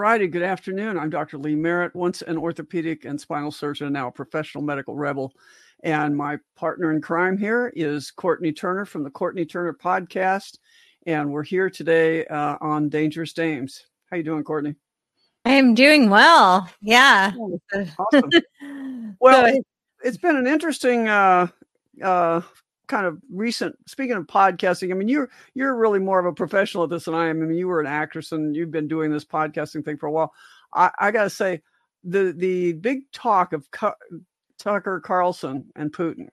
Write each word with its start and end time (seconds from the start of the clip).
Righty. 0.00 0.28
Good 0.28 0.42
afternoon. 0.42 0.98
I'm 0.98 1.10
Dr. 1.10 1.36
Lee 1.36 1.54
Merritt, 1.54 1.94
once 1.94 2.22
an 2.22 2.38
orthopedic 2.38 3.04
and 3.04 3.20
spinal 3.20 3.52
surgeon, 3.52 3.92
now 3.92 4.08
a 4.08 4.10
professional 4.10 4.64
medical 4.64 4.96
rebel. 4.96 5.34
And 5.82 6.16
my 6.16 6.38
partner 6.56 6.90
in 6.90 7.02
crime 7.02 7.36
here 7.36 7.70
is 7.76 8.10
Courtenay 8.10 8.52
Turner 8.52 8.86
from 8.86 9.04
the 9.04 9.10
Courtenay 9.10 9.44
Turner 9.44 9.74
podcast. 9.74 10.56
And 11.04 11.30
we're 11.30 11.42
here 11.42 11.68
today 11.68 12.24
uh, 12.28 12.56
on 12.62 12.88
Dangerous 12.88 13.34
Dames. 13.34 13.84
How 14.10 14.16
you 14.16 14.22
doing, 14.22 14.42
Courtenay? 14.42 14.74
I'm 15.44 15.74
doing 15.74 16.08
well. 16.08 16.70
Yeah. 16.80 17.32
Oh, 17.38 17.60
awesome. 17.98 18.30
well, 19.20 19.44
it, 19.44 19.66
has 20.02 20.16
been 20.16 20.36
an 20.36 20.46
interesting 20.46 21.08
uh, 21.08 21.48
uh, 22.02 22.40
kind 22.90 23.06
of 23.06 23.22
recent 23.32 23.76
speaking 23.88 24.16
of 24.16 24.26
podcasting 24.26 24.90
i 24.90 24.94
mean 24.94 25.06
you're 25.06 25.30
you're 25.54 25.76
really 25.76 26.00
more 26.00 26.18
of 26.18 26.26
a 26.26 26.32
professional 26.32 26.82
at 26.82 26.90
this 26.90 27.04
than 27.04 27.14
i 27.14 27.28
am 27.28 27.40
i 27.40 27.46
mean 27.46 27.56
you 27.56 27.68
were 27.68 27.80
an 27.80 27.86
actress 27.86 28.32
and 28.32 28.56
you've 28.56 28.72
been 28.72 28.88
doing 28.88 29.12
this 29.12 29.24
podcasting 29.24 29.84
thing 29.84 29.96
for 29.96 30.06
a 30.06 30.10
while 30.10 30.34
i, 30.74 30.90
I 30.98 31.10
gotta 31.12 31.30
say 31.30 31.62
the 32.02 32.34
the 32.36 32.72
big 32.72 33.10
talk 33.12 33.52
of 33.52 33.70
Cu- 33.70 33.92
tucker 34.58 34.98
carlson 34.98 35.70
and 35.76 35.92
putin 35.92 36.26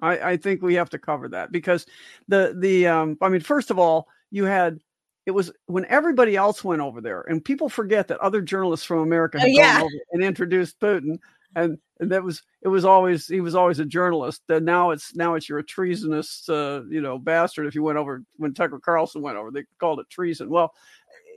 I, 0.00 0.32
I 0.32 0.36
think 0.36 0.62
we 0.62 0.74
have 0.74 0.90
to 0.90 0.98
cover 0.98 1.28
that 1.28 1.52
because 1.52 1.86
the 2.26 2.56
the 2.58 2.88
um 2.88 3.16
i 3.22 3.28
mean 3.28 3.40
first 3.40 3.70
of 3.70 3.78
all 3.78 4.08
you 4.32 4.46
had 4.46 4.80
it 5.26 5.30
was 5.30 5.52
when 5.66 5.84
everybody 5.84 6.34
else 6.34 6.64
went 6.64 6.82
over 6.82 7.00
there 7.00 7.20
and 7.20 7.42
people 7.42 7.68
forget 7.68 8.08
that 8.08 8.18
other 8.18 8.40
journalists 8.40 8.84
from 8.84 8.98
america 8.98 9.38
had 9.38 9.46
oh, 9.46 9.52
yeah. 9.52 9.78
gone 9.78 9.82
over 9.82 9.94
and 10.10 10.24
introduced 10.24 10.80
putin 10.80 11.18
and, 11.54 11.78
and 12.00 12.10
that 12.10 12.22
was 12.22 12.42
it 12.62 12.68
was 12.68 12.84
always 12.84 13.26
he 13.26 13.40
was 13.40 13.54
always 13.54 13.78
a 13.78 13.84
journalist. 13.84 14.42
That 14.48 14.62
now 14.62 14.90
it's 14.90 15.14
now 15.14 15.34
it's 15.34 15.48
you're 15.48 15.58
a 15.58 15.64
treasonous 15.64 16.48
uh, 16.48 16.82
you 16.88 17.00
know 17.00 17.18
bastard 17.18 17.66
if 17.66 17.74
you 17.74 17.82
went 17.82 17.98
over 17.98 18.22
when 18.36 18.54
Tucker 18.54 18.78
Carlson 18.78 19.22
went 19.22 19.36
over 19.36 19.50
they 19.50 19.64
called 19.78 20.00
it 20.00 20.10
treason. 20.10 20.50
Well, 20.50 20.72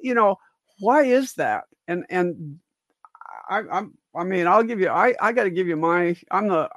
you 0.01 0.13
know 0.13 0.37
why 0.79 1.03
is 1.03 1.33
that? 1.33 1.65
And 1.87 2.05
and 2.09 2.59
I, 3.49 3.61
I'm 3.71 3.97
I 4.15 4.23
mean 4.23 4.47
I'll 4.47 4.63
give 4.63 4.79
you 4.79 4.89
I 4.89 5.15
I 5.21 5.31
got 5.31 5.43
to 5.43 5.51
give 5.51 5.67
you 5.67 5.77
my 5.77 6.15
I'm 6.31 6.47
the 6.47 6.69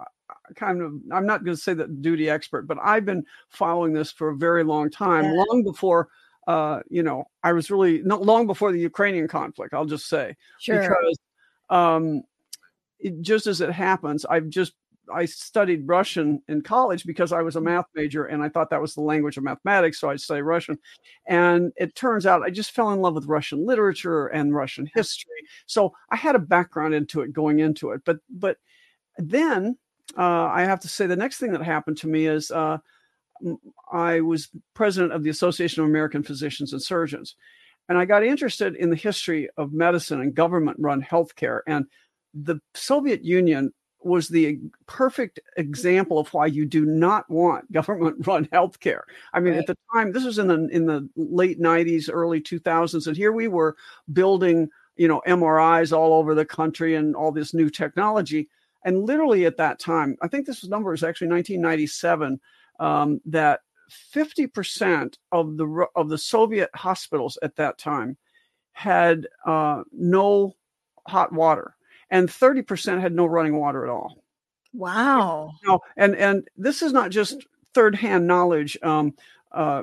kind 0.56 0.82
of 0.82 0.92
I'm 1.12 1.26
not 1.26 1.44
going 1.44 1.56
to 1.56 1.62
say 1.62 1.74
that 1.74 2.02
duty 2.02 2.28
expert, 2.28 2.66
but 2.66 2.78
I've 2.82 3.04
been 3.04 3.24
following 3.48 3.92
this 3.92 4.12
for 4.12 4.30
a 4.30 4.36
very 4.36 4.64
long 4.64 4.90
time, 4.90 5.24
yeah. 5.24 5.44
long 5.48 5.62
before 5.64 6.08
uh, 6.46 6.80
you 6.88 7.02
know, 7.02 7.24
I 7.44 7.52
was 7.52 7.70
really 7.70 8.02
not 8.02 8.22
long 8.22 8.46
before 8.46 8.72
the 8.72 8.80
Ukrainian 8.80 9.28
conflict, 9.28 9.74
I'll 9.74 9.84
just 9.84 10.08
say. 10.08 10.36
Sure. 10.58 10.80
Because 10.80 11.18
um, 11.68 12.22
it, 13.00 13.20
just 13.20 13.46
as 13.46 13.60
it 13.60 13.70
happens, 13.70 14.24
I've 14.24 14.48
just 14.48 14.74
I 15.12 15.24
studied 15.24 15.88
Russian 15.88 16.42
in 16.48 16.62
college 16.62 17.04
because 17.04 17.32
I 17.32 17.42
was 17.42 17.56
a 17.56 17.60
mm. 17.60 17.64
math 17.64 17.86
major 17.94 18.26
and 18.26 18.42
I 18.42 18.48
thought 18.48 18.70
that 18.70 18.80
was 18.80 18.94
the 18.94 19.00
language 19.00 19.36
of 19.36 19.44
mathematics. 19.44 20.00
So 20.00 20.10
I'd 20.10 20.20
study 20.20 20.42
Russian. 20.42 20.78
And 21.26 21.72
it 21.76 21.94
turns 21.94 22.26
out 22.26 22.42
I 22.42 22.50
just 22.50 22.72
fell 22.72 22.92
in 22.92 23.00
love 23.00 23.14
with 23.14 23.26
Russian 23.26 23.66
literature 23.66 24.28
and 24.28 24.54
Russian 24.54 24.88
history. 24.94 25.42
So 25.66 25.92
I 26.10 26.16
had 26.16 26.36
a 26.36 26.40
background 26.40 26.94
into 26.94 27.20
it 27.22 27.32
going 27.32 27.58
into 27.58 27.90
it. 27.90 28.02
But 28.04 28.18
but 28.28 28.58
then 29.18 29.76
uh, 30.16 30.46
I 30.46 30.62
have 30.62 30.80
to 30.80 30.88
say 30.88 31.06
the 31.06 31.16
next 31.16 31.38
thing 31.38 31.52
that 31.52 31.62
happened 31.62 31.98
to 31.98 32.08
me 32.08 32.26
is 32.26 32.50
uh, 32.50 32.78
I 33.92 34.20
was 34.20 34.48
president 34.74 35.12
of 35.12 35.22
the 35.22 35.30
Association 35.30 35.82
of 35.82 35.88
American 35.88 36.22
Physicians 36.22 36.72
and 36.72 36.82
Surgeons. 36.82 37.36
And 37.88 37.98
I 37.98 38.04
got 38.04 38.24
interested 38.24 38.76
in 38.76 38.90
the 38.90 38.96
history 38.96 39.48
of 39.56 39.72
medicine 39.72 40.20
and 40.20 40.34
government 40.34 40.76
run 40.80 41.02
healthcare. 41.02 41.60
And 41.66 41.86
the 42.34 42.60
Soviet 42.74 43.24
Union 43.24 43.72
was 44.02 44.28
the 44.28 44.58
perfect 44.86 45.40
example 45.56 46.18
of 46.18 46.32
why 46.32 46.46
you 46.46 46.64
do 46.64 46.86
not 46.86 47.28
want 47.30 47.70
government 47.72 48.26
run 48.26 48.46
healthcare. 48.46 49.02
I 49.32 49.40
mean, 49.40 49.54
right. 49.54 49.60
at 49.60 49.66
the 49.66 49.76
time, 49.92 50.12
this 50.12 50.24
was 50.24 50.38
in 50.38 50.48
the 50.48 50.68
in 50.68 50.86
the 50.86 51.08
late 51.16 51.60
90s, 51.60 52.08
early 52.12 52.40
2000s, 52.40 53.06
and 53.06 53.16
here 53.16 53.32
we 53.32 53.48
were 53.48 53.76
building, 54.12 54.68
you 54.96 55.08
know, 55.08 55.22
MRIs 55.26 55.96
all 55.96 56.14
over 56.14 56.34
the 56.34 56.44
country 56.44 56.94
and 56.94 57.14
all 57.14 57.32
this 57.32 57.54
new 57.54 57.70
technology. 57.70 58.48
And 58.84 59.04
literally 59.04 59.44
at 59.44 59.58
that 59.58 59.78
time, 59.78 60.16
I 60.22 60.28
think 60.28 60.46
this 60.46 60.66
number 60.66 60.94
is 60.94 61.02
actually 61.02 61.28
1997, 61.28 62.40
um, 62.78 63.20
that 63.26 63.60
50% 64.14 65.16
of 65.32 65.56
the 65.58 65.86
of 65.94 66.08
the 66.08 66.18
Soviet 66.18 66.70
hospitals 66.74 67.36
at 67.42 67.56
that 67.56 67.76
time 67.76 68.16
had 68.72 69.26
uh, 69.44 69.82
no 69.92 70.54
hot 71.06 71.32
water 71.32 71.74
and 72.10 72.28
30% 72.28 73.00
had 73.00 73.14
no 73.14 73.26
running 73.26 73.56
water 73.56 73.84
at 73.84 73.90
all. 73.90 74.22
Wow. 74.72 75.52
No, 75.66 75.80
and 75.96 76.14
and 76.14 76.48
this 76.56 76.82
is 76.82 76.92
not 76.92 77.10
just 77.10 77.46
third 77.74 77.94
hand 77.94 78.26
knowledge. 78.26 78.78
Um, 78.82 79.14
uh, 79.52 79.82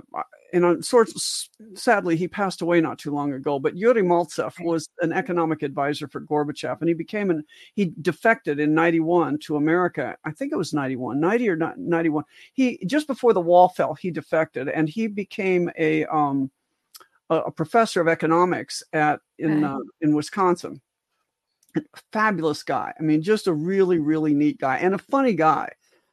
and 0.53 0.63
on 0.63 0.81
sorts, 0.81 1.49
sadly, 1.73 2.15
he 2.15 2.27
passed 2.27 2.61
away 2.61 2.79
not 2.79 2.97
too 2.97 3.11
long 3.11 3.33
ago. 3.33 3.59
But 3.59 3.75
Yuri 3.75 4.01
Maltsev 4.01 4.53
was 4.63 4.88
an 5.01 5.11
economic 5.11 5.61
advisor 5.61 6.07
for 6.07 6.21
Gorbachev, 6.21 6.79
and 6.79 6.88
he 6.88 6.93
became 6.93 7.29
an 7.29 7.43
he 7.75 7.93
defected 8.01 8.59
in 8.59 8.73
'91 8.73 9.39
to 9.39 9.57
America. 9.57 10.15
I 10.23 10.31
think 10.31 10.53
it 10.53 10.57
was 10.57 10.73
'91, 10.73 11.19
'90 11.19 11.49
or 11.49 11.55
not 11.57 11.77
'91. 11.77 12.23
He 12.53 12.77
just 12.85 13.07
before 13.07 13.33
the 13.33 13.41
wall 13.41 13.67
fell, 13.67 13.94
he 13.94 14.09
defected, 14.09 14.69
and 14.69 14.88
he 14.88 15.07
became 15.07 15.69
a 15.77 16.05
um, 16.05 16.49
a, 17.29 17.38
a 17.39 17.51
professor 17.51 17.99
of 17.99 18.07
economics 18.07 18.83
at 18.94 19.19
in 19.38 19.65
uh, 19.65 19.79
in 19.99 20.15
Wisconsin 20.15 20.81
fabulous 22.11 22.63
guy. 22.63 22.93
I 22.97 23.03
mean, 23.03 23.21
just 23.21 23.47
a 23.47 23.53
really, 23.53 23.99
really 23.99 24.33
neat 24.33 24.59
guy 24.59 24.77
and 24.77 24.93
a 24.93 24.99
funny 24.99 25.33
guy. 25.33 25.69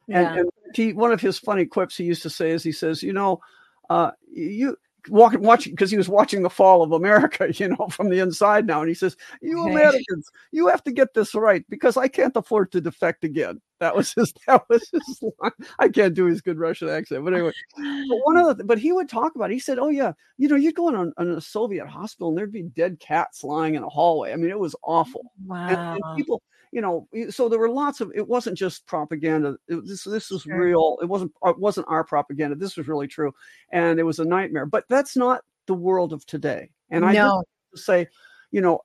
Yeah. 0.07 0.29
And, 0.29 0.39
and 0.39 0.49
he, 0.73 0.93
one 0.93 1.11
of 1.11 1.21
his 1.21 1.39
funny 1.39 1.65
quips 1.65 1.97
he 1.97 2.03
used 2.03 2.23
to 2.23 2.29
say 2.29 2.51
is 2.51 2.63
he 2.63 2.71
says, 2.71 3.01
you 3.01 3.13
know, 3.13 3.41
uh, 3.89 4.11
you 4.31 4.77
walking 5.09 5.41
watching 5.41 5.73
because 5.73 5.91
he 5.91 5.97
was 5.97 6.09
watching 6.09 6.41
the 6.41 6.49
fall 6.49 6.81
of 6.81 6.91
America, 6.91 7.47
you 7.55 7.69
know, 7.69 7.87
from 7.89 8.09
the 8.09 8.19
inside 8.19 8.65
now. 8.65 8.79
And 8.79 8.89
he 8.89 8.95
says, 8.95 9.15
You 9.41 9.63
Americans, 9.69 10.29
you 10.51 10.67
have 10.67 10.83
to 10.83 10.91
get 10.91 11.13
this 11.13 11.35
right 11.35 11.65
because 11.69 11.97
I 11.97 12.07
can't 12.07 12.35
afford 12.35 12.71
to 12.71 12.81
defect 12.81 13.23
again. 13.23 13.61
That 13.79 13.95
was 13.95 14.13
his 14.13 14.33
that 14.47 14.63
was 14.69 14.89
his 14.91 15.23
line. 15.39 15.51
I 15.79 15.89
can't 15.89 16.13
do 16.13 16.25
his 16.25 16.41
good 16.41 16.57
Russian 16.57 16.89
accent. 16.89 17.23
But 17.25 17.33
anyway, 17.33 17.51
but 17.75 18.19
one 18.23 18.37
of 18.37 18.57
the 18.57 18.63
but 18.63 18.79
he 18.79 18.91
would 18.91 19.09
talk 19.09 19.35
about 19.35 19.51
it. 19.51 19.55
he 19.55 19.59
said, 19.59 19.79
Oh 19.79 19.89
yeah, 19.89 20.13
you 20.37 20.47
know, 20.47 20.55
you'd 20.55 20.75
go 20.75 20.89
in, 20.89 20.95
on, 20.95 21.13
on 21.17 21.29
a 21.29 21.41
Soviet 21.41 21.87
hospital 21.87 22.29
and 22.29 22.37
there'd 22.37 22.51
be 22.51 22.63
dead 22.63 22.99
cats 22.99 23.43
lying 23.43 23.75
in 23.75 23.83
a 23.83 23.89
hallway. 23.89 24.33
I 24.33 24.35
mean, 24.35 24.49
it 24.49 24.59
was 24.59 24.75
awful. 24.83 25.31
Wow. 25.45 25.67
And, 25.67 26.01
and 26.03 26.17
people 26.17 26.41
you 26.75 26.81
know, 26.81 27.07
so 27.29 27.47
there 27.47 27.57
were 27.57 27.69
lots 27.69 28.01
of. 28.01 28.11
It 28.13 28.27
wasn't 28.27 28.57
just 28.57 28.85
propaganda. 28.85 29.55
It, 29.69 29.87
this 29.87 30.03
this 30.03 30.29
was 30.29 30.41
sure. 30.41 30.59
real. 30.59 30.97
It 31.01 31.05
wasn't 31.05 31.31
it 31.45 31.57
wasn't 31.57 31.87
our 31.87 32.03
propaganda. 32.03 32.55
This 32.55 32.75
was 32.75 32.89
really 32.89 33.07
true, 33.07 33.33
and 33.71 33.97
it 33.97 34.03
was 34.03 34.19
a 34.19 34.25
nightmare. 34.25 34.65
But 34.65 34.83
that's 34.89 35.15
not 35.15 35.41
the 35.67 35.73
world 35.73 36.11
of 36.11 36.25
today. 36.25 36.71
And 36.89 37.05
I 37.05 37.13
to 37.13 37.43
say, 37.75 38.07
you 38.51 38.61
know, 38.61 38.81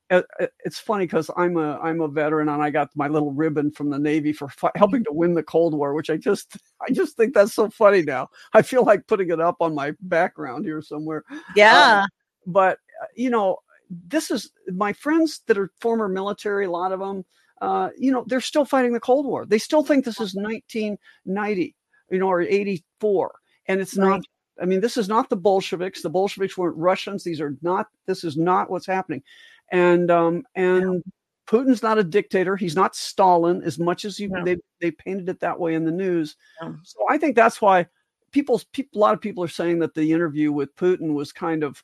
it's 0.64 0.78
funny 0.78 1.04
because 1.04 1.30
I'm 1.36 1.56
a 1.56 1.78
I'm 1.78 2.00
a 2.00 2.08
veteran 2.08 2.48
and 2.48 2.62
I 2.62 2.70
got 2.70 2.90
my 2.94 3.08
little 3.08 3.32
ribbon 3.32 3.70
from 3.70 3.90
the 3.90 3.98
Navy 3.98 4.32
for 4.32 4.48
fi- 4.48 4.72
helping 4.74 5.04
to 5.04 5.12
win 5.12 5.34
the 5.34 5.42
Cold 5.42 5.74
War, 5.74 5.94
which 5.94 6.10
I 6.10 6.16
just 6.16 6.56
I 6.80 6.92
just 6.92 7.16
think 7.16 7.34
that's 7.34 7.54
so 7.54 7.70
funny 7.70 8.02
now. 8.02 8.28
I 8.52 8.62
feel 8.62 8.84
like 8.84 9.06
putting 9.06 9.30
it 9.30 9.40
up 9.40 9.56
on 9.60 9.74
my 9.74 9.92
background 10.00 10.64
here 10.64 10.82
somewhere. 10.82 11.24
Yeah. 11.54 12.02
Um, 12.02 12.08
but 12.46 12.78
uh, 13.02 13.06
you 13.14 13.30
know, 13.30 13.58
this 13.90 14.30
is 14.30 14.50
my 14.72 14.92
friends 14.92 15.40
that 15.46 15.58
are 15.58 15.70
former 15.80 16.08
military. 16.08 16.66
A 16.66 16.70
lot 16.70 16.92
of 16.92 17.00
them 17.00 17.24
uh, 17.60 17.90
you 17.96 18.10
know, 18.10 18.24
they're 18.26 18.40
still 18.40 18.64
fighting 18.64 18.92
the 18.92 19.00
Cold 19.00 19.26
War. 19.26 19.44
They 19.44 19.58
still 19.58 19.82
think 19.82 20.04
this 20.04 20.20
is 20.20 20.34
1990, 20.34 21.74
you 22.10 22.18
know, 22.18 22.28
or 22.28 22.40
84. 22.40 23.34
And 23.66 23.80
it's 23.80 23.96
right. 23.96 24.08
not, 24.08 24.20
I 24.60 24.64
mean, 24.64 24.80
this 24.80 24.96
is 24.96 25.08
not 25.08 25.28
the 25.28 25.36
Bolsheviks. 25.36 26.02
The 26.02 26.10
Bolsheviks 26.10 26.56
weren't 26.56 26.76
Russians. 26.76 27.22
These 27.22 27.40
are 27.40 27.56
not, 27.60 27.88
this 28.06 28.24
is 28.24 28.36
not 28.36 28.70
what's 28.70 28.86
happening. 28.86 29.22
And, 29.70 30.10
um, 30.10 30.44
and, 30.54 30.94
yeah. 30.94 31.00
Putin's 31.46 31.82
not 31.82 31.98
a 31.98 32.04
dictator. 32.04 32.54
He's 32.54 32.76
not 32.76 32.94
Stalin 32.94 33.60
as 33.64 33.76
much 33.76 34.04
as 34.04 34.20
you, 34.20 34.28
no. 34.28 34.44
they, 34.44 34.56
they 34.80 34.92
painted 34.92 35.28
it 35.28 35.40
that 35.40 35.58
way 35.58 35.74
in 35.74 35.84
the 35.84 35.90
news. 35.90 36.36
So 36.84 36.98
I 37.10 37.18
think 37.18 37.34
that's 37.34 37.60
why 37.60 37.86
people, 38.30 38.62
a 38.78 38.84
lot 38.96 39.14
of 39.14 39.20
people 39.20 39.42
are 39.42 39.48
saying 39.48 39.80
that 39.80 39.94
the 39.94 40.12
interview 40.12 40.52
with 40.52 40.76
Putin 40.76 41.12
was 41.12 41.32
kind 41.32 41.64
of, 41.64 41.82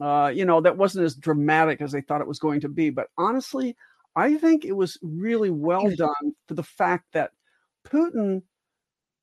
uh, 0.00 0.30
you 0.32 0.44
know, 0.44 0.60
that 0.60 0.76
wasn't 0.76 1.04
as 1.04 1.16
dramatic 1.16 1.80
as 1.80 1.90
they 1.90 2.00
thought 2.00 2.20
it 2.20 2.28
was 2.28 2.38
going 2.38 2.60
to 2.60 2.68
be. 2.68 2.90
But 2.90 3.08
honestly, 3.18 3.74
I 4.14 4.36
think 4.36 4.64
it 4.64 4.76
was 4.76 4.96
really 5.02 5.50
well 5.50 5.90
done 5.96 6.34
for 6.46 6.54
the 6.54 6.62
fact 6.62 7.06
that 7.12 7.32
Putin 7.84 8.42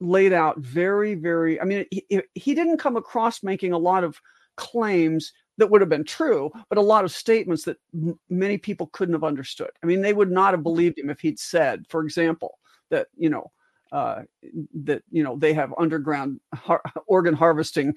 laid 0.02 0.34
out 0.34 0.60
very, 0.60 1.16
very, 1.16 1.62
I 1.62 1.64
mean, 1.64 1.86
he, 1.90 2.22
he 2.34 2.54
didn't 2.54 2.80
come 2.80 2.98
across 2.98 3.44
making 3.44 3.72
a 3.72 3.78
lot 3.78 4.04
of 4.04 4.20
claims 4.58 5.32
that 5.58 5.70
would 5.70 5.82
have 5.82 5.90
been 5.90 6.04
true, 6.04 6.52
but 6.70 6.78
a 6.78 6.82
lot 6.82 7.06
of 7.06 7.12
statements 7.12 7.64
that 7.64 7.78
m- 7.94 8.20
many 8.30 8.58
people 8.58 8.88
couldn't 8.88 9.14
have 9.14 9.24
understood. 9.24 9.70
I 9.82 9.86
mean, 9.86 10.02
they 10.02 10.14
would 10.14 10.32
not 10.32 10.54
have 10.54 10.64
believed 10.64 11.00
him 11.00 11.10
if 11.10 11.20
he'd 11.20 11.40
said, 11.40 11.86
for 11.88 12.04
example, 12.04 12.60
that, 12.90 13.08
you 13.18 13.30
know, 13.30 13.52
uh, 13.92 14.24
that 14.74 15.04
you 15.12 15.24
know 15.24 15.38
they 15.38 15.54
have 15.54 15.74
underground 15.78 16.40
har- 16.54 16.82
organ 17.08 17.34
harvesting 17.34 17.96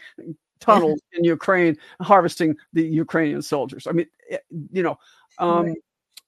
tunnels 0.61 1.01
in 1.13 1.25
Ukraine 1.25 1.77
harvesting 2.01 2.57
the 2.73 2.83
Ukrainian 2.85 3.43
soldiers. 3.43 3.87
I 3.87 3.93
mean, 3.93 4.07
eh, 4.31 4.39
you 4.71 4.83
know, 4.83 4.99
um, 5.39 5.75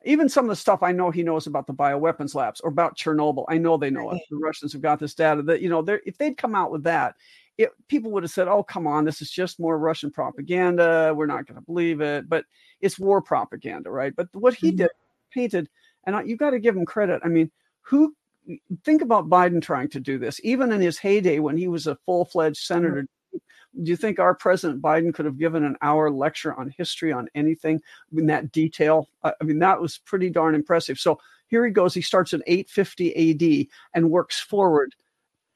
even 0.05 0.29
some 0.29 0.47
of 0.47 0.49
the 0.49 0.57
stuff 0.57 0.83
I 0.83 0.93
know 0.93 1.11
he 1.11 1.23
knows 1.23 1.47
about 1.47 1.67
the 1.67 1.75
bioweapons 1.75 2.35
labs 2.35 2.61
or 2.61 2.71
about 2.71 2.97
Chernobyl. 2.97 3.45
I 3.49 3.59
know 3.59 3.77
they 3.77 3.91
know 3.91 4.11
it. 4.11 4.23
The 4.31 4.39
Russians 4.39 4.73
have 4.73 4.83
got 4.83 4.99
this 4.99 5.15
data 5.15 5.43
that, 5.43 5.61
you 5.61 5.69
know, 5.69 5.85
if 6.07 6.17
they'd 6.17 6.37
come 6.37 6.55
out 6.55 6.71
with 6.71 6.85
that, 6.85 7.17
it, 7.61 7.71
people 7.89 8.11
would 8.13 8.23
have 8.23 8.33
said, 8.33 8.49
"Oh, 8.49 8.63
come 8.63 8.87
on, 8.87 9.05
this 9.05 9.21
is 9.21 9.31
just 9.31 9.61
more 9.61 9.79
Russian 9.79 10.11
propaganda. 10.11 11.13
We're 11.15 11.27
not 11.27 11.47
going 11.47 11.61
to 11.61 11.67
believe 11.67 12.01
it." 12.01 12.29
But 12.29 12.47
it's 12.81 12.99
war 12.99 13.21
propaganda, 13.21 13.91
right? 13.91 14.17
But 14.17 14.29
what 14.33 14.55
he 14.55 14.69
mm-hmm. 14.69 14.79
did, 14.79 14.91
painted, 15.31 15.69
and 16.05 16.29
you 16.29 16.37
got 16.37 16.51
to 16.51 16.59
give 16.59 16.75
him 16.75 16.87
credit. 16.87 17.21
I 17.23 17.29
mean, 17.29 17.51
who 17.83 18.17
think 18.85 19.03
about 19.03 19.29
Biden 19.29 19.61
trying 19.61 19.91
to 19.91 20.01
do 20.01 20.19
this, 20.19 20.41
even 20.43 20.73
in 20.73 20.81
his 20.81 20.99
heyday 20.99 21.39
when 21.39 21.57
he 21.57 21.69
was 21.69 21.87
a 21.87 21.99
full 22.07 22.25
fledged 22.25 22.65
senator. 22.65 23.03
Mm-hmm. 23.03 23.83
Do 23.85 23.91
you 23.91 23.97
think 23.97 24.19
our 24.19 24.35
President 24.35 24.83
Biden 24.83 25.15
could 25.15 25.27
have 25.27 25.39
given 25.39 25.63
an 25.63 25.77
hour 25.81 26.11
lecture 26.11 26.53
on 26.55 26.75
history 26.77 27.13
on 27.13 27.29
anything 27.37 27.81
in 28.17 28.27
that 28.27 28.51
detail? 28.51 29.09
I 29.23 29.33
mean, 29.45 29.61
that 29.61 29.81
was 29.81 29.99
pretty 29.99 30.29
darn 30.29 30.57
impressive. 30.57 30.99
So 30.99 31.21
here 31.47 31.65
he 31.65 31.71
goes. 31.71 31.95
He 31.95 32.01
starts 32.01 32.33
in 32.33 32.43
850 32.49 33.63
AD 33.63 33.67
and 33.95 34.11
works 34.11 34.41
forward 34.41 34.97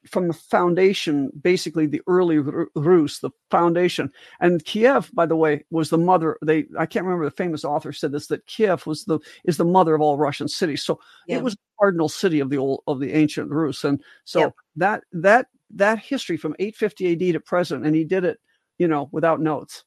from 0.09 0.27
the 0.27 0.33
foundation, 0.33 1.31
basically 1.41 1.87
the 1.87 2.01
early 2.07 2.39
Rus, 2.39 3.19
the 3.19 3.31
foundation. 3.49 4.11
And 4.39 4.63
Kiev, 4.63 5.09
by 5.13 5.25
the 5.25 5.35
way, 5.35 5.65
was 5.69 5.89
the 5.89 5.97
mother. 5.97 6.37
They 6.43 6.65
I 6.77 6.85
can't 6.85 7.05
remember 7.05 7.25
the 7.25 7.31
famous 7.31 7.63
author 7.63 7.91
said 7.91 8.11
this 8.11 8.27
that 8.27 8.45
Kiev 8.45 8.85
was 8.85 9.05
the 9.05 9.19
is 9.43 9.57
the 9.57 9.65
mother 9.65 9.95
of 9.95 10.01
all 10.01 10.17
Russian 10.17 10.47
cities. 10.47 10.83
So 10.83 10.99
yeah. 11.27 11.37
it 11.37 11.43
was 11.43 11.53
the 11.53 11.61
cardinal 11.79 12.09
city 12.09 12.39
of 12.39 12.49
the 12.49 12.57
old 12.57 12.83
of 12.87 12.99
the 12.99 13.13
ancient 13.13 13.51
Rus. 13.51 13.83
And 13.83 14.01
so 14.23 14.39
yeah. 14.39 14.49
that 14.77 15.03
that 15.13 15.47
that 15.71 15.99
history 15.99 16.37
from 16.37 16.55
850 16.59 17.11
AD 17.11 17.33
to 17.33 17.39
present, 17.39 17.85
and 17.85 17.95
he 17.95 18.03
did 18.03 18.23
it, 18.23 18.39
you 18.77 18.87
know, 18.87 19.09
without 19.11 19.41
notes. 19.41 19.83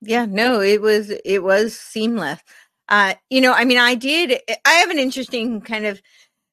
Yeah, 0.00 0.26
no, 0.26 0.60
it 0.60 0.80
was 0.80 1.10
it 1.24 1.42
was 1.42 1.78
seamless. 1.78 2.40
Uh, 2.88 3.14
you 3.30 3.40
know, 3.40 3.52
I 3.52 3.64
mean, 3.64 3.78
I 3.78 3.94
did. 3.94 4.38
I 4.66 4.72
have 4.72 4.90
an 4.90 4.98
interesting 4.98 5.60
kind 5.60 5.86
of 5.86 6.02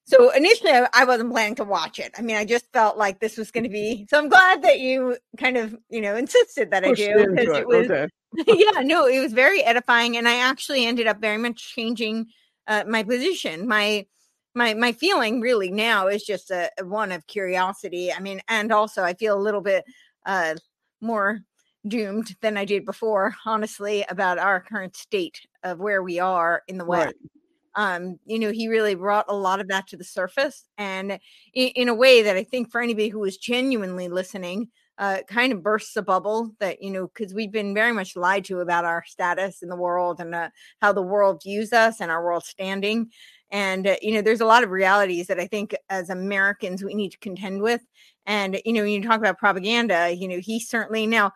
so 0.09 0.31
initially 0.31 0.71
I 0.71 1.05
wasn't 1.05 1.31
planning 1.31 1.55
to 1.55 1.63
watch 1.63 1.99
it. 1.99 2.11
I 2.17 2.23
mean, 2.23 2.35
I 2.35 2.43
just 2.43 2.65
felt 2.73 2.97
like 2.97 3.19
this 3.19 3.37
was 3.37 3.51
going 3.51 3.63
to 3.63 3.69
be, 3.69 4.07
so 4.09 4.17
I'm 4.17 4.27
glad 4.27 4.63
that 4.63 4.79
you 4.79 5.17
kind 5.37 5.55
of, 5.55 5.77
you 5.89 6.01
know, 6.01 6.15
insisted 6.15 6.71
that 6.71 6.83
Pushed 6.83 7.03
I 7.03 7.13
do 7.13 7.27
because 7.27 7.57
it, 7.57 7.61
it 7.61 7.67
was, 7.67 7.91
okay. 7.91 8.07
yeah, 8.47 8.81
no, 8.81 9.05
it 9.05 9.19
was 9.19 9.33
very 9.33 9.63
edifying. 9.63 10.17
And 10.17 10.27
I 10.27 10.37
actually 10.37 10.85
ended 10.85 11.05
up 11.05 11.21
very 11.21 11.37
much 11.37 11.75
changing 11.75 12.25
uh, 12.67 12.85
my 12.87 13.03
position. 13.03 13.67
My, 13.67 14.07
my, 14.55 14.73
my 14.73 14.93
feeling 14.93 15.41
really 15.41 15.69
now 15.69 16.07
is 16.07 16.23
just 16.23 16.49
a, 16.49 16.71
a 16.79 16.85
one 16.85 17.11
of 17.11 17.27
curiosity. 17.27 18.11
I 18.11 18.19
mean, 18.19 18.41
and 18.49 18.71
also 18.71 19.03
I 19.03 19.13
feel 19.13 19.37
a 19.37 19.39
little 19.39 19.61
bit 19.61 19.85
uh, 20.25 20.55
more 21.01 21.41
doomed 21.87 22.35
than 22.41 22.57
I 22.57 22.65
did 22.65 22.83
before, 22.83 23.35
honestly, 23.45 24.03
about 24.09 24.39
our 24.39 24.59
current 24.59 24.97
state 24.97 25.39
of 25.63 25.79
where 25.79 26.01
we 26.01 26.19
are 26.19 26.63
in 26.67 26.79
the 26.79 26.85
West. 26.85 27.05
Right 27.05 27.31
um, 27.75 28.19
you 28.25 28.39
know, 28.39 28.51
he 28.51 28.67
really 28.67 28.95
brought 28.95 29.25
a 29.29 29.35
lot 29.35 29.59
of 29.59 29.67
that 29.67 29.87
to 29.87 29.97
the 29.97 30.03
surface 30.03 30.65
and 30.77 31.13
in, 31.53 31.67
in 31.69 31.89
a 31.89 31.93
way 31.93 32.21
that 32.23 32.35
I 32.35 32.43
think 32.43 32.71
for 32.71 32.81
anybody 32.81 33.09
who 33.09 33.19
was 33.19 33.37
genuinely 33.37 34.07
listening, 34.07 34.69
uh, 34.97 35.19
kind 35.27 35.53
of 35.53 35.63
bursts 35.63 35.95
a 35.95 36.01
bubble 36.01 36.51
that, 36.59 36.83
you 36.83 36.91
know, 36.91 37.07
because 37.07 37.33
we've 37.33 37.53
been 37.53 37.73
very 37.73 37.93
much 37.93 38.17
lied 38.17 38.43
to 38.43 38.59
about 38.59 38.83
our 38.83 39.03
status 39.07 39.61
in 39.61 39.69
the 39.69 39.75
world 39.75 40.19
and 40.19 40.35
uh, 40.35 40.49
how 40.81 40.91
the 40.91 41.01
world 41.01 41.41
views 41.41 41.71
us 41.71 42.01
and 42.01 42.11
our 42.11 42.23
world 42.23 42.43
standing. 42.43 43.09
And, 43.49 43.87
uh, 43.87 43.95
you 44.01 44.13
know, 44.13 44.21
there's 44.21 44.41
a 44.41 44.45
lot 44.45 44.63
of 44.63 44.71
realities 44.71 45.27
that 45.27 45.39
I 45.39 45.47
think 45.47 45.73
as 45.89 46.09
Americans 46.09 46.83
we 46.83 46.93
need 46.93 47.11
to 47.11 47.17
contend 47.19 47.61
with. 47.61 47.81
And, 48.25 48.59
you 48.65 48.73
know, 48.73 48.81
when 48.81 48.91
you 48.91 49.01
talk 49.01 49.19
about 49.19 49.39
propaganda, 49.39 50.13
you 50.13 50.27
know, 50.27 50.39
he 50.39 50.59
certainly 50.59 51.07
now 51.07 51.31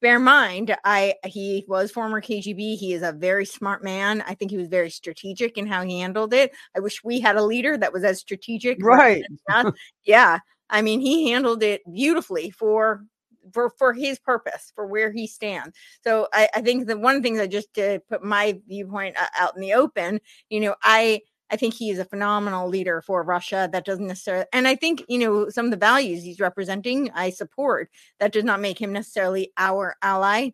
bear 0.00 0.16
in 0.16 0.22
mind 0.22 0.76
i 0.84 1.14
he 1.24 1.64
was 1.68 1.90
former 1.90 2.20
kgb 2.20 2.76
he 2.76 2.92
is 2.92 3.02
a 3.02 3.12
very 3.12 3.44
smart 3.44 3.82
man 3.82 4.22
i 4.26 4.34
think 4.34 4.50
he 4.50 4.56
was 4.56 4.68
very 4.68 4.90
strategic 4.90 5.56
in 5.56 5.66
how 5.66 5.82
he 5.82 6.00
handled 6.00 6.34
it 6.34 6.52
i 6.76 6.80
wish 6.80 7.02
we 7.02 7.20
had 7.20 7.36
a 7.36 7.44
leader 7.44 7.76
that 7.76 7.92
was 7.92 8.04
as 8.04 8.18
strategic 8.18 8.78
right. 8.82 9.24
yeah 10.04 10.38
i 10.70 10.82
mean 10.82 11.00
he 11.00 11.30
handled 11.30 11.62
it 11.62 11.82
beautifully 11.92 12.50
for 12.50 13.04
for 13.52 13.70
for 13.78 13.92
his 13.92 14.18
purpose 14.18 14.72
for 14.74 14.86
where 14.86 15.12
he 15.12 15.26
stands 15.26 15.76
so 16.02 16.28
i, 16.32 16.48
I 16.54 16.60
think 16.60 16.86
the 16.86 16.98
one 16.98 17.16
of 17.16 17.22
the 17.22 17.28
things 17.28 17.40
i 17.40 17.46
just 17.46 17.72
to 17.74 18.00
put 18.08 18.22
my 18.22 18.58
viewpoint 18.66 19.16
uh, 19.16 19.26
out 19.38 19.54
in 19.54 19.62
the 19.62 19.74
open 19.74 20.20
you 20.50 20.60
know 20.60 20.74
i 20.82 21.20
I 21.50 21.56
think 21.56 21.74
he 21.74 21.90
is 21.90 21.98
a 21.98 22.04
phenomenal 22.04 22.68
leader 22.68 23.02
for 23.02 23.22
Russia. 23.22 23.68
That 23.70 23.84
doesn't 23.84 24.06
necessarily, 24.06 24.46
and 24.52 24.66
I 24.66 24.74
think, 24.74 25.04
you 25.08 25.18
know, 25.18 25.48
some 25.48 25.66
of 25.66 25.70
the 25.70 25.76
values 25.76 26.22
he's 26.22 26.40
representing, 26.40 27.10
I 27.14 27.30
support. 27.30 27.90
That 28.20 28.32
does 28.32 28.44
not 28.44 28.60
make 28.60 28.80
him 28.80 28.92
necessarily 28.92 29.52
our 29.56 29.96
ally. 30.02 30.50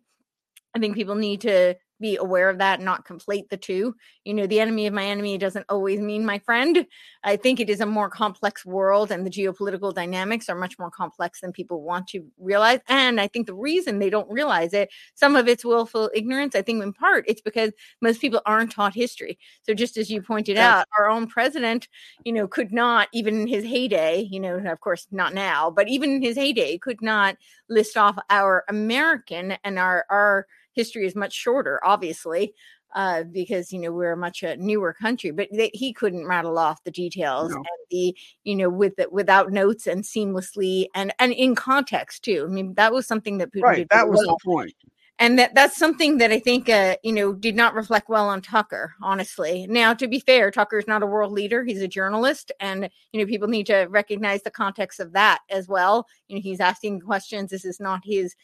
I 0.75 0.79
think 0.79 0.95
people 0.95 1.15
need 1.15 1.41
to 1.41 1.75
be 1.99 2.17
aware 2.17 2.49
of 2.49 2.57
that 2.57 2.79
and 2.79 2.85
not 2.85 3.07
conflate 3.07 3.49
the 3.49 3.57
two. 3.57 3.95
You 4.25 4.33
know, 4.33 4.45
the 4.45 4.59
enemy 4.59 4.87
of 4.87 4.93
my 4.93 5.05
enemy 5.05 5.37
doesn't 5.37 5.65
always 5.69 5.99
mean 5.99 6.25
my 6.25 6.39
friend. 6.39 6.85
I 7.23 7.37
think 7.37 7.59
it 7.59 7.69
is 7.69 7.79
a 7.79 7.85
more 7.85 8.09
complex 8.09 8.65
world 8.65 9.11
and 9.11 9.25
the 9.25 9.29
geopolitical 9.29 9.93
dynamics 9.93 10.49
are 10.49 10.55
much 10.55 10.77
more 10.77 10.91
complex 10.91 11.41
than 11.41 11.51
people 11.51 11.81
want 11.81 12.07
to 12.07 12.25
realize. 12.37 12.79
And 12.87 13.21
I 13.21 13.27
think 13.27 13.47
the 13.47 13.53
reason 13.53 13.99
they 13.99 14.09
don't 14.09 14.29
realize 14.29 14.73
it, 14.73 14.89
some 15.15 15.35
of 15.35 15.47
it's 15.47 15.63
willful 15.63 16.11
ignorance. 16.13 16.55
I 16.55 16.61
think 16.61 16.83
in 16.83 16.93
part 16.93 17.25
it's 17.27 17.41
because 17.41 17.71
most 18.01 18.19
people 18.19 18.41
aren't 18.45 18.71
taught 18.71 18.93
history. 18.93 19.39
So 19.63 19.73
just 19.73 19.97
as 19.97 20.09
you 20.09 20.21
pointed 20.21 20.57
out, 20.57 20.85
our 20.97 21.09
own 21.09 21.27
president, 21.27 21.87
you 22.25 22.33
know, 22.33 22.47
could 22.47 22.73
not 22.73 23.07
even 23.13 23.41
in 23.41 23.47
his 23.47 23.63
heyday, 23.63 24.27
you 24.29 24.39
know, 24.39 24.57
of 24.57 24.79
course 24.81 25.07
not 25.11 25.33
now, 25.33 25.69
but 25.71 25.87
even 25.87 26.11
in 26.11 26.21
his 26.21 26.35
heyday 26.35 26.77
could 26.77 27.01
not 27.01 27.37
list 27.69 27.97
off 27.97 28.17
our 28.29 28.63
American 28.67 29.57
and 29.63 29.79
our 29.79 30.05
our 30.09 30.45
history 30.73 31.05
is 31.05 31.15
much 31.15 31.33
shorter, 31.33 31.79
obviously, 31.83 32.53
uh, 32.95 33.23
because 33.23 33.71
you 33.71 33.79
know 33.79 33.91
we're 33.91 34.13
a 34.13 34.17
much 34.17 34.43
a 34.43 34.57
newer 34.57 34.93
country. 34.93 35.31
But 35.31 35.49
they, 35.51 35.71
he 35.73 35.93
couldn't 35.93 36.27
rattle 36.27 36.57
off 36.57 36.83
the 36.83 36.91
details 36.91 37.51
no. 37.51 37.57
and 37.57 37.65
the 37.91 38.15
you 38.43 38.55
know 38.55 38.69
with 38.69 38.95
the, 38.95 39.07
without 39.09 39.51
notes 39.51 39.87
and 39.87 40.03
seamlessly 40.03 40.87
and 40.95 41.13
and 41.19 41.33
in 41.33 41.55
context 41.55 42.23
too. 42.23 42.45
I 42.47 42.51
mean 42.51 42.73
that 42.75 42.93
was 42.93 43.07
something 43.07 43.37
that 43.39 43.53
Putin 43.53 43.63
right. 43.63 43.87
that 43.89 44.09
was 44.09 44.19
well. 44.25 44.37
the 44.37 44.45
point 44.45 44.73
and 45.19 45.37
that 45.37 45.53
that's 45.53 45.77
something 45.77 46.17
that 46.17 46.31
I 46.31 46.39
think 46.39 46.69
uh, 46.69 46.97
you 47.03 47.11
know 47.11 47.33
did 47.33 47.55
not 47.55 47.75
reflect 47.75 48.09
well 48.09 48.27
on 48.27 48.41
Tucker. 48.41 48.93
Honestly, 49.01 49.67
now 49.67 49.93
to 49.93 50.07
be 50.07 50.19
fair, 50.19 50.51
Tucker 50.51 50.77
is 50.77 50.87
not 50.87 51.03
a 51.03 51.07
world 51.07 51.31
leader; 51.31 51.63
he's 51.63 51.81
a 51.81 51.87
journalist, 51.87 52.51
and 52.59 52.89
you 53.11 53.19
know 53.19 53.25
people 53.25 53.47
need 53.47 53.67
to 53.67 53.87
recognize 53.89 54.41
the 54.43 54.51
context 54.51 54.99
of 54.99 55.13
that 55.13 55.39
as 55.49 55.67
well. 55.67 56.07
You 56.27 56.35
know, 56.35 56.41
he's 56.41 56.59
asking 56.59 57.01
questions. 57.01 57.51
This 57.51 57.65
is 57.65 57.79
not 57.79 58.01
his. 58.03 58.35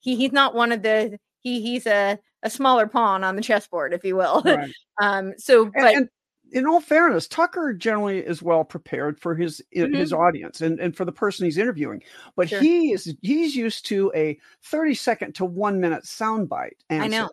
He 0.00 0.16
he's 0.16 0.32
not 0.32 0.54
one 0.54 0.70
of 0.70 0.82
the 0.82 1.18
he 1.48 1.60
he's 1.62 1.86
a 1.86 2.18
a 2.42 2.50
smaller 2.50 2.86
pawn 2.86 3.24
on 3.24 3.36
the 3.36 3.42
chessboard, 3.42 3.92
if 3.92 4.04
you 4.04 4.16
will. 4.16 4.42
Right. 4.48 4.72
um, 5.00 5.34
so, 5.38 5.66
but. 5.66 5.84
And, 5.84 5.96
and 5.96 6.08
in 6.52 6.66
all 6.66 6.80
fairness, 6.80 7.28
Tucker 7.28 7.74
generally 7.74 8.18
is 8.18 8.42
well 8.42 8.64
prepared 8.64 9.20
for 9.20 9.34
his 9.34 9.62
mm-hmm. 9.74 9.94
his 9.94 10.12
audience 10.12 10.60
and, 10.60 10.80
and 10.80 10.96
for 10.96 11.04
the 11.04 11.12
person 11.12 11.44
he's 11.44 11.58
interviewing. 11.58 12.02
But 12.36 12.48
sure. 12.48 12.60
he 12.60 12.92
is 12.92 13.14
he's 13.22 13.54
used 13.54 13.86
to 13.86 14.10
a 14.14 14.38
30 14.64 14.94
second 14.94 15.34
to 15.36 15.44
one 15.44 15.80
minute 15.80 16.04
soundbite 16.04 16.76
answer. 16.88 17.04
I 17.04 17.08
know. 17.08 17.30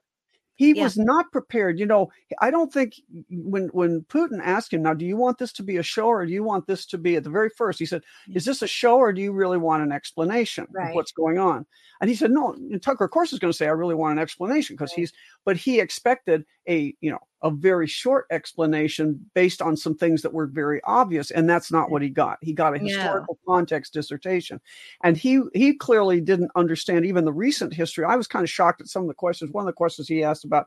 He 0.56 0.74
yeah. 0.74 0.84
was 0.84 0.98
not 0.98 1.32
prepared. 1.32 1.80
You 1.80 1.86
know, 1.86 2.12
I 2.42 2.50
don't 2.50 2.72
think 2.72 2.96
when 3.30 3.68
when 3.68 4.02
Putin 4.04 4.40
asked 4.42 4.74
him, 4.74 4.84
"Now, 4.84 4.94
do 4.94 5.06
you 5.06 5.18
want 5.18 5.38
this 5.38 5.52
to 5.54 5.64
be 5.64 5.78
a 5.78 5.84
show 5.84 6.08
or 6.08 6.26
do 6.26 6.32
you 6.32 6.44
want 6.44 6.66
this 6.66 6.86
to 6.88 6.98
be 6.98 7.18
at 7.18 7.24
the 7.24 7.30
very 7.30 7.50
first? 7.50 7.78
He 7.78 7.86
said, 7.86 8.04
"Is 8.34 8.46
this 8.46 8.62
a 8.62 8.68
show 8.68 8.98
or 8.98 9.12
do 9.12 9.22
you 9.22 9.34
really 9.34 9.58
want 9.58 9.84
an 9.84 9.92
explanation 9.92 10.68
right. 10.72 10.90
of 10.90 10.96
what's 10.96 11.12
going 11.12 11.38
on?" 11.38 11.66
And 12.00 12.10
he 12.10 12.16
said, 12.16 12.32
"No." 12.32 12.54
And 12.54 12.82
Tucker, 12.82 13.04
of 13.04 13.12
course, 13.12 13.34
is 13.34 13.40
going 13.40 13.52
to 13.52 13.58
say, 13.58 13.68
"I 13.68 13.72
really 13.72 13.96
want 13.96 14.14
an 14.14 14.20
explanation," 14.20 14.76
because 14.76 14.92
right. 14.92 15.02
he's. 15.02 15.14
But 15.44 15.58
he 15.58 15.80
expected 15.80 16.46
a 16.68 16.96
you 17.02 17.12
know 17.12 17.20
a 17.46 17.52
very 17.52 17.86
short 17.86 18.26
explanation 18.32 19.24
based 19.36 19.62
on 19.62 19.78
some 19.78 19.96
things 19.96 20.24
that 20.24 20.34
were 20.34 20.48
very 20.48 20.82
obvious 20.84 21.30
and 21.30 21.48
that's 21.48 21.72
not 21.72 21.92
what 21.92 22.02
he 22.02 22.10
got. 22.10 22.40
He 22.42 22.54
got 22.54 22.76
a 22.76 22.80
historical 22.80 23.38
yeah. 23.40 23.54
context 23.54 23.94
dissertation. 23.94 24.60
And 25.04 25.16
he 25.16 25.42
he 25.54 25.76
clearly 25.76 26.20
didn't 26.20 26.50
understand 26.56 27.06
even 27.06 27.24
the 27.24 27.32
recent 27.32 27.72
history. 27.72 28.04
I 28.04 28.16
was 28.16 28.28
kind 28.28 28.42
of 28.42 28.50
shocked 28.50 28.82
at 28.82 28.88
some 28.88 29.04
of 29.04 29.08
the 29.08 29.14
questions. 29.14 29.52
One 29.52 29.62
of 29.62 29.68
the 29.68 29.74
questions 29.74 30.08
he 30.08 30.24
asked 30.24 30.44
about 30.44 30.66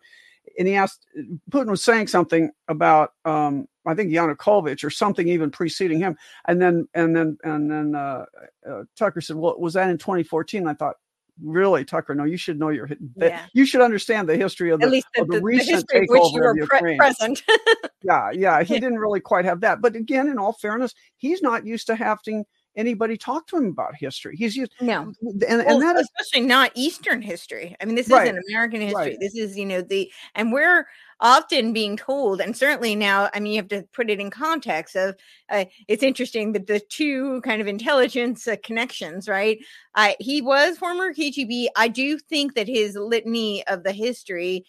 and 0.57 0.69
he 0.69 0.77
asked 0.77 1.05
putin 1.51 1.69
was 1.69 1.83
saying 1.83 2.07
something 2.07 2.51
about 2.69 3.13
um 3.25 3.67
i 3.85 3.93
think 3.93 4.11
yanukovych 4.11 4.83
or 4.83 4.89
something 4.89 5.29
even 5.29 5.51
preceding 5.51 5.99
him. 5.99 6.17
And 6.47 6.63
then 6.63 6.89
and 6.95 7.15
then 7.15 7.39
and 7.43 7.69
then 7.69 7.95
uh, 7.97 8.25
uh 8.71 8.85
tucker 8.97 9.21
said 9.21 9.37
well 9.37 9.59
was 9.59 9.75
that 9.75 9.91
in 9.91 9.99
2014 9.99 10.69
i 10.69 10.75
thought 10.75 10.95
really, 11.43 11.85
Tucker, 11.85 12.15
no, 12.15 12.25
you 12.25 12.37
should 12.37 12.59
know 12.59 12.69
your 12.69 12.89
yeah. 13.17 13.47
you 13.55 13.65
should 13.65 13.81
understand 13.81 14.29
the 14.29 14.37
history 14.37 14.71
of 14.71 14.81
the, 14.81 14.87
At 14.87 14.93
least 14.93 15.07
the, 15.15 15.23
of 15.23 15.29
the, 15.29 15.37
the 15.39 15.43
recent 15.43 15.87
the 15.89 16.01
takeover 16.01 16.51
of 16.51 16.57
Ukraine. 16.57 16.99
present. 16.99 17.43
yeah, 18.03 18.31
yeah, 18.31 18.63
he 18.63 18.75
didn't 18.75 18.99
really 18.99 19.21
quite 19.21 19.45
have 19.45 19.61
that. 19.61 19.81
But 19.81 19.97
again, 19.97 20.29
in 20.29 20.39
all 20.39 20.53
fairness, 20.53 20.95
he's 21.17 21.43
not 21.43 21.67
used 21.67 21.87
to 21.89 21.95
having 21.95 22.45
anybody 22.77 23.17
talk 23.17 23.47
to 23.49 23.57
him 23.57 23.67
about 23.67 23.95
history. 23.97 24.37
He's 24.37 24.57
used 24.57 24.73
no, 24.81 25.13
and, 25.21 25.43
well, 25.43 25.61
and 25.61 25.83
that 25.83 25.97
especially 25.97 26.43
is, 26.43 26.47
not 26.47 26.71
Eastern 26.75 27.21
history. 27.21 27.77
I 27.81 27.85
mean, 27.85 27.97
this 27.97 28.09
right, 28.09 28.29
isn't 28.29 28.43
American 28.49 28.81
history. 28.81 29.03
Right. 29.03 29.17
This 29.21 29.35
is 29.35 29.59
you 29.59 29.67
know 29.67 29.83
the 29.83 30.11
and 30.35 30.53
we're 30.53 30.87
often 31.21 31.73
being 31.73 31.97
told, 31.97 32.41
and 32.41 32.57
certainly 32.57 32.95
now, 32.95 33.29
I 33.35 33.41
mean, 33.41 33.53
you 33.53 33.59
have 33.59 33.69
to 33.69 33.83
put 33.93 34.11
it 34.11 34.21
in 34.21 34.31
context 34.31 34.97
of 34.97 35.17
uh, 35.51 35.65
it's 35.89 36.03
interesting 36.03 36.53
that 36.53 36.67
the 36.67 36.81
two 36.81 37.41
kind 37.43 37.61
of 37.61 37.67
intelligence 37.67 38.47
uh, 38.47 38.57
connections, 38.63 39.29
right? 39.29 39.59
Uh, 39.95 40.13
he 40.21 40.41
was 40.41 40.79
former 40.79 41.13
KGB. 41.13 41.69
I 41.77 41.89
do 41.89 42.19
think 42.19 42.55
that 42.55 42.69
his 42.69 42.95
litany 42.95 43.67
of 43.67 43.83
the 43.83 43.93
history 43.93 44.65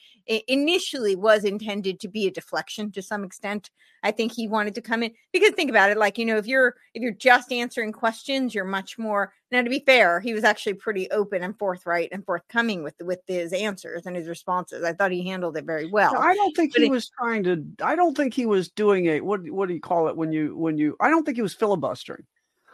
initially 0.48 1.16
was 1.16 1.44
intended 1.44 2.00
to 2.00 2.08
be 2.08 2.28
a 2.28 2.32
deflection 2.32 2.92
to 2.92 3.02
some 3.02 3.24
extent. 3.24 3.72
I 4.04 4.12
think 4.12 4.32
he 4.32 4.48
wanted 4.48 4.76
to 4.76 4.82
come 4.82 5.04
in 5.04 5.12
because 5.34 5.52
think 5.52 5.70
about 5.70 5.90
it, 5.90 5.98
like 5.98 6.18
you 6.18 6.26
know, 6.26 6.38
if 6.38 6.48
you're 6.48 6.76
if 6.94 7.02
you're 7.02 7.12
just 7.12 7.52
answering 7.52 7.92
questions, 7.92 8.56
you're 8.56 8.64
much 8.64 8.98
more. 8.98 9.34
Now, 9.52 9.62
to 9.62 9.70
be 9.70 9.84
fair, 9.86 10.20
he 10.20 10.34
was 10.34 10.44
actually 10.44 10.76
pretty 10.76 11.10
open 11.12 11.44
and 11.44 11.58
forthright 11.58 12.10
and 12.12 12.26
forthcoming 12.26 12.84
with 12.84 12.96
with 13.02 13.20
his 13.28 13.52
answers 13.52 14.06
and 14.06 14.16
his 14.16 14.28
responses. 14.28 14.84
I 14.84 14.94
thought 14.94 15.12
he 15.12 15.28
handled 15.28 15.58
it 15.58 15.66
very 15.66 15.90
well. 15.90 16.16
I 16.18 16.34
don't 16.40 16.56
think 16.56 16.76
he 16.76 16.90
was 16.90 17.10
trying 17.10 17.44
to. 17.44 17.66
I 17.82 17.96
don't 17.96 18.16
think 18.16 18.34
he 18.34 18.46
was 18.46 18.70
doing 18.70 19.08
a 19.08 19.22
what 19.22 19.48
what 19.50 19.68
do 19.68 19.74
you 19.74 19.82
call 19.82 20.08
it 20.08 20.18
when 20.18 20.32
you 20.32 20.56
when 20.58 20.78
you. 20.78 20.96
I 21.00 21.10
don't 21.10 21.24
think 21.24 21.38
he 21.38 21.42
was 21.42 21.54
filibustering. 21.54 22.26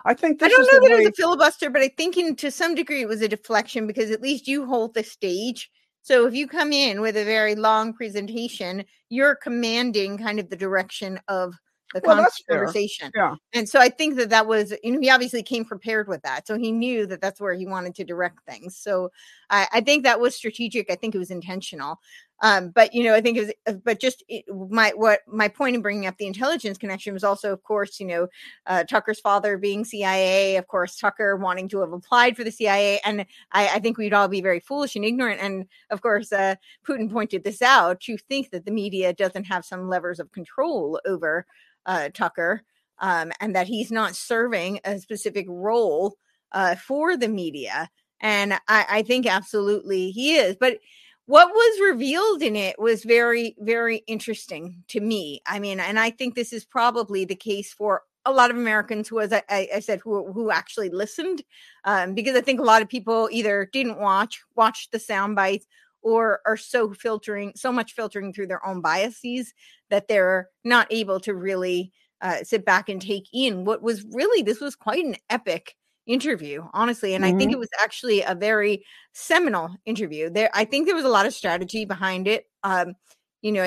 I 0.06 0.14
think 0.14 0.42
I 0.42 0.48
don't 0.48 0.62
know 0.62 0.80
that 0.80 0.82
way- 0.84 1.02
it 1.02 1.06
was 1.06 1.08
a 1.08 1.12
filibuster, 1.14 1.70
but 1.70 1.82
I 1.82 1.90
think 1.90 2.16
in, 2.18 2.36
to 2.38 2.52
some 2.52 2.76
degree 2.76 3.02
it 3.02 3.08
was 3.08 3.22
a 3.22 3.28
deflection 3.28 3.88
because 3.88 4.12
at 4.12 4.22
least 4.22 4.48
you 4.48 4.66
hold 4.66 4.94
the 4.94 5.04
stage 5.04 5.70
so 6.06 6.28
if 6.28 6.36
you 6.36 6.48
come 6.48 6.72
in 6.72 7.02
with 7.02 7.18
a 7.18 7.26
very 7.26 7.56
long 7.56 7.92
presentation, 7.92 8.86
you're 9.10 9.34
commanding 9.34 10.20
kind 10.20 10.40
of 10.40 10.52
the 10.52 10.56
direction 10.56 11.20
of 11.28 11.56
the 11.96 12.02
well, 12.06 12.28
conversation. 12.48 13.10
Yeah. 13.16 13.34
And 13.54 13.68
so 13.68 13.80
I 13.80 13.90
think 13.90 14.16
that 14.18 14.30
that 14.30 14.46
was, 14.46 14.72
you 14.84 14.92
know, 14.92 15.00
he 15.00 15.10
obviously 15.10 15.42
came 15.42 15.66
prepared 15.66 16.08
with 16.08 16.22
that. 16.22 16.46
So 16.46 16.60
he 16.60 16.72
knew 16.72 17.08
that 17.08 17.22
that's 17.22 17.42
where 17.42 17.56
he 17.56 17.66
wanted 17.66 17.96
to 17.96 18.04
direct 18.04 18.38
things. 18.48 18.78
So 18.78 19.10
I, 19.50 19.68
I 19.74 19.82
think 19.82 20.04
that 20.04 20.20
was 20.20 20.36
strategic. 20.36 20.92
I 20.92 20.96
think 20.96 21.16
it 21.16 21.20
was 21.20 21.32
intentional. 21.32 22.00
Um, 22.42 22.70
but 22.70 22.94
you 22.94 23.04
know, 23.04 23.14
I 23.14 23.22
think 23.22 23.38
it 23.38 23.42
was, 23.42 23.54
uh, 23.66 23.80
but 23.84 24.00
just 24.00 24.24
it, 24.28 24.44
my 24.50 24.92
what 24.96 25.22
my 25.28 25.48
point 25.48 25.76
in 25.76 25.82
bringing 25.82 26.06
up 26.06 26.18
the 26.18 26.28
intelligence 26.28 26.78
connection 26.78 27.14
was 27.14 27.24
also, 27.24 27.54
of 27.54 27.64
course, 27.64 28.00
you 28.00 28.06
know, 28.06 28.28
uh, 28.68 28.84
Tucker's 28.84 29.20
father 29.22 29.58
being 29.58 29.86
CIA, 29.86 30.58
of 30.58 30.68
course, 30.68 30.98
Tucker 30.98 31.38
wanting 31.38 31.70
to 31.70 31.80
have 31.80 31.94
applied 31.94 32.36
for 32.36 32.44
the 32.44 32.52
CIA, 32.52 33.00
and 33.06 33.26
I, 33.52 33.68
I 33.76 33.80
think 33.80 33.98
we'd 33.98 34.14
all 34.14 34.28
be 34.28 34.42
very 34.42 34.60
foolish 34.60 34.96
and 34.96 35.06
ignorant. 35.06 35.40
And 35.42 35.66
of 35.92 36.02
course, 36.02 36.32
uh, 36.34 36.56
Putin 36.86 37.12
pointed 37.12 37.44
this 37.44 37.62
out 37.62 38.02
to 38.02 38.18
think 38.18 38.52
that 38.52 38.66
the 38.66 38.72
media 38.72 39.14
doesn't 39.14 39.46
have 39.46 39.64
some 39.64 39.88
levers 39.88 40.20
of 40.20 40.32
control 40.34 41.00
over 41.06 41.46
uh, 41.86 42.10
Tucker, 42.14 42.64
um, 43.00 43.32
and 43.40 43.56
that 43.56 43.68
he's 43.68 43.92
not 43.92 44.16
serving 44.16 44.82
a 44.84 45.00
specific 45.00 45.46
role 45.48 46.18
uh, 46.52 46.76
for 46.76 47.16
the 47.16 47.30
media. 47.30 47.90
And 48.22 48.54
I, 48.68 48.86
I 48.90 49.02
think 49.04 49.26
absolutely 49.26 50.12
he 50.12 50.36
is, 50.36 50.56
but 50.60 50.80
what 51.28 51.50
was 51.50 51.92
revealed 51.92 52.42
in 52.42 52.56
it 52.56 52.78
was 52.80 53.04
very 53.04 53.56
very 53.60 53.98
interesting 54.08 54.84
to 54.90 55.00
me. 55.00 55.42
I 55.46 55.60
mean 55.60 55.80
and 55.80 56.00
i 56.00 56.10
think 56.10 56.36
this 56.36 56.54
is 56.54 56.66
probably 56.66 57.26
the 57.26 57.36
case 57.36 57.74
for 57.74 58.04
a 58.26 58.32
lot 58.32 58.50
of 58.50 58.58
americans 58.58 59.08
who 59.08 59.20
as 59.20 59.32
i, 59.34 59.44
I 59.50 59.80
said 59.80 60.02
who, 60.04 60.32
who 60.32 60.52
actually 60.52 60.90
listened 60.90 61.44
um, 61.84 62.14
because 62.14 62.36
i 62.36 62.42
think 62.42 62.60
a 62.60 62.64
lot 62.64 62.82
of 62.82 62.90
people 62.90 63.30
either 63.32 63.70
didn't 63.72 64.00
watch 64.00 64.42
watched 64.56 64.92
the 64.92 65.00
sound 65.00 65.36
bites 65.36 65.68
or 66.02 66.42
are 66.46 66.58
so 66.58 66.94
filtering 66.94 67.54
so 67.56 67.72
much 67.72 67.94
filtering 67.94 68.34
through 68.34 68.48
their 68.48 68.66
own 68.66 68.82
biases 68.82 69.54
that 69.90 70.08
they're 70.08 70.50
not 70.64 70.88
able 70.92 71.20
to 71.20 71.34
really 71.34 71.92
uh, 72.22 72.44
sit 72.44 72.66
back 72.66 72.90
and 72.90 73.02
take 73.02 73.28
in 73.34 73.66
what 73.66 73.82
was 73.82 74.06
really 74.12 74.42
this 74.42 74.62
was 74.62 74.76
quite 74.76 75.04
an 75.04 75.16
epic 75.30 75.76
interview 76.08 76.64
honestly 76.74 77.14
and 77.14 77.24
mm-hmm. 77.24 77.36
i 77.36 77.38
think 77.38 77.52
mm-hmm. 77.52 77.58
it 77.58 77.60
was 77.60 77.70
actually 77.82 78.22
a 78.22 78.36
very 78.36 78.84
seminal 79.14 79.70
interview 79.86 80.30
there 80.30 80.50
i 80.54 80.64
think 80.64 80.86
there 80.86 80.96
was 80.96 81.06
a 81.06 81.10
lot 81.10 81.26
of 81.26 81.34
strategy 81.34 81.86
behind 81.86 82.28
it 82.28 82.46
um 82.64 82.96
you 83.42 83.52
know 83.52 83.64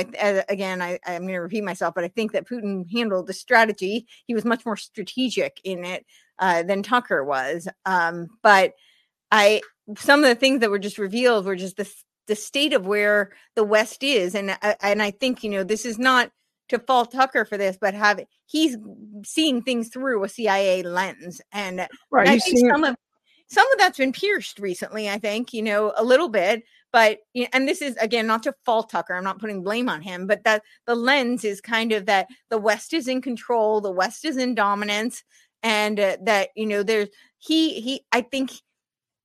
again 0.49 0.83
I, 0.83 0.99
i'm 1.07 1.23
going 1.23 1.35
to 1.35 1.39
repeat 1.39 1.65
myself 1.65 1.95
but 1.95 2.05
i 2.05 2.09
think 2.09 2.33
that 2.33 2.49
putin 2.49 2.91
handled 2.93 3.27
the 3.27 3.33
strategy 3.33 4.07
he 4.27 4.35
was 4.35 4.45
much 4.45 4.65
more 4.65 4.77
strategic 4.77 5.61
in 5.65 5.85
it 5.85 6.05
uh, 6.39 6.63
than 6.63 6.83
tucker 6.83 7.25
was 7.25 7.69
um 7.85 8.29
but 8.43 8.73
i 9.31 9.61
some 9.97 10.23
of 10.23 10.29
the 10.29 10.35
things 10.35 10.61
that 10.61 10.71
were 10.71 10.79
just 10.79 10.99
revealed 10.99 11.45
were 11.45 11.57
just 11.57 11.77
the 11.77 11.91
the 12.29 12.37
state 12.37 12.73
of 12.73 12.87
where 12.87 13.33
the 13.57 13.65
west 13.65 14.03
is 14.05 14.35
and 14.35 14.57
and 14.81 15.03
i 15.03 15.11
think 15.11 15.43
you 15.43 15.51
know 15.51 15.65
this 15.65 15.85
is 15.87 15.99
not 15.99 16.31
to 16.69 16.79
fault 16.79 17.13
Tucker 17.13 17.45
for 17.45 17.57
this, 17.57 17.79
but 17.81 17.95
have 17.95 18.21
he's 18.47 18.77
seeing 19.25 19.63
things 19.63 19.89
through 19.89 20.23
a 20.25 20.29
CIA 20.29 20.83
lens, 20.83 21.41
and 21.53 21.87
right, 22.11 22.29
I 22.29 22.39
think 22.39 22.59
some 22.71 22.85
of 22.85 22.97
some 23.49 23.67
of 23.73 23.79
that's 23.79 23.99
been 23.99 24.13
pierced 24.13 24.59
recently. 24.59 25.09
I 25.09 25.19
think 25.19 25.53
you 25.53 25.63
know 25.63 25.93
a 25.97 26.05
little 26.05 26.29
bit, 26.29 26.63
but 26.93 27.19
and 27.53 27.67
this 27.67 27.83
is 27.83 27.97
again 27.97 28.27
not 28.27 28.43
to 28.45 28.55
fault 28.65 28.91
Tucker. 28.91 29.15
I'm 29.15 29.25
not 29.25 29.41
putting 29.41 29.63
blame 29.63 29.89
on 29.89 30.03
him, 30.03 30.27
but 30.27 30.45
that 30.45 30.63
the 30.87 30.95
lens 30.95 31.45
is 31.45 31.61
kind 31.61 31.93
of 31.93 32.07
that 32.07 32.29
the 32.51 32.59
West 32.59 32.93
is 32.93 33.09
in 33.09 33.23
control, 33.23 33.81
the 33.81 33.91
West 33.91 34.25
is 34.25 34.37
in 34.37 34.55
dominance, 34.55 35.25
and 35.63 35.99
uh, 35.99 36.17
that 36.23 36.51
you 36.55 36.67
know 36.67 36.83
there's 36.83 37.09
he 37.39 37.81
he. 37.81 38.03
I 38.13 38.21
think 38.21 38.53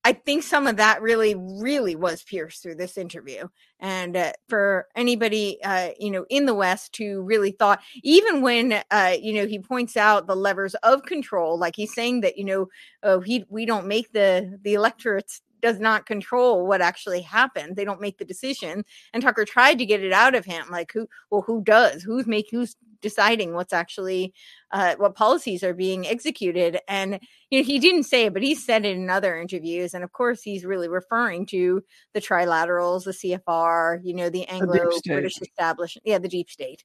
I 0.06 0.12
think 0.12 0.42
some 0.42 0.66
of 0.66 0.76
that 0.76 1.00
really, 1.00 1.34
really 1.34 1.96
was 1.96 2.22
pierced 2.22 2.62
through 2.62 2.74
this 2.74 2.98
interview. 2.98 3.48
And 3.80 4.16
uh, 4.16 4.32
for 4.48 4.86
anybody, 4.94 5.58
uh, 5.64 5.90
you 5.98 6.10
know, 6.10 6.26
in 6.28 6.44
the 6.44 6.54
West 6.54 6.94
who 6.96 7.22
really 7.22 7.52
thought, 7.52 7.80
even 8.02 8.42
when, 8.42 8.82
uh, 8.90 9.16
you 9.18 9.32
know, 9.32 9.46
he 9.46 9.58
points 9.58 9.96
out 9.96 10.26
the 10.26 10.36
levers 10.36 10.74
of 10.76 11.04
control, 11.04 11.58
like 11.58 11.74
he's 11.74 11.94
saying 11.94 12.20
that, 12.20 12.36
you 12.36 12.44
know, 12.44 12.68
oh, 13.02 13.20
he, 13.20 13.44
we 13.48 13.64
don't 13.64 13.86
make 13.86 14.12
the 14.12 14.58
the 14.62 14.74
electorates 14.74 15.40
does 15.62 15.80
not 15.80 16.04
control 16.04 16.66
what 16.66 16.82
actually 16.82 17.22
happened. 17.22 17.74
They 17.74 17.86
don't 17.86 18.00
make 18.00 18.18
the 18.18 18.24
decision. 18.26 18.84
And 19.14 19.22
Tucker 19.22 19.46
tried 19.46 19.78
to 19.78 19.86
get 19.86 20.04
it 20.04 20.12
out 20.12 20.34
of 20.34 20.44
him, 20.44 20.66
like 20.70 20.92
who, 20.92 21.08
well, 21.30 21.40
who 21.40 21.62
does? 21.62 22.02
Who's 22.02 22.26
make 22.26 22.48
who's 22.50 22.76
deciding 23.04 23.52
what's 23.52 23.72
actually 23.72 24.32
uh, 24.72 24.94
what 24.96 25.14
policies 25.14 25.62
are 25.62 25.74
being 25.74 26.06
executed? 26.06 26.80
And 26.88 27.20
you 27.50 27.60
know, 27.60 27.64
he 27.64 27.78
didn't 27.78 28.04
say 28.04 28.24
it, 28.24 28.32
but 28.32 28.42
he 28.42 28.54
said 28.54 28.86
it 28.86 28.96
in 28.96 29.10
other 29.10 29.38
interviews. 29.38 29.94
And 29.94 30.02
of 30.02 30.12
course, 30.12 30.42
he's 30.42 30.64
really 30.64 30.88
referring 30.88 31.46
to 31.46 31.84
the 32.14 32.20
trilaterals, 32.20 33.04
the 33.04 33.12
CFR, 33.12 34.00
you 34.02 34.14
know, 34.14 34.30
the 34.30 34.48
Anglo-British 34.48 35.40
establishment, 35.40 36.02
yeah, 36.06 36.18
the 36.18 36.28
deep 36.28 36.48
state. 36.48 36.82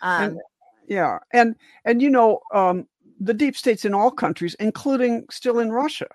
Um, 0.00 0.22
and, 0.22 0.40
yeah, 0.86 1.18
and 1.32 1.56
and 1.84 2.00
you 2.00 2.10
know, 2.10 2.40
um, 2.54 2.86
the 3.18 3.34
deep 3.34 3.56
states 3.56 3.84
in 3.84 3.92
all 3.92 4.10
countries, 4.10 4.54
including 4.60 5.26
still 5.30 5.58
in 5.58 5.72
Russia. 5.72 6.08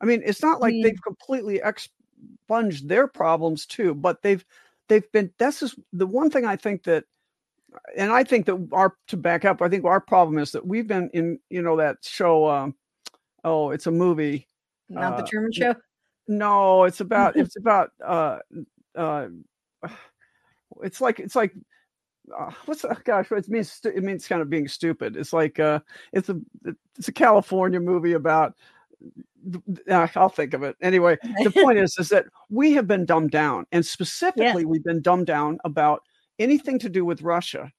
I 0.00 0.04
mean, 0.04 0.22
it's 0.24 0.42
not 0.42 0.60
like 0.60 0.74
mm. 0.74 0.82
they've 0.82 1.02
completely 1.02 1.60
expunged 1.64 2.88
their 2.88 3.08
problems 3.08 3.66
too, 3.66 3.94
but 3.94 4.22
they've 4.22 4.44
they've 4.88 5.10
been. 5.12 5.32
This 5.38 5.62
is 5.62 5.74
the 5.92 6.06
one 6.06 6.30
thing 6.30 6.44
I 6.44 6.56
think 6.56 6.84
that, 6.84 7.04
and 7.96 8.12
I 8.12 8.24
think 8.24 8.46
that 8.46 8.68
our 8.72 8.94
to 9.08 9.16
back 9.16 9.44
up, 9.44 9.62
I 9.62 9.68
think 9.68 9.84
our 9.84 10.00
problem 10.00 10.38
is 10.38 10.52
that 10.52 10.66
we've 10.66 10.86
been 10.86 11.10
in 11.12 11.38
you 11.50 11.62
know 11.62 11.76
that 11.76 11.98
show. 12.02 12.48
Um, 12.48 12.74
oh, 13.44 13.70
it's 13.70 13.86
a 13.86 13.90
movie. 13.90 14.46
Not 14.88 15.14
uh, 15.14 15.16
the 15.18 15.26
Truman 15.26 15.52
Show. 15.52 15.74
No, 16.26 16.84
it's 16.84 17.00
about 17.00 17.36
it's 17.36 17.56
about 17.56 17.90
uh 18.04 18.38
uh 18.94 19.28
it's 20.82 21.00
like 21.00 21.20
it's 21.20 21.36
like 21.36 21.52
uh, 22.38 22.50
what's 22.66 22.84
uh, 22.84 22.94
gosh 23.04 23.32
it 23.32 23.48
means 23.48 23.80
it 23.84 24.02
means 24.02 24.28
kind 24.28 24.42
of 24.42 24.50
being 24.50 24.68
stupid 24.68 25.16
it's 25.16 25.32
like 25.32 25.58
uh 25.58 25.80
it's 26.12 26.28
a 26.28 26.38
it's 26.98 27.08
a 27.08 27.12
california 27.12 27.80
movie 27.80 28.12
about 28.12 28.54
I'll 29.90 30.28
think 30.28 30.54
of 30.54 30.62
it 30.62 30.76
anyway. 30.82 31.16
The 31.42 31.50
point 31.62 31.78
is, 31.78 31.96
is 31.98 32.08
that 32.08 32.26
we 32.50 32.72
have 32.72 32.86
been 32.86 33.04
dumbed 33.04 33.30
down, 33.30 33.66
and 33.72 33.84
specifically, 33.84 34.62
yeah. 34.62 34.68
we've 34.68 34.84
been 34.84 35.00
dumbed 35.00 35.26
down 35.26 35.58
about 35.64 36.02
anything 36.38 36.78
to 36.80 36.88
do 36.88 37.04
with 37.04 37.22
Russia. 37.22 37.72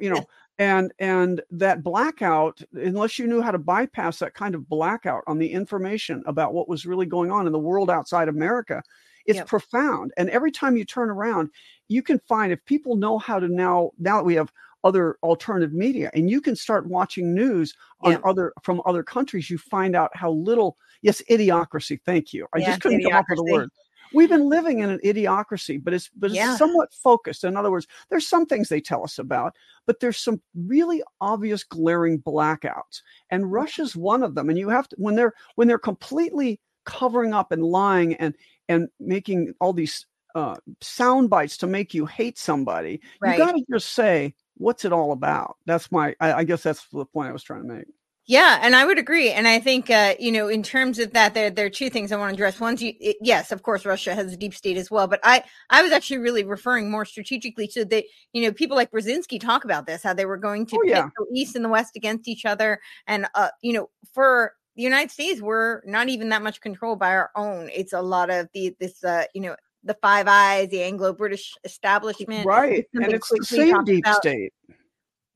you 0.00 0.10
know, 0.10 0.24
and 0.58 0.92
and 0.98 1.42
that 1.50 1.82
blackout, 1.82 2.62
unless 2.72 3.18
you 3.18 3.26
knew 3.26 3.42
how 3.42 3.50
to 3.50 3.58
bypass 3.58 4.18
that 4.18 4.34
kind 4.34 4.54
of 4.54 4.68
blackout 4.68 5.22
on 5.26 5.38
the 5.38 5.52
information 5.52 6.22
about 6.26 6.54
what 6.54 6.68
was 6.68 6.86
really 6.86 7.06
going 7.06 7.30
on 7.30 7.46
in 7.46 7.52
the 7.52 7.58
world 7.58 7.90
outside 7.90 8.28
America, 8.28 8.82
it's 9.26 9.36
yep. 9.36 9.46
profound. 9.46 10.12
And 10.16 10.30
every 10.30 10.50
time 10.50 10.76
you 10.76 10.84
turn 10.84 11.10
around, 11.10 11.50
you 11.88 12.02
can 12.02 12.18
find 12.20 12.52
if 12.52 12.64
people 12.64 12.96
know 12.96 13.18
how 13.18 13.38
to 13.38 13.48
now 13.48 13.90
now 13.98 14.16
that 14.16 14.24
we 14.24 14.34
have 14.34 14.50
other 14.84 15.18
alternative 15.22 15.72
media 15.72 16.10
and 16.14 16.30
you 16.30 16.40
can 16.40 16.54
start 16.54 16.86
watching 16.86 17.34
news 17.34 17.74
on 18.02 18.12
yeah. 18.12 18.18
other 18.24 18.52
from 18.62 18.80
other 18.86 19.02
countries 19.02 19.50
you 19.50 19.58
find 19.58 19.96
out 19.96 20.10
how 20.14 20.30
little 20.30 20.76
yes 21.02 21.20
idiocracy 21.28 21.98
thank 22.06 22.32
you 22.32 22.46
i 22.52 22.60
just 22.60 22.80
couldn't 22.80 23.00
idiocracy. 23.00 23.10
come 23.10 23.18
up 23.18 23.24
with 23.28 23.38
a 23.40 23.52
word 23.52 23.70
we've 24.12 24.28
been 24.28 24.48
living 24.48 24.80
in 24.80 24.90
an 24.90 25.00
idiocracy 25.04 25.82
but 25.82 25.94
it's 25.94 26.10
but 26.16 26.30
it's 26.30 26.36
yeah. 26.36 26.56
somewhat 26.56 26.92
focused 26.92 27.44
in 27.44 27.56
other 27.56 27.70
words 27.70 27.86
there's 28.10 28.26
some 28.26 28.46
things 28.46 28.68
they 28.68 28.80
tell 28.80 29.02
us 29.02 29.18
about 29.18 29.54
but 29.86 30.00
there's 30.00 30.18
some 30.18 30.40
really 30.54 31.02
obvious 31.20 31.64
glaring 31.64 32.20
blackouts 32.20 33.02
and 33.30 33.52
russia's 33.52 33.96
one 33.96 34.22
of 34.22 34.34
them 34.34 34.48
and 34.48 34.58
you 34.58 34.68
have 34.68 34.88
to 34.88 34.96
when 34.98 35.14
they're 35.14 35.34
when 35.54 35.68
they're 35.68 35.78
completely 35.78 36.60
covering 36.84 37.34
up 37.34 37.52
and 37.52 37.62
lying 37.62 38.14
and 38.14 38.34
and 38.68 38.88
making 39.00 39.52
all 39.60 39.72
these 39.72 40.06
uh, 40.34 40.54
sound 40.82 41.30
bites 41.30 41.56
to 41.56 41.66
make 41.66 41.94
you 41.94 42.04
hate 42.04 42.38
somebody 42.38 43.00
right. 43.22 43.38
you 43.38 43.44
got 43.44 43.52
to 43.52 43.64
just 43.70 43.92
say 43.92 44.34
what's 44.56 44.84
it 44.84 44.92
all 44.92 45.12
about? 45.12 45.56
That's 45.66 45.90
my, 45.92 46.14
I, 46.20 46.32
I, 46.32 46.44
guess 46.44 46.62
that's 46.62 46.86
the 46.88 47.04
point 47.04 47.28
I 47.28 47.32
was 47.32 47.42
trying 47.42 47.62
to 47.62 47.74
make. 47.74 47.86
Yeah, 48.28 48.58
and 48.60 48.74
I 48.74 48.84
would 48.84 48.98
agree. 48.98 49.30
And 49.30 49.46
I 49.46 49.60
think, 49.60 49.88
uh, 49.88 50.14
you 50.18 50.32
know, 50.32 50.48
in 50.48 50.64
terms 50.64 50.98
of 50.98 51.12
that, 51.12 51.32
there, 51.34 51.48
there 51.48 51.66
are 51.66 51.70
two 51.70 51.88
things 51.88 52.10
I 52.10 52.16
want 52.16 52.30
to 52.30 52.34
address. 52.34 52.58
One's, 52.58 52.82
you, 52.82 52.92
it, 52.98 53.16
yes, 53.20 53.52
of 53.52 53.62
course, 53.62 53.86
Russia 53.86 54.16
has 54.16 54.32
a 54.32 54.36
deep 54.36 54.52
state 54.52 54.76
as 54.76 54.90
well, 54.90 55.06
but 55.06 55.20
I, 55.22 55.44
I 55.70 55.80
was 55.80 55.92
actually 55.92 56.18
really 56.18 56.42
referring 56.42 56.90
more 56.90 57.04
strategically 57.04 57.68
to 57.68 57.84
the, 57.84 58.04
you 58.32 58.42
know, 58.42 58.52
people 58.52 58.76
like 58.76 58.90
Brzezinski 58.90 59.40
talk 59.40 59.64
about 59.64 59.86
this, 59.86 60.02
how 60.02 60.12
they 60.12 60.26
were 60.26 60.38
going 60.38 60.66
to 60.66 60.76
oh, 60.76 60.82
yeah. 60.84 61.08
the 61.16 61.26
East 61.38 61.54
and 61.54 61.64
the 61.64 61.68
West 61.68 61.94
against 61.94 62.26
each 62.26 62.44
other. 62.44 62.80
And, 63.06 63.28
uh, 63.36 63.50
you 63.62 63.72
know, 63.72 63.90
for 64.12 64.54
the 64.74 64.82
United 64.82 65.12
States, 65.12 65.40
we're 65.40 65.82
not 65.84 66.08
even 66.08 66.28
that 66.30 66.42
much 66.42 66.60
controlled 66.60 66.98
by 66.98 67.10
our 67.10 67.30
own. 67.36 67.70
It's 67.72 67.92
a 67.92 68.02
lot 68.02 68.30
of 68.30 68.48
the, 68.52 68.74
this, 68.80 69.04
uh, 69.04 69.26
you 69.34 69.40
know, 69.42 69.54
the 69.84 69.94
Five 70.02 70.26
Eyes, 70.26 70.70
the 70.70 70.82
Anglo-British 70.82 71.54
establishment, 71.62 72.44
right? 72.44 72.86
And 72.92 73.12
it's 73.12 73.28
the 73.28 73.44
same 73.44 73.84
deep 73.84 74.04
about. 74.04 74.16
state. 74.16 74.52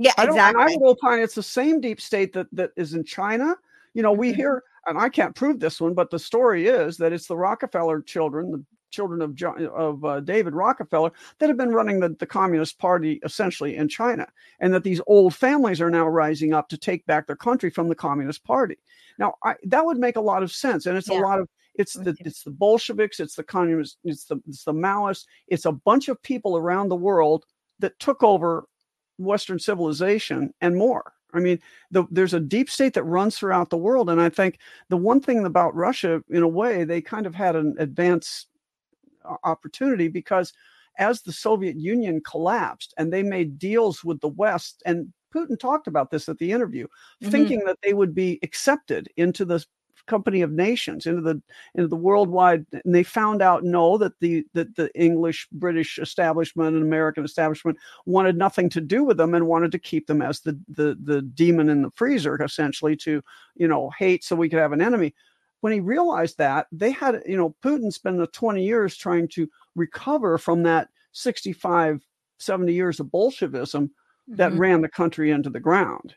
Yeah, 0.00 0.12
I 0.16 0.25
exactly. 0.25 0.62
I 0.62 0.76
will 0.78 0.92
opine 0.92 1.21
it's 1.21 1.35
the 1.35 1.42
same 1.42 1.78
deep 1.78 2.00
state 2.00 2.33
that 2.33 2.47
that 2.52 2.71
is 2.75 2.95
in 2.95 3.04
China. 3.04 3.54
You 3.92 4.02
know, 4.02 4.12
we 4.12 4.30
mm-hmm. 4.30 4.37
hear, 4.37 4.62
and 4.87 4.99
I 4.99 5.11
can't 5.11 5.37
prove 5.37 5.61
this 5.61 5.78
one, 5.78 5.92
but 5.92 6.11
the 6.11 6.19
story 6.19 6.69
is 6.69 6.97
that 6.97 7.12
it's 7.12 7.26
the 7.26 7.37
Rockefeller 7.37 8.00
children, 8.00 8.50
the 8.50 8.64
children 8.90 9.21
of 9.21 9.35
John, 9.35 9.66
of 9.66 10.02
uh, 10.02 10.21
David 10.21 10.54
Rockefeller 10.54 11.12
that 11.38 11.50
have 11.50 11.59
been 11.59 11.75
running 11.75 12.00
the, 12.00 12.16
the 12.19 12.25
Communist 12.25 12.78
Party 12.78 13.21
essentially 13.25 13.76
in 13.76 13.88
China, 13.88 14.26
and 14.61 14.73
that 14.73 14.85
these 14.85 15.02
old 15.07 15.35
families 15.35 15.83
are 15.83 15.90
now 15.90 16.09
rising 16.09 16.54
up 16.54 16.71
to 16.71 16.78
take 16.78 17.04
back 17.04 17.26
their 17.26 17.37
country 17.37 17.69
from 17.69 17.88
the 17.88 17.95
Communist 17.95 18.42
Party. 18.42 18.78
Now, 19.19 19.35
I, 19.45 19.57
that 19.64 19.85
would 19.85 19.99
make 19.99 20.16
a 20.16 20.23
lot 20.23 20.42
of 20.42 20.50
sense, 20.50 20.87
and 20.87 20.97
it's 20.97 21.11
yeah. 21.11 21.21
a 21.21 21.23
lot 21.23 21.40
of 21.40 21.49
it's 21.75 21.92
the 21.92 22.16
it's 22.21 22.42
the 22.42 22.52
Bolsheviks, 22.52 23.21
it's 23.21 23.35
the 23.35 23.45
communists, 23.45 23.99
it's 24.02 24.25
the 24.25 24.40
it's 24.49 24.64
the 24.64 24.73
Maoists, 24.73 25.26
it's 25.47 25.66
a 25.66 25.73
bunch 25.73 26.09
of 26.09 26.23
people 26.23 26.57
around 26.57 26.88
the 26.88 26.97
world 26.97 27.45
that 27.80 27.99
took 27.99 28.23
over 28.23 28.64
Western 29.21 29.59
civilization 29.59 30.53
and 30.61 30.77
more. 30.77 31.12
I 31.33 31.39
mean, 31.39 31.61
the, 31.91 32.05
there's 32.11 32.35
a 32.35 32.41
deep 32.41 32.69
state 32.69 32.95
that 32.95 33.05
runs 33.05 33.39
throughout 33.39 33.71
the 33.71 33.77
world, 33.77 34.11
and 34.11 34.21
I 34.21 34.29
think 34.29 34.59
the 34.89 34.97
one 34.97 35.21
thing 35.21 35.45
about 35.45 35.75
Russia, 35.75 36.23
in 36.29 36.43
a 36.43 36.49
way, 36.49 36.85
they 36.85 37.00
kind 37.00 37.27
of 37.27 37.35
had 37.35 37.55
an 37.55 37.77
advance 37.79 38.47
opportunity 39.45 40.09
because 40.09 40.53
as 40.99 41.23
the 41.23 41.33
Soviet 41.33 41.77
Union 41.77 42.21
collapsed 42.29 42.95
and 42.99 43.12
they 43.12 43.23
made 43.23 43.59
deals 43.59 44.03
with 44.05 44.21
the 44.21 44.29
West, 44.29 44.83
and 44.85 45.12
Putin 45.35 45.59
talked 45.59 45.87
about 45.87 46.11
this 46.11 46.29
at 46.29 46.39
the 46.39 46.50
interview, 46.50 46.87
mm-hmm. 46.87 47.31
thinking 47.31 47.62
that 47.65 47.79
they 47.83 47.95
would 47.95 48.15
be 48.15 48.39
accepted 48.43 49.09
into 49.17 49.45
the 49.45 49.65
company 50.11 50.43
of 50.43 50.50
nations 50.50 51.07
into 51.07 51.21
the 51.21 51.40
into 51.76 51.87
the 51.87 51.95
worldwide 51.95 52.67
and 52.73 52.93
they 52.93 53.05
found 53.05 53.40
out 53.40 53.62
no 53.62 53.97
that 53.97 54.19
the 54.19 54.45
that 54.55 54.75
the 54.75 54.90
english 55.00 55.47
british 55.52 56.00
establishment 56.00 56.75
and 56.75 56.83
american 56.83 57.25
establishment 57.25 57.79
wanted 58.07 58.37
nothing 58.37 58.69
to 58.69 58.81
do 58.81 59.05
with 59.05 59.17
them 59.17 59.35
and 59.35 59.47
wanted 59.47 59.71
to 59.71 59.79
keep 59.79 60.09
them 60.09 60.21
as 60.21 60.40
the 60.40 60.59
the 60.67 60.99
the 61.05 61.23
demon 61.23 61.69
in 61.69 61.83
the 61.83 61.93
freezer 61.93 62.43
essentially 62.43 62.97
to 62.97 63.23
you 63.55 63.69
know 63.69 63.88
hate 63.97 64.25
so 64.25 64.35
we 64.35 64.49
could 64.49 64.59
have 64.59 64.73
an 64.73 64.83
enemy 64.83 65.14
when 65.61 65.73
he 65.73 65.79
realized 65.79 66.37
that 66.38 66.67
they 66.73 66.90
had 66.90 67.23
you 67.25 67.37
know 67.37 67.55
putin 67.62 67.93
spent 67.93 68.19
the 68.19 68.26
20 68.26 68.64
years 68.64 68.97
trying 68.97 69.29
to 69.29 69.49
recover 69.76 70.38
from 70.38 70.64
that 70.64 70.88
65 71.12 72.05
70 72.38 72.73
years 72.73 72.99
of 72.99 73.12
bolshevism 73.12 73.93
that 74.26 74.50
mm-hmm. 74.50 74.61
ran 74.61 74.81
the 74.81 74.88
country 74.88 75.31
into 75.31 75.50
the 75.50 75.61
ground 75.61 76.17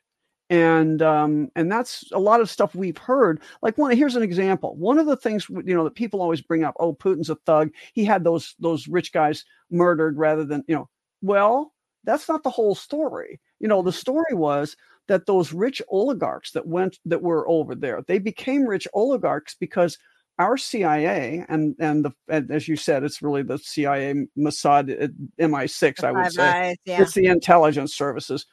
and 0.54 1.02
um, 1.02 1.50
and 1.56 1.72
that's 1.72 2.12
a 2.12 2.20
lot 2.20 2.40
of 2.40 2.48
stuff 2.48 2.76
we've 2.76 2.98
heard. 2.98 3.42
Like 3.64 3.76
one, 3.80 3.98
here's 3.98 4.16
an 4.16 4.22
example. 4.22 4.76
One 4.76 5.00
of 5.00 5.08
the 5.08 5.18
things 5.18 5.50
you 5.50 5.74
know 5.74 5.84
that 5.84 5.96
people 5.96 6.22
always 6.22 6.42
bring 6.42 6.64
up. 6.64 6.76
Oh, 6.80 6.94
Putin's 6.94 7.32
a 7.32 7.36
thug. 7.38 7.72
He 7.94 8.06
had 8.06 8.24
those 8.24 8.54
those 8.60 8.88
rich 8.88 9.12
guys 9.12 9.46
murdered 9.72 10.16
rather 10.16 10.46
than 10.46 10.64
you 10.68 10.76
know. 10.76 10.90
Well, 11.24 11.74
that's 12.04 12.30
not 12.30 12.44
the 12.44 12.52
whole 12.52 12.76
story. 12.76 13.42
You 13.60 13.68
know, 13.68 13.82
the 13.82 13.92
story 13.92 14.34
was 14.34 14.78
that 15.08 15.26
those 15.26 15.54
rich 15.54 15.82
oligarchs 15.90 16.52
that 16.52 16.68
went 16.68 17.00
that 17.06 17.24
were 17.24 17.50
over 17.50 17.74
there, 17.74 18.04
they 18.08 18.20
became 18.20 18.68
rich 18.68 18.88
oligarchs 18.94 19.56
because 19.60 19.98
our 20.38 20.56
CIA 20.56 21.44
and 21.50 21.76
and 21.80 22.06
the 22.06 22.12
and 22.28 22.52
as 22.52 22.68
you 22.68 22.76
said, 22.76 23.04
it's 23.04 23.24
really 23.24 23.42
the 23.42 23.58
CIA, 23.58 24.28
Mossad, 24.38 25.04
uh, 25.04 25.08
MI6. 25.40 26.04
I 26.04 26.12
would 26.12 26.32
say 26.32 26.44
eyes, 26.44 26.76
yeah. 26.86 27.02
it's 27.02 27.14
the 27.14 27.26
intelligence 27.26 27.96
services 27.96 28.46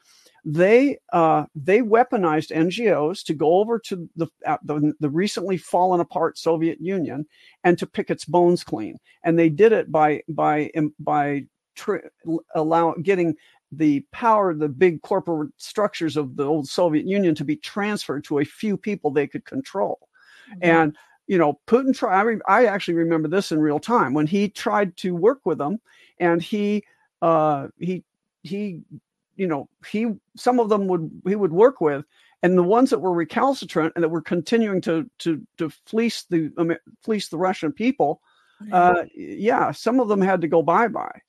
they 0.44 0.98
uh, 1.12 1.44
they 1.54 1.80
weaponized 1.80 2.54
NGOs 2.54 3.24
to 3.24 3.34
go 3.34 3.58
over 3.58 3.78
to 3.80 4.08
the, 4.16 4.26
uh, 4.46 4.58
the, 4.64 4.92
the 5.00 5.10
recently 5.10 5.56
fallen 5.56 6.00
apart 6.00 6.38
Soviet 6.38 6.80
Union 6.80 7.26
and 7.64 7.78
to 7.78 7.86
pick 7.86 8.10
its 8.10 8.24
bones 8.24 8.64
clean. 8.64 8.98
And 9.24 9.38
they 9.38 9.48
did 9.48 9.72
it 9.72 9.92
by 9.92 10.22
by 10.28 10.70
by 10.98 11.44
tr- 11.74 12.06
allow 12.54 12.94
getting 13.02 13.36
the 13.72 14.04
power, 14.12 14.54
the 14.54 14.68
big 14.68 15.02
corporate 15.02 15.52
structures 15.56 16.16
of 16.16 16.36
the 16.36 16.44
old 16.44 16.68
Soviet 16.68 17.06
Union 17.06 17.34
to 17.36 17.44
be 17.44 17.56
transferred 17.56 18.24
to 18.24 18.40
a 18.40 18.44
few 18.44 18.76
people 18.76 19.10
they 19.10 19.26
could 19.26 19.44
control. 19.44 19.98
Mm-hmm. 20.50 20.58
And 20.62 20.96
you 21.26 21.38
know, 21.38 21.60
Putin 21.68 21.96
tried. 21.96 22.18
I, 22.18 22.22
re- 22.22 22.40
I 22.48 22.66
actually 22.66 22.94
remember 22.94 23.28
this 23.28 23.52
in 23.52 23.60
real 23.60 23.78
time 23.78 24.14
when 24.14 24.26
he 24.26 24.48
tried 24.48 24.96
to 24.98 25.14
work 25.14 25.40
with 25.44 25.58
them, 25.58 25.80
and 26.18 26.42
he 26.42 26.82
uh, 27.22 27.68
he 27.78 28.02
he 28.42 28.80
you 29.40 29.46
know 29.46 29.70
he 29.88 30.06
some 30.36 30.60
of 30.60 30.68
them 30.68 30.86
would 30.86 31.10
he 31.26 31.34
would 31.34 31.50
work 31.50 31.80
with 31.80 32.04
and 32.42 32.58
the 32.58 32.62
ones 32.62 32.90
that 32.90 33.00
were 33.00 33.12
recalcitrant 33.12 33.94
and 33.94 34.04
that 34.04 34.10
were 34.10 34.20
continuing 34.20 34.82
to 34.82 35.08
to 35.20 35.40
to 35.56 35.70
fleece 35.86 36.26
the 36.28 36.52
um, 36.58 36.74
fleece 37.02 37.28
the 37.28 37.38
Russian 37.38 37.72
people, 37.72 38.20
uh, 38.70 39.04
yeah, 39.14 39.72
some 39.72 39.98
of 39.98 40.08
them 40.08 40.20
had 40.20 40.42
to 40.42 40.48
go 40.48 40.62
bye 40.62 40.88
bye, 40.88 41.20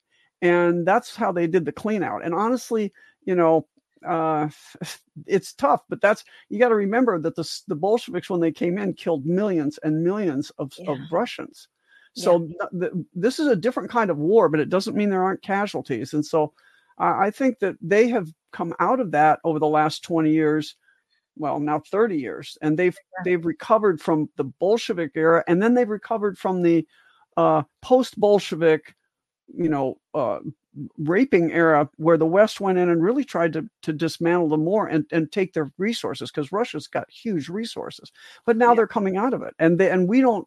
and 0.42 0.86
that's 0.86 1.16
how 1.16 1.32
they 1.32 1.46
did 1.46 1.64
the 1.64 1.72
clean 1.72 2.02
out. 2.02 2.22
And 2.22 2.34
honestly, 2.34 2.92
you 3.24 3.34
know, 3.34 3.66
uh, 4.06 4.48
it's 5.26 5.54
tough, 5.54 5.82
but 5.88 6.02
that's 6.02 6.22
you 6.50 6.58
got 6.58 6.68
to 6.68 6.74
remember 6.74 7.18
that 7.18 7.34
the 7.34 7.62
the 7.68 7.76
Bolsheviks 7.76 8.28
when 8.28 8.40
they 8.40 8.52
came 8.52 8.76
in 8.76 8.92
killed 8.92 9.24
millions 9.24 9.78
and 9.82 10.04
millions 10.04 10.50
of 10.58 10.70
yeah. 10.78 10.92
of 10.92 10.98
Russians. 11.10 11.68
So 12.14 12.46
yeah. 12.46 12.66
th- 12.78 12.92
this 13.14 13.38
is 13.38 13.48
a 13.48 13.56
different 13.56 13.90
kind 13.90 14.10
of 14.10 14.18
war, 14.18 14.50
but 14.50 14.60
it 14.60 14.68
doesn't 14.68 14.94
mean 14.94 15.08
there 15.08 15.22
aren't 15.22 15.40
casualties. 15.40 16.12
And 16.12 16.24
so 16.24 16.52
I 16.98 17.30
think 17.30 17.58
that 17.60 17.76
they 17.80 18.08
have 18.08 18.28
come 18.52 18.74
out 18.78 19.00
of 19.00 19.10
that 19.12 19.40
over 19.44 19.58
the 19.58 19.66
last 19.66 20.02
20 20.04 20.30
years 20.30 20.76
well 21.36 21.58
now 21.58 21.78
30 21.78 22.18
years 22.18 22.58
and 22.62 22.78
they've 22.78 22.96
yeah. 22.96 23.22
they've 23.24 23.44
recovered 23.44 24.00
from 24.00 24.28
the 24.36 24.44
bolshevik 24.44 25.12
era 25.14 25.42
and 25.46 25.62
then 25.62 25.74
they've 25.74 25.88
recovered 25.88 26.38
from 26.38 26.62
the 26.62 26.86
uh, 27.36 27.62
post 27.80 28.20
bolshevik 28.20 28.94
you 29.54 29.68
know 29.68 29.98
uh, 30.14 30.38
raping 30.98 31.52
era 31.52 31.88
where 31.96 32.16
the 32.16 32.26
west 32.26 32.60
went 32.60 32.78
in 32.78 32.88
and 32.88 33.02
really 33.02 33.24
tried 33.24 33.52
to 33.52 33.66
to 33.82 33.92
dismantle 33.92 34.48
them 34.48 34.64
more 34.64 34.86
and 34.86 35.06
and 35.12 35.32
take 35.32 35.52
their 35.52 35.72
resources 35.78 36.30
because 36.30 36.52
russia's 36.52 36.86
got 36.86 37.10
huge 37.10 37.48
resources 37.48 38.12
but 38.44 38.56
now 38.56 38.70
yeah. 38.70 38.74
they're 38.74 38.86
coming 38.86 39.16
out 39.16 39.34
of 39.34 39.42
it 39.42 39.54
and 39.58 39.78
they, 39.78 39.90
and 39.90 40.08
we 40.08 40.20
don't 40.20 40.46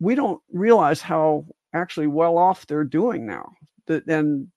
we 0.00 0.14
don't 0.14 0.40
realize 0.52 1.00
how 1.00 1.44
actually 1.74 2.06
well 2.06 2.38
off 2.38 2.66
they're 2.66 2.84
doing 2.84 3.26
now 3.26 3.52
that 3.86 4.06
and 4.06 4.48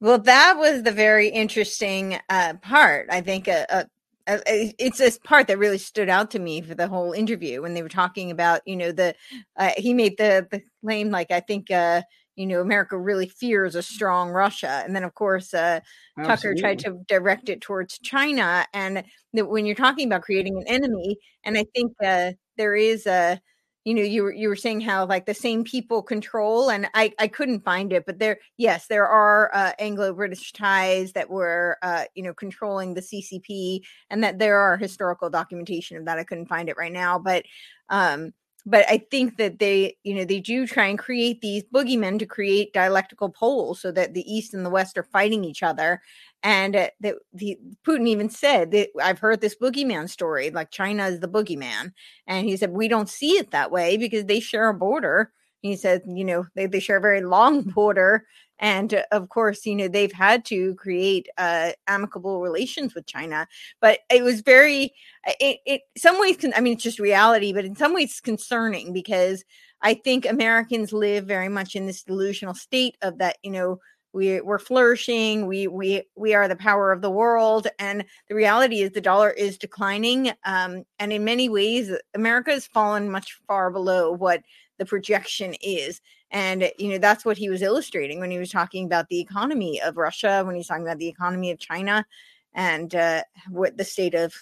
well, 0.00 0.18
that 0.18 0.56
was 0.56 0.82
the 0.82 0.92
very 0.92 1.28
interesting 1.28 2.18
uh, 2.30 2.54
part. 2.62 3.06
I 3.10 3.20
think 3.20 3.48
uh, 3.48 3.66
uh, 3.68 3.84
uh 4.26 4.38
it's 4.46 4.98
this 4.98 5.18
part 5.18 5.46
that 5.48 5.58
really 5.58 5.78
stood 5.78 6.08
out 6.08 6.30
to 6.32 6.38
me 6.38 6.62
for 6.62 6.74
the 6.74 6.88
whole 6.88 7.12
interview 7.12 7.62
when 7.62 7.74
they 7.74 7.82
were 7.82 7.88
talking 7.88 8.30
about, 8.30 8.62
you 8.66 8.76
know, 8.76 8.92
the 8.92 9.14
uh, 9.56 9.72
he 9.76 9.92
made 9.92 10.16
the 10.16 10.46
the 10.50 10.62
claim 10.82 11.10
like 11.10 11.30
I 11.30 11.40
think 11.40 11.70
uh, 11.70 12.02
you 12.34 12.46
know 12.46 12.62
America 12.62 12.96
really 12.96 13.28
fears 13.28 13.74
a 13.74 13.82
strong 13.82 14.30
Russia, 14.30 14.82
and 14.84 14.96
then 14.96 15.04
of 15.04 15.14
course 15.14 15.50
Tucker 15.50 16.54
tried 16.54 16.78
to 16.80 17.00
direct 17.06 17.50
it 17.50 17.60
towards 17.60 17.98
China, 17.98 18.66
and 18.72 19.04
when 19.32 19.66
you're 19.66 19.74
talking 19.74 20.06
about 20.06 20.22
creating 20.22 20.56
an 20.56 20.64
enemy, 20.66 21.18
and 21.44 21.58
I 21.58 21.64
think 21.74 21.92
there 22.00 22.74
is 22.74 23.06
a 23.06 23.38
you 23.84 23.94
know 23.94 24.02
you 24.02 24.22
were 24.22 24.32
you 24.32 24.48
were 24.48 24.56
saying 24.56 24.80
how 24.80 25.06
like 25.06 25.26
the 25.26 25.34
same 25.34 25.64
people 25.64 26.02
control 26.02 26.70
and 26.70 26.88
i 26.94 27.12
i 27.18 27.26
couldn't 27.26 27.64
find 27.64 27.92
it 27.92 28.04
but 28.04 28.18
there 28.18 28.38
yes 28.58 28.86
there 28.86 29.06
are 29.06 29.50
uh, 29.54 29.72
anglo-british 29.78 30.52
ties 30.52 31.12
that 31.12 31.30
were 31.30 31.78
uh, 31.82 32.04
you 32.14 32.22
know 32.22 32.34
controlling 32.34 32.94
the 32.94 33.00
ccp 33.00 33.80
and 34.10 34.22
that 34.22 34.38
there 34.38 34.58
are 34.58 34.76
historical 34.76 35.30
documentation 35.30 35.96
of 35.96 36.04
that 36.04 36.18
i 36.18 36.24
couldn't 36.24 36.46
find 36.46 36.68
it 36.68 36.76
right 36.76 36.92
now 36.92 37.18
but 37.18 37.44
um 37.88 38.32
but 38.66 38.84
I 38.88 38.98
think 39.10 39.36
that 39.38 39.58
they, 39.58 39.96
you 40.04 40.14
know, 40.14 40.24
they 40.24 40.40
do 40.40 40.66
try 40.66 40.86
and 40.86 40.98
create 40.98 41.40
these 41.40 41.64
boogeymen 41.74 42.18
to 42.18 42.26
create 42.26 42.72
dialectical 42.72 43.30
poles 43.30 43.80
so 43.80 43.90
that 43.92 44.14
the 44.14 44.30
East 44.32 44.54
and 44.54 44.64
the 44.64 44.70
West 44.70 44.98
are 44.98 45.02
fighting 45.02 45.44
each 45.44 45.62
other. 45.62 46.02
And 46.42 46.74
uh, 46.74 46.88
that 47.00 47.16
the 47.32 47.58
Putin 47.86 48.08
even 48.08 48.30
said 48.30 48.70
that 48.70 48.88
I've 49.02 49.18
heard 49.18 49.40
this 49.40 49.56
boogeyman 49.60 50.08
story, 50.08 50.50
like 50.50 50.70
China 50.70 51.06
is 51.06 51.20
the 51.20 51.28
boogeyman, 51.28 51.92
and 52.26 52.46
he 52.46 52.56
said 52.56 52.70
we 52.70 52.88
don't 52.88 53.10
see 53.10 53.32
it 53.32 53.50
that 53.50 53.70
way 53.70 53.96
because 53.96 54.24
they 54.24 54.40
share 54.40 54.68
a 54.68 54.74
border. 54.74 55.32
He 55.60 55.76
said, 55.76 56.02
you 56.06 56.24
know, 56.24 56.46
they, 56.54 56.66
they 56.66 56.80
share 56.80 56.96
a 56.96 57.02
very 57.02 57.20
long 57.20 57.62
border, 57.74 58.24
and 58.60 58.94
uh, 58.94 59.02
of 59.10 59.28
course 59.28 59.66
you 59.66 59.74
know 59.74 59.88
they've 59.88 60.12
had 60.12 60.44
to 60.44 60.74
create 60.76 61.28
uh, 61.38 61.72
amicable 61.88 62.40
relations 62.40 62.94
with 62.94 63.06
china 63.06 63.48
but 63.80 64.00
it 64.10 64.22
was 64.22 64.42
very 64.42 64.92
uh, 65.26 65.32
it, 65.40 65.58
it 65.66 65.80
some 65.96 66.20
ways 66.20 66.36
i 66.54 66.60
mean 66.60 66.74
it's 66.74 66.84
just 66.84 67.00
reality 67.00 67.52
but 67.52 67.64
in 67.64 67.74
some 67.74 67.92
ways 67.92 68.20
concerning 68.20 68.92
because 68.92 69.42
i 69.82 69.94
think 69.94 70.26
americans 70.26 70.92
live 70.92 71.24
very 71.24 71.48
much 71.48 71.74
in 71.74 71.86
this 71.86 72.02
delusional 72.02 72.54
state 72.54 72.96
of 73.02 73.18
that 73.18 73.36
you 73.42 73.50
know 73.50 73.80
we 74.12 74.40
we're 74.40 74.58
flourishing 74.58 75.46
we 75.46 75.66
we 75.68 76.02
we 76.16 76.34
are 76.34 76.48
the 76.48 76.56
power 76.56 76.92
of 76.92 77.00
the 77.00 77.10
world 77.10 77.68
and 77.78 78.04
the 78.28 78.34
reality 78.34 78.80
is 78.80 78.90
the 78.90 79.00
dollar 79.00 79.30
is 79.30 79.56
declining 79.56 80.32
um, 80.44 80.84
and 80.98 81.12
in 81.12 81.24
many 81.24 81.48
ways 81.48 81.90
america 82.14 82.50
has 82.50 82.66
fallen 82.66 83.10
much 83.10 83.38
far 83.46 83.70
below 83.70 84.10
what 84.10 84.42
the 84.78 84.84
projection 84.84 85.54
is 85.60 86.00
and, 86.30 86.70
you 86.78 86.90
know, 86.90 86.98
that's 86.98 87.24
what 87.24 87.36
he 87.36 87.50
was 87.50 87.62
illustrating 87.62 88.20
when 88.20 88.30
he 88.30 88.38
was 88.38 88.50
talking 88.50 88.84
about 88.84 89.08
the 89.08 89.20
economy 89.20 89.80
of 89.80 89.96
Russia, 89.96 90.42
when 90.46 90.54
he's 90.54 90.68
talking 90.68 90.84
about 90.84 90.98
the 90.98 91.08
economy 91.08 91.50
of 91.50 91.58
China 91.58 92.06
and 92.54 92.94
uh, 92.94 93.24
what 93.48 93.76
the 93.76 93.84
state 93.84 94.14
of, 94.14 94.32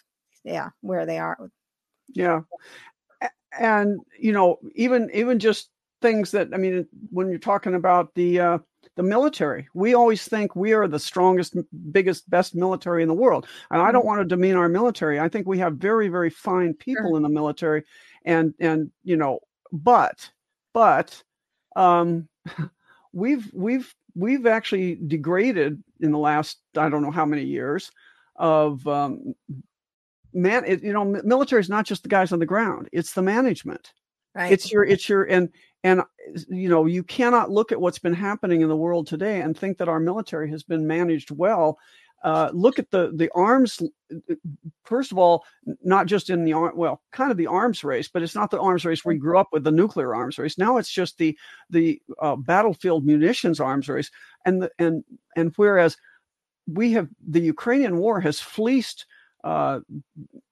yeah, 0.45 0.71
where 0.83 1.07
they 1.07 1.19
are. 1.19 1.51
Yeah. 2.09 2.41
And, 3.59 4.01
you 4.19 4.33
know, 4.33 4.59
even, 4.75 5.11
even 5.15 5.39
just 5.39 5.71
things 6.03 6.31
that 6.33 6.49
I 6.53 6.59
mean, 6.59 6.87
when 7.11 7.31
you're 7.31 7.39
talking 7.39 7.75
about 7.75 8.15
the 8.15 8.41
uh, 8.41 8.59
the 8.99 9.05
military, 9.05 9.69
we 9.75 9.95
always 9.95 10.25
think 10.27 10.57
we 10.57 10.73
are 10.73 10.89
the 10.89 10.99
strongest, 10.99 11.55
biggest, 11.93 12.29
best 12.29 12.57
military 12.57 13.01
in 13.03 13.09
the 13.09 13.15
world, 13.15 13.47
and 13.71 13.81
I 13.81 13.93
don't 13.93 14.01
Mm-hmm. 14.01 14.09
want 14.09 14.21
to 14.23 14.25
demean 14.37 14.57
our 14.57 14.69
military. 14.69 15.21
I 15.21 15.29
think 15.29 15.47
we 15.47 15.59
have 15.61 15.75
very, 15.75 16.09
very 16.09 16.31
fine 16.31 16.75
people 16.75 17.11
Sure. 17.11 17.17
in 17.17 17.23
the 17.23 17.29
military, 17.29 17.85
and 18.25 18.55
and 18.59 18.91
you 19.05 19.17
know, 19.17 19.39
but 19.71 20.29
but 20.75 21.23
um, 21.77 22.29
we've 23.13 23.49
we've 23.55 23.95
we've 24.17 24.47
actually 24.47 24.97
degraded 24.97 25.81
in 26.01 26.11
the 26.11 26.19
last 26.19 26.59
I 26.77 26.89
don't 26.89 27.03
know 27.03 27.13
how 27.13 27.25
many 27.25 27.45
years 27.45 27.93
of 28.35 28.85
um, 28.89 29.33
man. 30.35 30.65
It, 30.67 30.83
you 30.83 30.93
know, 30.93 31.05
military 31.05 31.61
is 31.61 31.69
not 31.69 31.87
just 31.87 32.03
the 32.03 32.09
guys 32.09 32.33
on 32.33 32.41
the 32.41 32.47
ground; 32.47 32.89
it's 32.93 33.13
the 33.13 33.23
management 33.23 33.93
Right. 34.35 34.53
it's 34.53 34.71
your 34.71 34.85
it's 34.85 35.09
your 35.09 35.25
and 35.25 35.49
and 35.85 36.03
you 36.49 36.69
know 36.69 36.87
you 36.87 37.03
cannot 37.03 37.51
look 37.51 37.73
at 37.73 37.81
what's 37.81 37.99
been 37.99 38.15
happening 38.15 38.61
in 38.61 38.69
the 38.69 38.77
world 38.77 39.07
today 39.07 39.41
and 39.41 39.57
think 39.57 39.79
that 39.79 39.89
our 39.89 40.01
military 40.01 40.51
has 40.51 40.63
been 40.63 40.87
managed 40.87 41.31
well. 41.31 41.79
Uh, 42.25 42.51
look 42.53 42.81
at 42.81 42.91
the 42.91 43.13
the 43.15 43.31
arms 43.33 43.81
first 44.85 45.13
of 45.13 45.19
all 45.19 45.45
not 45.85 46.07
just 46.07 46.31
in 46.31 46.45
the 46.45 46.53
ar- 46.53 46.75
well 46.75 47.01
kind 47.13 47.31
of 47.31 47.37
the 47.37 47.47
arms 47.47 47.85
race 47.85 48.09
but 48.09 48.23
it's 48.23 48.35
not 48.35 48.51
the 48.51 48.61
arms 48.61 48.85
race 48.85 49.05
we 49.05 49.17
grew 49.17 49.39
up 49.39 49.47
with 49.53 49.63
the 49.63 49.71
nuclear 49.71 50.17
arms 50.17 50.37
race. 50.37 50.59
Now 50.59 50.79
it's 50.79 50.91
just 50.91 51.17
the 51.19 51.39
the 51.71 52.03
uh, 52.21 52.35
battlefield 52.35 53.07
munitions 53.07 53.61
arms 53.61 53.89
race. 53.89 54.11
And 54.45 54.63
the, 54.63 54.71
and 54.81 55.05
and 55.37 55.53
whereas 55.57 55.97
we 56.67 56.93
have 56.93 57.09
the 57.27 57.41
ukrainian 57.41 57.99
war 57.99 58.21
has 58.21 58.41
fleeced 58.41 59.07
uh, 59.45 59.81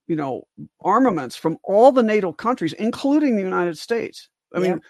you 0.06 0.16
know 0.16 0.46
armaments 0.80 1.36
from 1.36 1.58
all 1.62 1.92
the 1.92 2.02
NATO 2.02 2.32
countries, 2.32 2.72
including 2.74 3.36
the 3.36 3.42
United 3.42 3.78
States. 3.78 4.28
I 4.54 4.60
mean, 4.60 4.80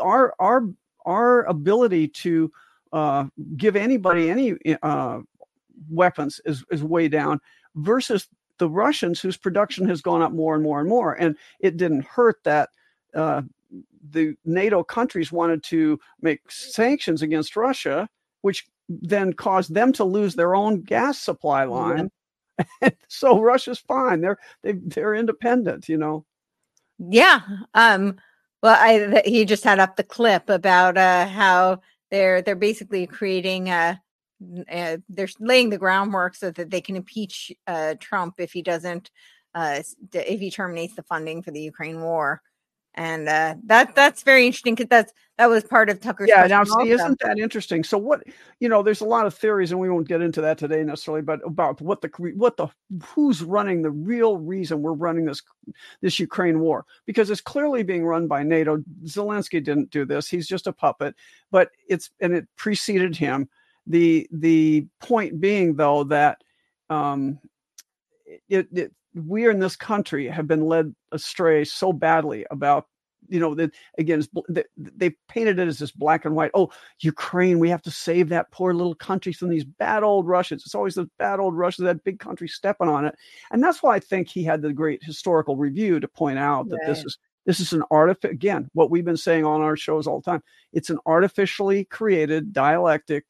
our 0.00 0.34
our 0.38 0.64
our 1.04 1.44
ability 1.44 2.08
to 2.08 2.52
uh, 2.92 3.24
give 3.56 3.76
anybody 3.76 4.30
any 4.30 4.56
uh, 4.82 5.20
weapons 5.90 6.40
is 6.44 6.64
is 6.70 6.82
way 6.82 7.08
down 7.08 7.40
versus 7.74 8.28
the 8.58 8.68
Russians, 8.70 9.20
whose 9.20 9.36
production 9.36 9.88
has 9.88 10.00
gone 10.00 10.22
up 10.22 10.32
more 10.32 10.54
and 10.54 10.62
more 10.62 10.80
and 10.80 10.88
more. 10.88 11.14
And 11.14 11.36
it 11.60 11.76
didn't 11.76 12.06
hurt 12.06 12.36
that 12.44 12.70
uh, 13.14 13.42
the 14.10 14.34
NATO 14.44 14.82
countries 14.82 15.32
wanted 15.32 15.62
to 15.64 15.98
make 16.20 16.50
sanctions 16.50 17.22
against 17.22 17.56
Russia, 17.56 18.08
which 18.42 18.66
then 18.88 19.32
caused 19.32 19.74
them 19.74 19.92
to 19.94 20.04
lose 20.04 20.34
their 20.34 20.54
own 20.54 20.82
gas 20.82 21.18
supply 21.18 21.64
line. 21.64 22.10
so 23.08 23.40
Russia's 23.40 23.78
fine. 23.78 24.20
They're 24.20 24.38
they 24.62 24.72
they're 24.72 25.14
independent, 25.14 25.88
you 25.88 25.98
know. 25.98 26.24
Yeah. 26.98 27.40
Um. 27.74 28.16
Well, 28.62 28.76
I 28.78 28.98
th- 28.98 29.26
he 29.26 29.44
just 29.44 29.64
had 29.64 29.78
up 29.78 29.96
the 29.96 30.02
clip 30.02 30.48
about 30.48 30.96
uh 30.96 31.26
how 31.26 31.80
they're 32.10 32.42
they're 32.42 32.56
basically 32.56 33.06
creating 33.06 33.70
uh, 33.70 33.96
uh 34.70 34.96
they're 35.08 35.28
laying 35.40 35.70
the 35.70 35.78
groundwork 35.78 36.34
so 36.34 36.50
that 36.52 36.70
they 36.70 36.80
can 36.80 36.96
impeach 36.96 37.52
uh 37.66 37.94
Trump 38.00 38.34
if 38.38 38.52
he 38.52 38.62
doesn't 38.62 39.10
uh 39.54 39.82
if 40.12 40.40
he 40.40 40.50
terminates 40.50 40.94
the 40.94 41.02
funding 41.02 41.42
for 41.42 41.50
the 41.50 41.60
Ukraine 41.60 42.00
war. 42.00 42.42
And 42.96 43.28
uh 43.28 43.56
that 43.64 43.94
that's 43.94 44.22
very 44.22 44.46
interesting 44.46 44.74
because 44.74 44.88
that's 44.88 45.12
that 45.38 45.50
was 45.50 45.64
part 45.64 45.90
of 45.90 46.00
Tucker's 46.00 46.28
Yeah, 46.28 46.46
now 46.46 46.64
see, 46.64 46.90
isn't 46.90 47.18
that 47.20 47.38
interesting? 47.38 47.84
So 47.84 47.98
what 47.98 48.22
you 48.58 48.70
know, 48.70 48.82
there's 48.82 49.02
a 49.02 49.06
lot 49.06 49.26
of 49.26 49.34
theories, 49.34 49.70
and 49.70 49.78
we 49.78 49.90
won't 49.90 50.08
get 50.08 50.22
into 50.22 50.40
that 50.40 50.56
today 50.56 50.82
necessarily, 50.82 51.20
but 51.20 51.40
about 51.44 51.80
what 51.82 52.00
the 52.00 52.08
what 52.36 52.56
the 52.56 52.68
who's 53.04 53.42
running 53.42 53.82
the 53.82 53.90
real 53.90 54.38
reason 54.38 54.80
we're 54.80 54.94
running 54.94 55.26
this 55.26 55.42
this 56.00 56.18
Ukraine 56.18 56.60
war 56.60 56.86
because 57.04 57.30
it's 57.30 57.42
clearly 57.42 57.82
being 57.82 58.06
run 58.06 58.26
by 58.26 58.42
NATO. 58.42 58.82
Zelensky 59.04 59.62
didn't 59.62 59.90
do 59.90 60.06
this; 60.06 60.28
he's 60.28 60.48
just 60.48 60.66
a 60.66 60.72
puppet. 60.72 61.14
But 61.50 61.70
it's 61.88 62.10
and 62.20 62.32
it 62.32 62.48
preceded 62.56 63.14
him. 63.14 63.50
The 63.86 64.26
the 64.32 64.86
point 65.00 65.38
being 65.38 65.76
though 65.76 66.04
that 66.04 66.38
um, 66.88 67.38
it, 68.48 68.68
it 68.72 68.92
we 69.24 69.48
in 69.48 69.58
this 69.58 69.76
country 69.76 70.28
have 70.28 70.46
been 70.46 70.66
led 70.66 70.94
astray 71.12 71.64
so 71.64 71.92
badly 71.92 72.46
about 72.50 72.86
you 73.28 73.40
know 73.40 73.54
that 73.54 73.74
again 73.98 74.20
it's, 74.20 74.28
they, 74.48 74.64
they 74.76 75.10
painted 75.28 75.58
it 75.58 75.66
as 75.66 75.78
this 75.78 75.90
black 75.90 76.24
and 76.24 76.36
white 76.36 76.50
oh 76.54 76.70
ukraine 77.00 77.58
we 77.58 77.68
have 77.68 77.82
to 77.82 77.90
save 77.90 78.28
that 78.28 78.50
poor 78.52 78.72
little 78.72 78.94
country 78.94 79.32
from 79.32 79.48
these 79.48 79.64
bad 79.64 80.02
old 80.02 80.28
russians. 80.28 80.62
It's 80.64 80.74
always 80.74 80.94
the 80.94 81.08
bad 81.18 81.40
old 81.40 81.56
russians 81.56 81.86
that 81.86 82.04
big 82.04 82.20
country 82.20 82.46
stepping 82.46 82.88
on 82.88 83.04
it. 83.04 83.14
And 83.50 83.62
that's 83.62 83.82
why 83.82 83.96
i 83.96 84.00
think 84.00 84.28
he 84.28 84.44
had 84.44 84.62
the 84.62 84.72
great 84.72 85.02
historical 85.02 85.56
review 85.56 85.98
to 85.98 86.08
point 86.08 86.38
out 86.38 86.68
that 86.68 86.80
this 86.86 87.04
is 87.04 87.18
this 87.46 87.60
is 87.60 87.72
an 87.72 87.82
artific 87.90 88.30
again 88.30 88.68
what 88.74 88.90
we've 88.90 89.04
been 89.04 89.16
saying 89.16 89.44
on 89.44 89.60
our 89.60 89.76
shows 89.76 90.06
all 90.06 90.20
the 90.20 90.30
time 90.30 90.42
it's 90.72 90.90
an 90.90 90.98
artificially 91.06 91.84
created 91.84 92.52
dialectic 92.52 93.24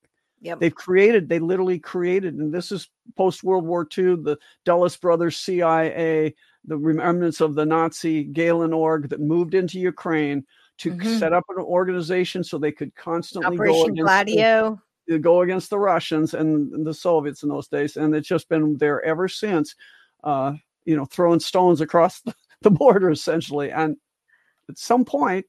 Yep. 0.47 0.61
they've 0.61 0.75
created 0.75 1.29
they 1.29 1.41
literally 1.41 1.79
created 1.79 2.35
and 2.35 2.55
this 2.55 2.71
is 2.71 2.89
post 3.17 3.43
world 3.43 3.67
war 3.67 3.87
ii 3.99 4.15
the 4.15 4.39
dulles 4.65 4.97
brothers 4.97 5.37
cia 5.37 6.35
the 6.65 6.77
remnants 6.77 7.41
of 7.41 7.55
the 7.57 7.67
nazi 7.67 8.25
Gehlen 8.25 8.73
org 8.73 9.09
that 9.09 9.21
moved 9.21 9.55
into 9.55 9.81
ukraine 9.81 10.45
to 10.79 10.93
Mhm. 10.93 11.19
set 11.19 11.33
up 11.33 11.45
an 11.49 11.59
organization 11.63 12.45
so 12.45 12.59
they 12.59 12.71
could 12.73 12.95
constantly 12.95 13.57
go 13.57 13.63
Operation 13.65 13.91
against, 13.93 14.27
the, 14.27 14.35
Gladio. 14.35 14.81
go 15.21 15.41
against 15.43 15.71
the 15.71 15.79
russians 15.79 16.35
and 16.35 16.87
the 16.87 16.95
soviets 16.95 17.43
in 17.43 17.49
those 17.49 17.67
days 17.69 17.97
and 17.97 18.15
it's 18.15 18.29
just 18.29 18.49
been 18.49 18.77
there 18.79 19.03
ever 19.05 19.27
since 19.29 19.75
uh, 20.23 20.53
you 20.85 20.97
know 20.97 21.05
throwing 21.07 21.41
stones 21.41 21.81
across 21.81 22.21
the, 22.27 22.35
the 22.63 22.71
border 22.71 23.11
essentially 23.11 23.71
and 23.73 23.97
at 24.69 24.79
some 24.79 25.05
point 25.05 25.45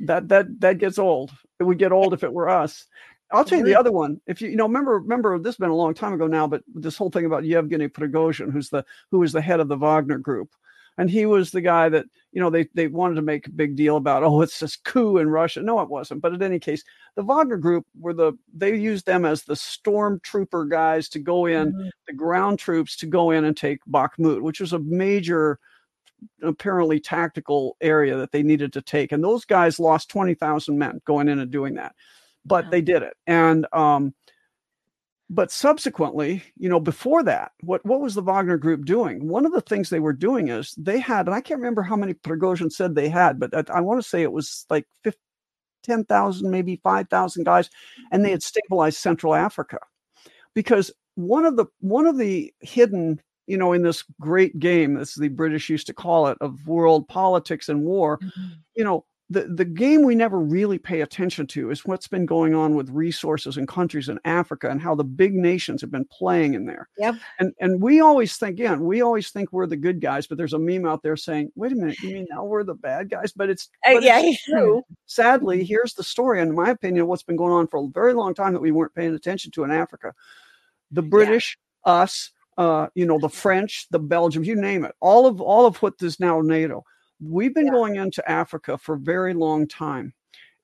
that 0.00 0.28
that 0.28 0.46
that 0.60 0.78
gets 0.78 0.98
old 0.98 1.30
it 1.60 1.64
would 1.64 1.78
get 1.78 1.92
old 1.92 2.12
if 2.12 2.24
it 2.24 2.32
were 2.32 2.48
us 2.48 2.86
I'll 3.34 3.44
tell 3.44 3.58
you 3.58 3.64
the 3.64 3.76
other 3.76 3.92
one. 3.92 4.20
If 4.26 4.40
you 4.40 4.48
you 4.48 4.56
know 4.56 4.66
remember 4.66 4.98
remember 4.98 5.38
this 5.38 5.54
has 5.54 5.58
been 5.58 5.70
a 5.70 5.76
long 5.76 5.94
time 5.94 6.12
ago 6.12 6.26
now, 6.26 6.46
but 6.46 6.62
this 6.74 6.96
whole 6.96 7.10
thing 7.10 7.26
about 7.26 7.44
Yevgeny 7.44 7.88
Prigozhin, 7.88 8.52
who's 8.52 8.70
the 8.70 8.84
who 9.10 9.18
was 9.18 9.32
the 9.32 9.40
head 9.40 9.60
of 9.60 9.68
the 9.68 9.76
Wagner 9.76 10.18
group, 10.18 10.50
and 10.98 11.10
he 11.10 11.26
was 11.26 11.50
the 11.50 11.60
guy 11.60 11.88
that 11.88 12.06
you 12.32 12.40
know 12.40 12.50
they 12.50 12.68
they 12.74 12.86
wanted 12.88 13.16
to 13.16 13.22
make 13.22 13.46
a 13.46 13.50
big 13.50 13.76
deal 13.76 13.96
about. 13.96 14.22
Oh, 14.22 14.40
it's 14.42 14.60
this 14.60 14.76
coup 14.76 15.18
in 15.18 15.28
Russia. 15.28 15.60
No, 15.62 15.80
it 15.80 15.88
wasn't. 15.88 16.22
But 16.22 16.34
in 16.34 16.42
any 16.42 16.58
case, 16.58 16.84
the 17.16 17.22
Wagner 17.22 17.56
group 17.56 17.86
were 17.98 18.14
the 18.14 18.32
they 18.52 18.76
used 18.76 19.06
them 19.06 19.24
as 19.24 19.42
the 19.44 19.54
stormtrooper 19.54 20.70
guys 20.70 21.08
to 21.10 21.18
go 21.18 21.46
in, 21.46 21.72
Mhm. 21.72 21.90
the 22.06 22.12
ground 22.14 22.58
troops 22.58 22.96
to 22.98 23.06
go 23.06 23.30
in 23.30 23.44
and 23.44 23.56
take 23.56 23.80
Bakhmut, 23.86 24.42
which 24.42 24.60
was 24.60 24.72
a 24.72 24.78
major 24.78 25.58
apparently 26.42 26.98
tactical 27.00 27.76
area 27.80 28.16
that 28.16 28.32
they 28.32 28.42
needed 28.42 28.72
to 28.72 28.80
take 28.80 29.12
and 29.12 29.22
those 29.22 29.44
guys 29.44 29.78
lost 29.78 30.08
20,000 30.08 30.78
men 30.78 31.00
going 31.04 31.28
in 31.28 31.38
and 31.38 31.50
doing 31.50 31.74
that 31.74 31.94
but 32.46 32.70
they 32.70 32.80
did 32.82 33.02
it. 33.02 33.14
And 33.26 33.66
um 33.72 34.14
but 35.30 35.50
subsequently 35.50 36.42
you 36.58 36.68
know 36.68 36.78
before 36.78 37.22
that 37.22 37.52
what 37.62 37.84
what 37.86 38.00
was 38.00 38.14
the 38.14 38.22
wagner 38.22 38.58
group 38.58 38.84
doing? 38.84 39.26
One 39.26 39.46
of 39.46 39.52
the 39.52 39.62
things 39.62 39.88
they 39.88 40.00
were 40.00 40.12
doing 40.12 40.48
is 40.48 40.74
they 40.76 40.98
had 40.98 41.26
and 41.26 41.34
i 41.34 41.40
can't 41.40 41.60
remember 41.60 41.82
how 41.82 41.96
many 41.96 42.12
prigozhin 42.14 42.70
said 42.70 42.94
they 42.94 43.08
had 43.08 43.40
but 43.40 43.54
i, 43.70 43.78
I 43.78 43.80
want 43.80 44.02
to 44.02 44.08
say 44.08 44.22
it 44.22 44.32
was 44.32 44.66
like 44.68 44.86
50, 45.02 45.18
10,000 45.82 46.50
maybe 46.50 46.80
5,000 46.84 47.44
guys 47.44 47.70
and 48.12 48.24
they 48.24 48.30
had 48.30 48.42
stabilized 48.42 48.98
central 48.98 49.34
africa. 49.34 49.78
Because 50.54 50.90
one 51.16 51.44
of 51.46 51.56
the 51.56 51.66
one 51.80 52.06
of 52.06 52.18
the 52.18 52.52
hidden 52.60 53.20
you 53.46 53.56
know 53.56 53.72
in 53.72 53.82
this 53.82 54.04
great 54.20 54.58
game 54.58 54.96
as 54.96 55.14
the 55.14 55.28
british 55.28 55.68
used 55.70 55.86
to 55.86 55.92
call 55.94 56.26
it 56.28 56.38
of 56.40 56.66
world 56.66 57.06
politics 57.08 57.68
and 57.68 57.82
war 57.82 58.18
Mhm. 58.18 58.30
you 58.74 58.84
know 58.84 59.04
the, 59.34 59.42
the 59.52 59.64
game 59.64 60.02
we 60.02 60.14
never 60.14 60.38
really 60.38 60.78
pay 60.78 61.00
attention 61.00 61.46
to 61.48 61.70
is 61.70 61.84
what's 61.84 62.06
been 62.06 62.24
going 62.24 62.54
on 62.54 62.76
with 62.76 62.88
resources 62.88 63.56
and 63.56 63.66
countries 63.66 64.08
in 64.08 64.20
Africa 64.24 64.70
and 64.70 64.80
how 64.80 64.94
the 64.94 65.04
big 65.04 65.34
nations 65.34 65.80
have 65.80 65.90
been 65.90 66.06
playing 66.06 66.54
in 66.54 66.64
there. 66.64 66.88
Yep. 66.96 67.16
And 67.40 67.52
and 67.60 67.82
we 67.82 68.00
always 68.00 68.36
think, 68.36 68.60
again, 68.60 68.84
we 68.84 69.02
always 69.02 69.30
think 69.30 69.52
we're 69.52 69.66
the 69.66 69.76
good 69.76 70.00
guys, 70.00 70.26
but 70.26 70.38
there's 70.38 70.52
a 70.52 70.58
meme 70.58 70.86
out 70.86 71.02
there 71.02 71.16
saying, 71.16 71.50
wait 71.56 71.72
a 71.72 71.74
minute, 71.74 71.98
you 72.00 72.14
mean 72.14 72.26
now 72.30 72.44
we're 72.44 72.64
the 72.64 72.74
bad 72.74 73.10
guys? 73.10 73.32
But 73.32 73.50
it's, 73.50 73.68
Uh, 73.86 73.98
yeah. 74.00 74.20
it's 74.22 74.44
true. 74.44 74.82
Sadly, 75.06 75.64
here's 75.64 75.94
the 75.94 76.04
story, 76.04 76.40
in 76.40 76.54
my 76.54 76.70
opinion, 76.70 77.08
what's 77.08 77.24
been 77.24 77.36
going 77.36 77.52
on 77.52 77.66
for 77.66 77.84
a 77.84 77.88
very 77.88 78.14
long 78.14 78.34
time 78.34 78.52
that 78.52 78.62
we 78.62 78.72
weren't 78.72 78.94
paying 78.94 79.14
attention 79.14 79.50
to 79.52 79.64
in 79.64 79.70
Africa. 79.70 80.14
The 80.92 81.02
British, 81.02 81.58
us, 81.84 82.30
uh, 82.56 82.86
you 82.94 83.04
know, 83.04 83.18
the 83.18 83.28
French, 83.28 83.88
the 83.90 83.98
Belgians, 83.98 84.46
you 84.46 84.54
name 84.54 84.84
it, 84.84 84.94
all 85.00 85.26
of 85.26 85.40
all 85.40 85.66
of 85.66 85.82
what 85.82 85.94
is 86.00 86.20
now 86.20 86.40
NATO. 86.40 86.84
We've 87.28 87.54
been 87.54 87.66
Yeah. 87.66 87.72
going 87.72 87.96
into 87.96 88.28
Africa 88.30 88.78
for 88.78 88.94
a 88.94 88.98
very 88.98 89.34
long 89.34 89.66
time. 89.66 90.14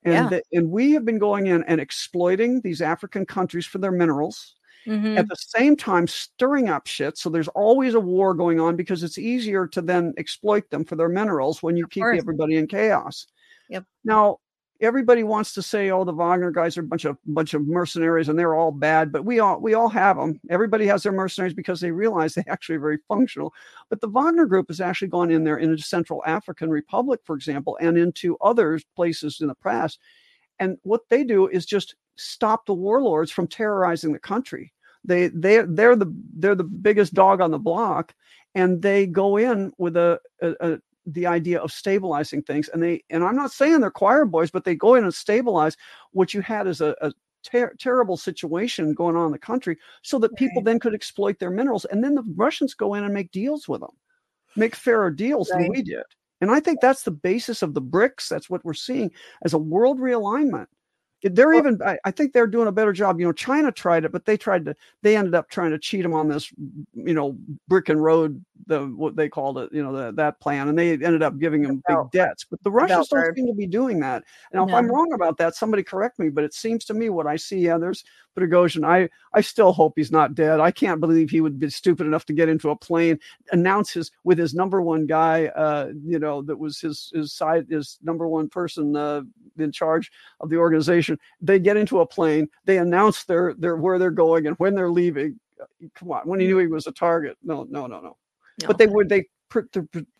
And, 0.04 0.14
Yeah. 0.14 0.28
the- 0.28 0.42
and 0.52 0.70
we 0.70 0.92
have 0.92 1.04
been 1.04 1.18
going 1.18 1.46
in 1.48 1.62
and 1.64 1.80
exploiting 1.80 2.60
these 2.62 2.80
African 2.82 3.26
countries 3.26 3.66
for 3.66 3.78
their 3.78 3.92
minerals 3.92 4.56
Mhm. 4.86 5.18
at 5.18 5.28
the 5.28 5.36
same 5.36 5.76
time 5.76 6.06
stirring 6.06 6.68
up 6.70 6.86
shit. 6.86 7.18
So 7.18 7.28
there's 7.28 7.48
always 7.48 7.94
a 7.94 8.00
war 8.00 8.32
going 8.34 8.60
on 8.60 8.76
because 8.76 9.02
it's 9.02 9.18
easier 9.18 9.66
to 9.68 9.82
then 9.82 10.14
exploit 10.16 10.70
them 10.70 10.84
for 10.86 10.96
their 10.96 11.08
minerals 11.10 11.62
when 11.62 11.76
you 11.76 11.84
Of 11.84 11.90
keep 11.90 12.02
course. 12.02 12.18
everybody 12.18 12.56
in 12.56 12.66
chaos. 12.66 13.26
Yep. 13.68 13.84
Now, 14.04 14.38
everybody 14.80 15.22
wants 15.22 15.52
to 15.54 15.62
say, 15.62 15.90
"Oh, 15.90 16.04
the 16.04 16.12
Wagner 16.12 16.50
guys 16.50 16.76
are 16.76 16.82
a 16.82 16.84
bunch 16.84 17.04
of 17.04 17.16
bunch 17.26 17.54
of 17.54 17.66
mercenaries 17.66 18.28
and 18.28 18.38
they're 18.38 18.54
all 18.54 18.72
bad," 18.72 19.12
but 19.12 19.24
we 19.24 19.40
all 19.40 19.60
we 19.60 19.74
all 19.74 19.88
have 19.88 20.16
them. 20.16 20.40
Everybody 20.50 20.86
has 20.86 21.02
their 21.02 21.12
mercenaries 21.12 21.54
because 21.54 21.80
they 21.80 21.90
realize 21.90 22.34
they're 22.34 22.44
actually 22.48 22.78
very 22.78 22.98
functional. 23.08 23.52
But 23.88 24.00
the 24.00 24.08
Wagner 24.08 24.46
Group 24.46 24.68
has 24.68 24.80
actually 24.80 25.08
gone 25.08 25.30
in 25.30 25.44
there 25.44 25.58
in 25.58 25.72
a 25.72 25.78
Central 25.78 26.22
African 26.26 26.70
Republic, 26.70 27.20
for 27.24 27.36
example, 27.36 27.78
and 27.80 27.98
into 27.98 28.36
other 28.38 28.80
places 28.96 29.40
in 29.40 29.48
the 29.48 29.54
past. 29.56 29.98
And 30.58 30.78
what 30.82 31.02
they 31.08 31.24
do 31.24 31.48
is 31.48 31.66
just 31.66 31.94
stop 32.16 32.66
the 32.66 32.74
warlords 32.74 33.30
from 33.30 33.46
terrorizing 33.46 34.12
the 34.12 34.18
country. 34.18 34.72
They 35.04 35.28
they 35.28 35.62
they're 35.66 35.96
the 35.96 36.14
they're 36.34 36.54
the 36.54 36.64
biggest 36.64 37.14
dog 37.14 37.40
on 37.40 37.50
the 37.50 37.58
block, 37.58 38.14
and 38.54 38.82
they 38.82 39.06
go 39.06 39.36
in 39.36 39.72
with 39.78 39.96
a, 39.96 40.20
a, 40.42 40.54
a 40.60 40.78
the 41.06 41.26
idea 41.26 41.58
of 41.60 41.72
stabilizing 41.72 42.42
things. 42.42 42.68
And 42.68 42.82
they 42.82 43.02
and 43.10 43.24
I'm 43.24 43.36
not 43.36 43.52
saying 43.52 43.80
they're 43.80 43.90
choir 43.90 44.24
boys, 44.24 44.50
but 44.50 44.64
they 44.64 44.74
go 44.74 44.94
in 44.94 45.04
and 45.04 45.14
stabilize 45.14 45.76
what 46.12 46.34
you 46.34 46.40
had 46.40 46.66
as 46.66 46.80
a, 46.80 46.94
a 47.00 47.12
ter- 47.42 47.74
terrible 47.78 48.16
situation 48.16 48.94
going 48.94 49.16
on 49.16 49.26
in 49.26 49.32
the 49.32 49.38
country, 49.38 49.76
so 50.02 50.18
that 50.18 50.36
people 50.36 50.62
then 50.62 50.78
could 50.78 50.94
exploit 50.94 51.38
their 51.38 51.50
minerals. 51.50 51.84
And 51.86 52.02
then 52.02 52.14
the 52.14 52.24
Russians 52.36 52.74
go 52.74 52.94
in 52.94 53.04
and 53.04 53.14
make 53.14 53.32
deals 53.32 53.68
with 53.68 53.80
them, 53.80 53.96
make 54.56 54.74
fairer 54.74 55.10
deals 55.10 55.50
right. 55.50 55.62
than 55.62 55.70
we 55.70 55.82
did. 55.82 56.04
And 56.40 56.50
I 56.50 56.60
think 56.60 56.80
that's 56.80 57.02
the 57.02 57.10
basis 57.10 57.62
of 57.62 57.74
the 57.74 57.82
BRICS. 57.82 58.28
That's 58.28 58.48
what 58.48 58.64
we're 58.64 58.74
seeing 58.74 59.10
as 59.42 59.52
a 59.52 59.58
world 59.58 59.98
realignment. 59.98 60.66
They're 61.22 61.52
even, 61.52 61.78
I, 61.84 61.98
I, 62.06 62.12
think 62.12 62.32
they're 62.32 62.46
doing 62.46 62.66
a 62.66 62.72
better 62.72 62.94
job. 62.94 63.20
You 63.20 63.26
know, 63.26 63.32
China 63.32 63.70
tried 63.70 64.06
it, 64.06 64.12
but 64.12 64.24
they 64.24 64.38
tried 64.38 64.64
to, 64.64 64.74
they 65.02 65.18
ended 65.18 65.34
up 65.34 65.50
trying 65.50 65.70
to 65.70 65.78
cheat 65.78 66.02
them 66.02 66.14
on 66.14 66.28
this, 66.28 66.50
you 66.94 67.12
know, 67.12 67.36
brick 67.68 67.90
and 67.90 68.02
road, 68.02 68.42
the 68.66 68.86
what 68.86 69.16
they 69.16 69.28
called 69.28 69.58
it, 69.58 69.70
you 69.72 69.82
know, 69.82 69.92
the, 69.92 70.12
that 70.12 70.40
plan, 70.40 70.68
and 70.68 70.78
they 70.78 70.92
ended 70.92 71.22
up 71.22 71.38
giving 71.38 71.62
them 71.62 71.82
big 71.86 71.96
debts. 72.12 72.46
But 72.48 72.62
the 72.62 72.70
Russians 72.70 73.08
don't 73.08 73.34
seem 73.34 73.46
to 73.46 73.54
be 73.54 73.66
doing 73.66 74.00
that. 74.00 74.24
Now, 74.52 74.66
if 74.66 74.74
I'm 74.74 74.90
wrong 74.90 75.12
about 75.12 75.36
that, 75.38 75.54
somebody 75.54 75.82
correct 75.82 76.18
me. 76.18 76.28
But 76.28 76.44
it 76.44 76.54
seems 76.54 76.84
to 76.86 76.94
me 76.94 77.10
what 77.10 77.26
I 77.26 77.36
see, 77.36 77.58
yeah, 77.58 77.78
there's 77.78 78.04
Prigozhin. 78.36 78.84
I, 78.84 79.08
I 79.34 79.40
still 79.40 79.72
hope 79.72 79.94
he's 79.96 80.12
not 80.12 80.34
dead. 80.34 80.60
I 80.60 80.70
can't 80.70 81.00
believe 81.00 81.30
he 81.30 81.40
would 81.40 81.58
be 81.58 81.70
stupid 81.70 82.06
enough 82.06 82.24
to 82.26 82.32
get 82.32 82.48
into 82.48 82.70
a 82.70 82.76
plane, 82.76 83.18
announce 83.52 83.92
his 83.92 84.10
with 84.24 84.38
his 84.38 84.54
number 84.54 84.80
one 84.82 85.06
guy, 85.06 85.46
uh, 85.46 85.90
you 86.04 86.18
know, 86.18 86.42
that 86.42 86.58
was 86.58 86.80
his 86.80 87.10
his 87.14 87.32
side 87.32 87.66
his 87.68 87.98
number 88.02 88.28
one 88.28 88.48
person 88.48 88.96
uh, 88.96 89.22
in 89.58 89.72
charge 89.72 90.10
of 90.40 90.50
the 90.50 90.56
organization. 90.56 91.18
They 91.40 91.58
get 91.58 91.76
into 91.76 92.00
a 92.00 92.06
plane, 92.06 92.48
they 92.64 92.78
announce 92.78 93.24
their 93.24 93.54
their 93.54 93.76
where 93.76 93.98
they're 93.98 94.10
going 94.10 94.46
and 94.46 94.56
when 94.56 94.74
they're 94.74 94.90
leaving. 94.90 95.38
Come 95.94 96.10
on, 96.10 96.22
when 96.22 96.40
he 96.40 96.46
knew 96.46 96.58
he 96.58 96.66
was 96.66 96.86
a 96.86 96.92
target. 96.92 97.36
No, 97.42 97.66
no, 97.68 97.86
no, 97.86 98.00
no. 98.00 98.16
No. 98.62 98.66
But 98.66 98.78
they 98.78 98.86
would 98.86 99.08
they 99.08 99.26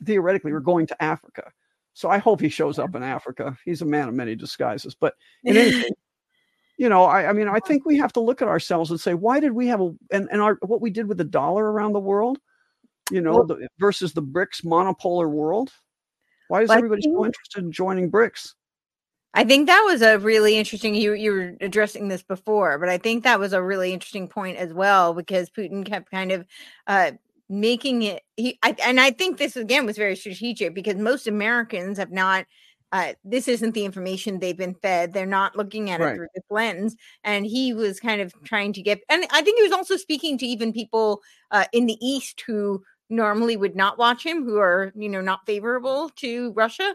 theoretically 0.05 0.53
were 0.53 0.61
going 0.61 0.87
to 0.87 1.03
Africa. 1.03 1.51
So 1.93 2.09
I 2.09 2.19
hope 2.19 2.41
he 2.41 2.49
shows 2.49 2.79
up 2.79 2.95
in 2.95 3.03
Africa. 3.03 3.57
He's 3.65 3.83
a 3.83 3.87
man 3.87 4.09
of 4.09 4.15
many 4.15 4.35
disguises. 4.35 4.95
But 4.95 5.15
in 5.45 5.57
any 5.57 5.71
case, 5.83 5.91
you 6.79 6.89
know, 6.89 7.05
I, 7.05 7.29
I 7.29 7.33
mean, 7.33 7.49
I 7.49 7.59
think 7.61 7.85
we 7.85 7.99
have 7.99 8.13
to 8.15 8.21
look 8.21 8.41
at 8.41 8.49
ourselves 8.49 8.91
and 8.91 8.99
say, 8.99 9.13
why 9.13 9.39
did 9.39 9.53
we 9.53 9.67
have 9.67 9.81
a 9.81 9.93
and, 10.11 10.29
and 10.33 10.41
our 10.41 10.57
what 10.63 10.81
we 10.81 10.91
did 10.91 11.07
with 11.09 11.19
the 11.19 11.25
dollar 11.25 11.71
around 11.71 11.93
the 11.93 12.01
world, 12.01 12.39
you 13.11 13.21
know, 13.21 13.33
well, 13.33 13.47
the, 13.47 13.69
versus 13.79 14.13
the 14.13 14.23
BRICS 14.23 14.65
monopolar 14.65 15.29
world? 15.29 15.73
Why 16.49 16.63
is 16.63 16.71
everybody 16.71 17.03
so 17.03 17.27
interested 17.27 17.63
in 17.63 17.71
joining 17.71 18.11
BRICS? 18.11 18.55
I 19.35 19.45
think 19.45 19.69
that 19.69 19.83
was 19.83 20.03
a 20.03 20.19
really 20.19 20.57
interesting. 20.57 20.95
You 20.95 21.13
you 21.13 21.33
were 21.33 21.57
addressing 21.61 22.09
this 22.09 22.23
before, 22.23 22.79
but 22.79 22.89
I 22.89 22.99
think 22.99 23.25
that 23.25 23.39
was 23.39 23.53
a 23.53 23.63
really 23.63 23.93
interesting 23.93 24.27
point 24.27 24.57
as 24.57 24.73
well 24.73 25.13
because 25.13 25.51
Putin 25.51 25.85
kept 25.85 26.11
kind 26.11 26.33
of 26.33 26.47
uh, 26.87 27.13
making 27.51 28.03
it. 28.03 28.23
He 28.37 28.59
I, 28.63 28.75
and 28.85 29.01
I 29.01 29.11
think 29.11 29.37
this 29.37 29.57
again 29.57 29.85
was 29.85 29.99
very 29.99 30.17
strategic 30.17 30.75
because 30.75 30.97
most 30.97 31.27
Americans 31.27 31.99
have 31.99 32.13
not 32.13 32.47
uh, 32.93 33.13
this 33.25 33.47
isn't 33.47 33.73
the 33.73 33.85
information 33.85 34.39
they've 34.39 34.57
been 34.57 34.75
fed. 34.75 35.13
They're 35.13 35.27
not 35.27 35.57
looking 35.57 35.91
at 35.91 36.01
it 36.01 36.17
through 36.17 36.27
this 36.35 36.45
lens. 36.51 36.97
And 37.23 37.47
he 37.47 37.73
was 37.73 38.01
kind 38.01 38.21
of 38.21 38.35
trying 38.45 38.73
to 38.73 38.83
get, 38.83 39.01
and 39.09 39.25
I 39.31 39.43
think 39.43 39.59
he 39.59 39.63
was 39.63 39.73
also 39.73 39.97
speaking 39.97 40.39
to 40.39 40.47
even 40.47 40.73
people 40.73 41.21
uh, 41.53 41.67
in 41.73 41.87
the 41.87 41.97
East 42.05 42.43
who 42.47 42.83
normally 43.09 43.57
would 43.57 43.77
not 43.77 43.99
watch 43.99 44.25
him, 44.27 44.45
who 44.45 44.59
are, 44.59 44.93
you 44.97 45.09
know, 45.09 45.21
not 45.21 45.47
favorable 45.47 46.11
to 46.17 46.53
Russia. 46.53 46.95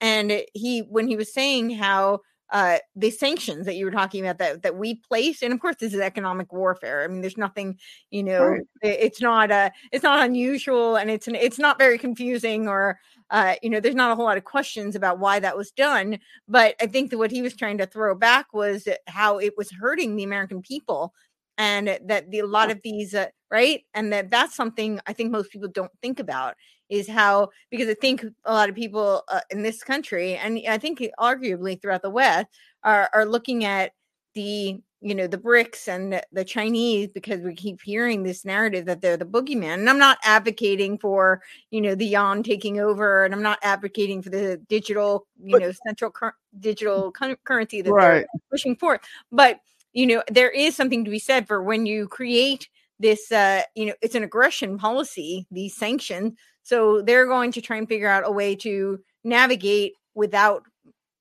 And 0.00 0.42
he, 0.52 0.80
when 0.80 1.06
he 1.06 1.16
was 1.16 1.32
saying 1.32 1.70
how 1.70 2.20
uh 2.52 2.78
the 2.94 3.10
sanctions 3.10 3.66
that 3.66 3.74
you 3.76 3.84
were 3.84 3.90
talking 3.90 4.24
about 4.24 4.38
that 4.38 4.62
that 4.62 4.76
we 4.76 4.94
placed, 4.94 5.42
and 5.42 5.52
of 5.52 5.60
course 5.60 5.76
this 5.80 5.94
is 5.94 6.00
economic 6.00 6.52
warfare 6.52 7.04
i 7.04 7.08
mean 7.08 7.20
there's 7.20 7.36
nothing 7.36 7.78
you 8.10 8.22
know 8.22 8.44
right. 8.46 8.62
it's 8.82 9.20
not 9.20 9.50
uh 9.50 9.70
it's 9.92 10.04
not 10.04 10.24
unusual 10.24 10.96
and 10.96 11.10
it's 11.10 11.26
an, 11.26 11.34
it's 11.34 11.58
not 11.58 11.78
very 11.78 11.98
confusing 11.98 12.68
or 12.68 12.98
uh, 13.30 13.54
you 13.62 13.70
know, 13.70 13.80
there's 13.80 13.94
not 13.94 14.12
a 14.12 14.14
whole 14.14 14.24
lot 14.24 14.38
of 14.38 14.44
questions 14.44 14.94
about 14.94 15.18
why 15.18 15.40
that 15.40 15.56
was 15.56 15.70
done. 15.72 16.18
But 16.48 16.76
I 16.80 16.86
think 16.86 17.10
that 17.10 17.18
what 17.18 17.30
he 17.30 17.42
was 17.42 17.56
trying 17.56 17.78
to 17.78 17.86
throw 17.86 18.14
back 18.14 18.46
was 18.52 18.86
how 19.08 19.38
it 19.38 19.54
was 19.56 19.70
hurting 19.70 20.16
the 20.16 20.24
American 20.24 20.62
people 20.62 21.12
and 21.58 21.98
that 22.04 22.30
the, 22.30 22.40
a 22.40 22.46
lot 22.46 22.70
of 22.70 22.80
these, 22.84 23.14
uh, 23.14 23.26
right? 23.50 23.84
And 23.94 24.12
that 24.12 24.30
that's 24.30 24.54
something 24.54 25.00
I 25.06 25.12
think 25.12 25.30
most 25.30 25.50
people 25.50 25.68
don't 25.68 25.92
think 26.02 26.20
about 26.20 26.54
is 26.88 27.08
how, 27.08 27.50
because 27.70 27.88
I 27.88 27.94
think 27.94 28.24
a 28.44 28.52
lot 28.52 28.68
of 28.68 28.74
people 28.74 29.24
uh, 29.28 29.40
in 29.50 29.62
this 29.62 29.82
country, 29.82 30.36
and 30.36 30.60
I 30.68 30.78
think 30.78 31.02
arguably 31.18 31.80
throughout 31.80 32.02
the 32.02 32.10
West, 32.10 32.46
are, 32.84 33.10
are 33.12 33.26
looking 33.26 33.64
at 33.64 33.92
the 34.34 34.80
you 35.02 35.14
know 35.14 35.26
the 35.26 35.38
BRICS 35.38 35.88
and 35.88 36.22
the, 36.32 36.44
Chinese 36.44 37.08
because 37.08 37.40
we 37.42 37.54
keep 37.54 37.80
hearing 37.82 38.22
this 38.22 38.44
narrative 38.44 38.86
that 38.86 39.02
they're 39.02 39.16
the 39.16 39.26
boogeyman. 39.26 39.74
And 39.74 39.90
I'm 39.90 39.98
not 39.98 40.18
advocating 40.24 40.98
for 40.98 41.42
you 41.70 41.80
know 41.80 41.94
the 41.94 42.06
yuan 42.06 42.42
taking 42.42 42.80
over, 42.80 43.24
and 43.24 43.34
I'm 43.34 43.42
not 43.42 43.58
advocating 43.62 44.22
for 44.22 44.30
the 44.30 44.56
digital 44.68 45.26
you 45.42 45.52
but, 45.52 45.62
know 45.62 45.72
central 45.86 46.10
cur- 46.10 46.34
digital 46.58 47.12
currency 47.44 47.82
that 47.82 47.92
right. 47.92 48.12
they're 48.14 48.26
pushing 48.50 48.76
for. 48.76 49.00
But 49.30 49.60
you 49.92 50.06
know 50.06 50.22
there 50.30 50.50
is 50.50 50.74
something 50.74 51.04
to 51.04 51.10
be 51.10 51.18
said 51.18 51.46
for 51.46 51.62
when 51.62 51.86
you 51.86 52.08
create 52.08 52.68
this 52.98 53.30
uh 53.30 53.62
you 53.74 53.86
know 53.86 53.94
it's 54.00 54.14
an 54.14 54.22
aggression 54.22 54.78
policy 54.78 55.46
these 55.50 55.76
sanctions 55.76 56.32
so 56.62 57.00
they're 57.02 57.26
going 57.26 57.52
to 57.52 57.60
try 57.60 57.76
and 57.76 57.88
figure 57.88 58.08
out 58.08 58.26
a 58.26 58.30
way 58.32 58.56
to 58.56 58.98
navigate 59.22 59.92
without 60.14 60.64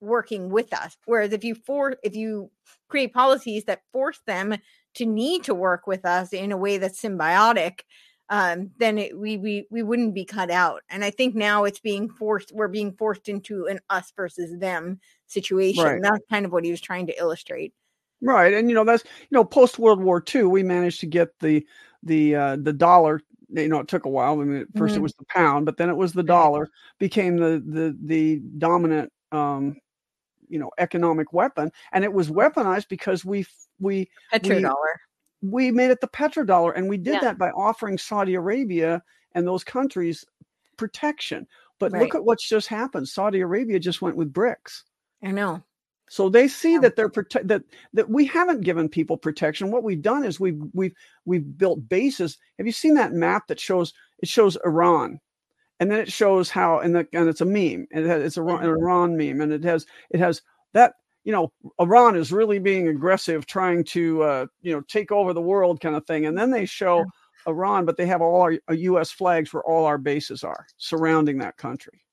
working 0.02 0.50
with 0.50 0.74
us. 0.74 0.96
Whereas 1.06 1.34
if 1.34 1.44
you 1.44 1.56
for 1.56 1.98
if 2.04 2.16
you 2.16 2.50
create 2.88 3.14
policies 3.14 3.66
that 3.66 3.82
force 3.92 4.20
them 4.26 4.56
to 4.96 5.06
need 5.06 5.44
to 5.44 5.56
work 5.56 5.88
with 5.88 6.06
us 6.06 6.32
in 6.34 6.52
a 6.52 6.58
way 6.58 6.78
that's 6.78 7.02
symbiotic 7.02 7.82
um, 8.30 8.72
then 8.80 8.98
it, 8.98 9.18
we 9.18 9.38
we 9.38 9.68
we 9.70 9.84
wouldn't 9.84 10.16
be 10.16 10.26
cut 10.26 10.50
out. 10.50 10.82
And 10.90 11.04
i 11.04 11.12
think 11.12 11.36
now 11.36 11.64
it's 11.64 11.80
being 11.80 12.10
forced 12.10 12.52
we're 12.54 12.68
being 12.68 12.94
forced 12.94 13.30
into 13.30 13.68
an 13.68 13.80
us 13.90 14.12
versus 14.16 14.58
them 14.60 15.00
situation. 15.28 15.84
Right. 15.84 16.02
that's 16.02 16.26
kind 16.30 16.46
of 16.46 16.52
what 16.52 16.66
he 16.66 16.72
was 16.72 16.82
trying 16.82 17.08
to 17.08 17.20
illustrate 17.20 17.74
right 18.22 18.54
and 18.54 18.70
you 18.70 18.76
know 18.76 18.84
that's 18.84 19.04
you 19.04 19.28
know 19.32 19.44
post 19.44 19.80
world 19.80 20.02
war 20.02 20.24
ii 20.34 20.44
we 20.44 20.64
managed 20.64 21.00
to 21.00 21.06
get 21.06 21.30
the 21.40 21.66
the 22.04 22.36
uh 22.36 22.56
the 22.62 22.74
dollar 22.74 23.22
you 23.50 23.68
know 23.68 23.80
it 23.80 23.88
took 23.88 24.06
a 24.06 24.10
while 24.10 24.40
i 24.40 24.44
mean 24.44 24.66
1st 24.76 24.80
mm-hmm. 24.80 24.96
it 24.96 25.02
was 25.02 25.14
the 25.14 25.26
pound 25.26 25.66
but 25.66 25.78
then 25.78 25.90
it 25.90 25.96
was 25.96 26.14
the 26.14 26.24
dollar 26.24 26.70
became 27.00 27.38
the 27.38 27.62
the 27.66 27.98
the 28.04 28.42
dominant 28.58 29.12
um 29.32 29.76
you 30.48 30.60
know 30.60 30.72
economic 30.78 31.34
weapon 31.34 31.72
and 31.92 32.04
it 32.04 32.14
was 32.14 32.30
weaponized 32.30 32.88
because 32.90 33.26
we 33.26 33.46
we 33.80 34.10
petrodollar 34.34 34.74
we, 35.42 35.50
we 35.50 35.72
made 35.72 35.92
it 35.92 36.02
the 36.02 36.08
petrodollar 36.08 36.74
and 36.76 36.88
we 36.88 36.98
did 36.98 37.16
yeah. 37.16 37.22
that 37.22 37.38
by 37.38 37.50
offering 37.52 37.98
saudi 37.98 38.36
arabia 38.36 39.02
and 39.34 39.48
those 39.48 39.64
countries 39.64 40.26
protection 40.78 41.48
but 41.80 41.92
right. 41.92 42.02
look 42.02 42.16
at 42.16 42.24
what's 42.24 42.48
just 42.48 42.68
happened 42.68 43.08
saudi 43.08 43.42
arabia 43.42 43.80
just 43.80 44.02
went 44.02 44.16
with 44.16 44.34
BRICS 44.34 44.84
i 45.24 45.32
know 45.32 45.64
so 46.08 46.30
they 46.30 46.48
see 46.48 46.78
that 46.78 46.96
they're 46.96 47.10
prote- 47.10 47.48
that 47.48 47.64
that 47.94 48.10
we 48.10 48.26
haven't 48.26 48.62
given 48.62 48.88
people 48.88 49.18
protection. 49.18 49.72
What 49.72 49.84
we've 49.84 50.02
done 50.02 50.24
is 50.24 50.40
we've 50.40 50.62
we've 50.74 50.94
we've 51.26 51.58
built 51.58 51.90
bases. 51.90 52.38
Have 52.58 52.68
you 52.68 52.72
seen 52.72 52.94
that 52.96 53.14
map 53.14 53.48
that 53.48 53.60
shows 53.60 53.94
it 54.20 54.30
shows 54.30 54.58
Iran 54.66 55.20
and 55.80 55.92
then 55.92 56.00
it 56.00 56.12
shows 56.12 56.50
how 56.50 56.80
and 56.80 56.96
the 56.96 57.08
and 57.14 57.28
it's 57.28 57.42
a 57.42 57.46
meme 57.46 57.88
and 57.92 58.06
it 58.06 58.08
has, 58.08 58.24
it's 58.24 58.38
a, 58.38 58.44
an 58.44 58.66
Iran 58.66 59.18
meme 59.18 59.42
and 59.42 59.52
it 59.52 59.64
has 59.64 59.86
it 60.12 60.20
has 60.20 60.42
that 60.74 60.94
you 61.24 61.32
know 61.32 61.52
Iran 61.80 62.16
is 62.16 62.32
really 62.32 62.60
being 62.60 62.88
aggressive 62.88 63.46
trying 63.46 63.84
to 63.86 64.24
uh, 64.24 64.46
you 64.62 64.74
know 64.74 64.82
take 64.82 65.12
over 65.12 65.34
the 65.34 65.42
world 65.42 65.82
kind 65.82 65.96
of 65.96 66.06
thing 66.06 66.26
and 66.26 66.38
then 66.38 66.52
they 66.52 66.66
show. 66.66 67.06
Iran 67.48 67.86
but 67.86 67.96
they 67.96 68.08
have 68.08 68.24
all 68.24 68.42
our 68.42 68.74
US 68.74 69.12
uh, 69.12 69.16
flags 69.18 69.54
where 69.54 69.62
all 69.62 69.86
our 69.86 70.00
bases 70.00 70.44
are 70.44 70.66
surrounding 70.78 71.38
that 71.38 71.58
country. 71.58 72.05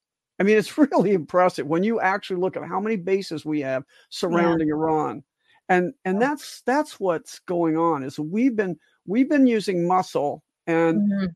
I 0.42 0.44
mean 0.44 0.58
it's 0.58 0.76
really 0.78 1.12
impressive 1.12 1.66
when 1.66 1.84
you 1.84 2.00
actually 2.00 2.40
look 2.40 2.56
at 2.56 2.64
how 2.64 2.80
many 2.80 2.96
bases 2.96 3.44
we 3.44 3.60
have 3.60 3.84
surrounding 4.10 4.68
yeah. 4.68 4.74
Iran. 4.74 5.22
And 5.68 5.94
and 6.04 6.20
that's 6.20 6.62
that's 6.66 6.98
what's 6.98 7.38
going 7.38 7.76
on 7.76 8.02
is 8.02 8.18
we've 8.18 8.56
been 8.56 8.76
we've 9.06 9.28
been 9.28 9.46
using 9.46 9.86
muscle 9.86 10.42
and 10.66 11.10
mm-hmm 11.10 11.26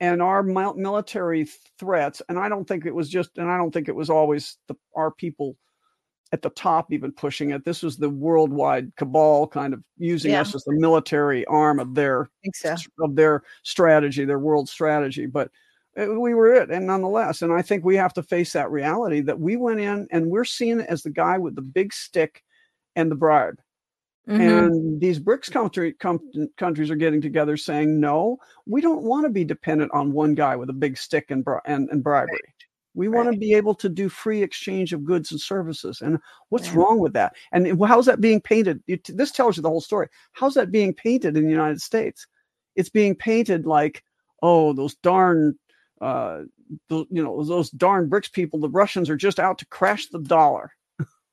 and 0.00 0.20
our 0.20 0.42
military 0.42 1.46
threats 1.78 2.20
and 2.28 2.38
i 2.38 2.48
don't 2.48 2.66
think 2.66 2.84
it 2.84 2.94
was 2.94 3.08
just 3.08 3.38
and 3.38 3.50
i 3.50 3.56
don't 3.56 3.70
think 3.70 3.88
it 3.88 3.94
was 3.94 4.10
always 4.10 4.58
the, 4.68 4.74
our 4.96 5.10
people 5.10 5.56
at 6.32 6.42
the 6.42 6.50
top 6.50 6.92
even 6.92 7.12
pushing 7.12 7.50
it 7.50 7.64
this 7.64 7.82
was 7.82 7.96
the 7.96 8.10
worldwide 8.10 8.94
cabal 8.96 9.46
kind 9.46 9.72
of 9.72 9.82
using 9.96 10.32
yeah. 10.32 10.40
us 10.40 10.54
as 10.54 10.64
the 10.64 10.72
military 10.72 11.44
arm 11.46 11.78
of 11.78 11.94
their 11.94 12.28
so. 12.54 12.74
of 13.00 13.14
their 13.14 13.42
strategy 13.62 14.24
their 14.24 14.40
world 14.40 14.68
strategy 14.68 15.26
but 15.26 15.50
We 15.96 16.34
were 16.34 16.52
it, 16.54 16.70
and 16.70 16.86
nonetheless, 16.86 17.42
and 17.42 17.52
I 17.52 17.62
think 17.62 17.84
we 17.84 17.96
have 17.96 18.12
to 18.14 18.22
face 18.22 18.52
that 18.54 18.70
reality 18.70 19.20
that 19.20 19.38
we 19.38 19.56
went 19.56 19.78
in 19.80 20.08
and 20.10 20.26
we're 20.28 20.44
seen 20.44 20.80
as 20.80 21.02
the 21.02 21.10
guy 21.10 21.38
with 21.38 21.54
the 21.54 21.62
big 21.62 21.92
stick 21.92 22.42
and 22.96 23.10
the 23.10 23.14
bribe. 23.14 23.60
Mhm. 24.28 24.40
And 24.40 25.00
these 25.00 25.20
BRICS 25.20 25.52
country, 25.52 25.92
com- 25.92 26.30
countries 26.56 26.90
are 26.90 26.96
getting 26.96 27.20
together 27.20 27.56
saying, 27.56 28.00
no, 28.00 28.38
we 28.66 28.80
don't 28.80 29.02
want 29.02 29.24
to 29.24 29.30
be 29.30 29.44
dependent 29.44 29.92
on 29.92 30.12
one 30.12 30.34
guy 30.34 30.56
with 30.56 30.70
a 30.70 30.72
big 30.74 30.96
stick 30.96 31.26
and, 31.30 31.44
bri- 31.44 31.60
and, 31.66 31.88
and 31.90 32.02
bribery. 32.02 32.40
We 32.94 33.08
want 33.08 33.30
to 33.32 33.38
be 33.38 33.54
able 33.54 33.74
to 33.74 33.88
do 33.88 34.08
free 34.08 34.42
exchange 34.42 34.92
of 34.92 35.04
goods 35.04 35.30
and 35.30 35.40
services. 35.40 36.00
And 36.00 36.18
what's 36.48 36.68
Right. 36.68 36.76
wrong 36.76 37.00
with 37.00 37.12
that? 37.14 37.34
And 37.52 37.78
how's 37.84 38.06
that 38.06 38.20
being 38.20 38.40
painted? 38.40 38.82
This 39.08 39.30
tells 39.32 39.56
you 39.56 39.62
the 39.62 39.68
whole 39.68 39.80
story. 39.80 40.08
How's 40.32 40.54
that 40.54 40.70
being 40.72 40.94
painted 40.94 41.36
in 41.36 41.44
the 41.44 41.50
United 41.50 41.82
States? 41.82 42.26
It's 42.76 42.90
being 42.90 43.14
painted 43.14 43.66
like, 43.66 44.02
oh, 44.42 44.72
those 44.72 44.94
darn, 44.96 45.58
uh, 46.04 46.42
tho- 46.90 47.06
you 47.10 47.24
know, 47.24 47.42
those 47.42 47.70
darn 47.70 48.10
BRICS 48.10 48.32
people, 48.32 48.60
the 48.60 48.68
Russians 48.68 49.08
are 49.08 49.16
just 49.16 49.40
out 49.40 49.58
to 49.58 49.66
crash 49.66 50.08
the 50.08 50.18
dollar. 50.18 50.70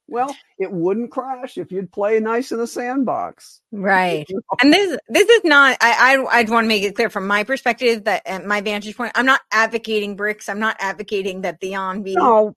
well, 0.07 0.33
it 0.59 0.71
wouldn't 0.71 1.11
crash 1.11 1.57
if 1.57 1.73
you'd 1.73 1.91
play 1.91 2.21
nice 2.21 2.53
in 2.53 2.57
the 2.57 2.67
sandbox. 2.67 3.59
Right. 3.73 4.25
You 4.29 4.35
know? 4.37 4.57
And 4.61 4.71
this 4.71 4.97
this 5.09 5.27
is 5.27 5.41
not 5.43 5.77
I 5.81 6.15
I 6.15 6.39
I 6.39 6.43
want 6.43 6.63
to 6.63 6.69
make 6.69 6.83
it 6.83 6.95
clear 6.95 7.09
from 7.09 7.27
my 7.27 7.43
perspective 7.43 8.05
that 8.05 8.21
at 8.25 8.45
my 8.45 8.61
vantage 8.61 8.95
point, 8.95 9.11
I'm 9.15 9.25
not 9.25 9.41
advocating 9.51 10.15
BRICS. 10.15 10.47
I'm 10.47 10.59
not 10.59 10.77
advocating 10.79 11.41
that 11.41 11.59
the 11.59 11.71
yuan 11.71 12.01
be 12.01 12.15
No, 12.15 12.55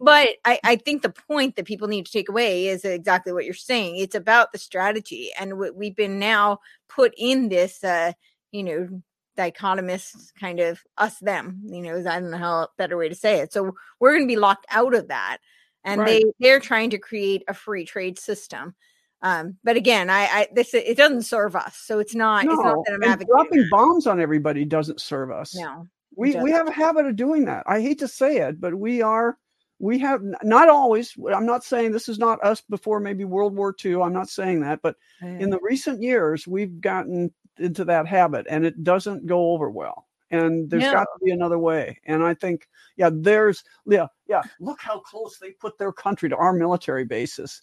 but 0.00 0.30
I, 0.44 0.58
I 0.64 0.76
think 0.76 1.02
the 1.02 1.10
point 1.10 1.54
that 1.54 1.66
people 1.66 1.86
need 1.86 2.06
to 2.06 2.12
take 2.12 2.28
away 2.28 2.66
is 2.66 2.84
exactly 2.84 3.32
what 3.32 3.44
you're 3.44 3.54
saying. 3.54 3.98
It's 3.98 4.16
about 4.16 4.50
the 4.50 4.58
strategy, 4.58 5.30
and 5.38 5.58
what 5.58 5.76
we've 5.76 5.94
been 5.94 6.18
now 6.18 6.58
put 6.88 7.14
in 7.16 7.48
this, 7.48 7.84
uh, 7.84 8.14
you 8.50 8.64
know, 8.64 9.02
dichotomous 9.36 10.32
kind 10.38 10.60
of 10.60 10.82
us 10.98 11.18
them. 11.18 11.60
You 11.64 11.82
know, 11.82 11.98
I 11.98 12.20
don't 12.20 12.30
know 12.30 12.38
how 12.38 12.68
better 12.78 12.96
way 12.96 13.08
to 13.08 13.14
say 13.14 13.40
it. 13.40 13.52
So 13.52 13.74
we're 14.00 14.12
going 14.12 14.28
to 14.28 14.32
be 14.32 14.38
locked 14.38 14.66
out 14.70 14.94
of 14.94 15.08
that, 15.08 15.38
and 15.84 16.00
Right. 16.00 16.24
they 16.24 16.32
they're 16.40 16.60
trying 16.60 16.90
to 16.90 16.98
create 16.98 17.42
a 17.48 17.54
free 17.54 17.84
trade 17.84 18.18
system. 18.18 18.74
Um, 19.22 19.56
but 19.62 19.76
again, 19.76 20.10
I, 20.10 20.22
I 20.22 20.48
this 20.52 20.74
it 20.74 20.96
doesn't 20.96 21.22
serve 21.22 21.54
us, 21.54 21.76
so 21.76 21.98
it's 22.00 22.14
not. 22.14 22.44
it's 22.44 22.52
not 22.52 22.78
that 22.86 22.94
I'm 22.94 23.02
advocating. 23.02 23.28
dropping 23.34 23.68
bombs 23.70 24.06
on 24.06 24.20
everybody 24.20 24.64
doesn't 24.64 25.00
serve 25.00 25.30
us. 25.30 25.54
No, 25.54 25.86
we 26.16 26.34
we 26.36 26.50
have 26.50 26.68
a 26.68 26.72
habit 26.72 27.06
of 27.06 27.16
doing 27.16 27.44
that. 27.46 27.64
I 27.66 27.80
hate 27.80 28.00
to 28.00 28.08
say 28.08 28.38
it, 28.38 28.60
but 28.60 28.74
we 28.74 29.00
are 29.00 29.38
we 29.78 29.98
have 30.00 30.22
not 30.42 30.68
always. 30.68 31.14
I'm 31.32 31.46
not 31.46 31.64
saying 31.64 31.92
this 31.92 32.08
is 32.08 32.18
not 32.18 32.42
us 32.44 32.60
before 32.60 33.00
maybe 33.00 33.24
World 33.24 33.54
War 33.56 33.74
II. 33.84 34.02
I'm 34.02 34.12
not 34.12 34.28
saying 34.28 34.60
that, 34.60 34.80
but 34.82 34.96
in 35.40 35.50
the 35.50 35.58
recent 35.60 36.02
years 36.02 36.46
we've 36.46 36.80
gotten 36.80 37.32
into 37.58 37.84
that 37.86 38.06
habit, 38.06 38.46
and 38.48 38.64
it 38.64 38.82
doesn't 38.84 39.26
go 39.26 39.52
over 39.52 39.70
well. 39.70 40.06
And 40.30 40.70
there's 40.70 40.84
got 40.84 41.02
to 41.04 41.24
be 41.24 41.30
another 41.30 41.58
way. 41.58 42.00
And 42.06 42.22
I 42.24 42.32
think, 42.34 42.66
yeah, 42.96 43.10
there's 43.12 43.64
yeah 43.86 44.06
yeah. 44.26 44.42
Look 44.60 44.80
how 44.80 45.00
close 45.00 45.38
they 45.38 45.50
put 45.52 45.76
their 45.78 45.92
country 45.92 46.28
to 46.30 46.36
our 46.36 46.52
military 46.54 47.04
bases. 47.04 47.62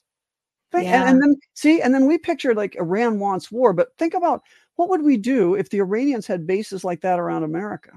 And, 0.73 0.83
Yeah. 0.83 1.09
and 1.09 1.21
then 1.21 1.35
see, 1.55 1.81
and 1.81 1.93
then 1.93 2.05
we 2.05 2.19
picture 2.19 2.53
like 2.53 2.75
Iran 2.75 3.19
wants 3.19 3.51
war, 3.51 3.73
but 3.73 3.97
think 3.97 4.13
about 4.13 4.43
what 4.75 4.89
would 4.89 5.01
we 5.01 5.17
do 5.17 5.55
if 5.55 5.69
the 5.71 5.79
Iranians 5.79 6.27
had 6.27 6.45
bases 6.45 6.83
like 6.83 7.01
that 7.01 7.19
around 7.19 7.43
America? 7.43 7.91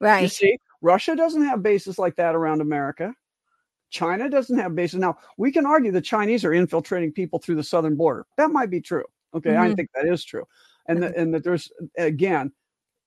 Right 0.00 0.22
you 0.22 0.28
see, 0.28 0.58
Russia 0.80 1.16
doesn't 1.16 1.42
have 1.44 1.62
bases 1.62 1.98
like 1.98 2.14
that 2.16 2.36
around 2.36 2.60
America. 2.60 3.12
China 3.90 4.28
doesn't 4.30 4.58
have 4.58 4.76
bases. 4.76 5.00
Now, 5.00 5.18
we 5.38 5.50
can 5.50 5.66
argue 5.66 5.90
the 5.90 6.00
Chinese 6.00 6.44
are 6.44 6.52
infiltrating 6.52 7.10
people 7.12 7.38
through 7.40 7.56
the 7.56 7.64
southern 7.64 7.96
border. 7.96 8.26
That 8.36 8.50
might 8.52 8.70
be 8.70 8.80
true. 8.80 9.04
Okay, 9.34 9.56
I 9.56 9.68
Mhm. 9.68 9.76
think 9.76 9.90
that 9.94 10.06
is 10.06 10.24
true. 10.24 10.46
And 10.88 11.02
that, 11.02 11.16
and 11.16 11.34
that 11.34 11.44
there's 11.44 11.70
again, 11.96 12.52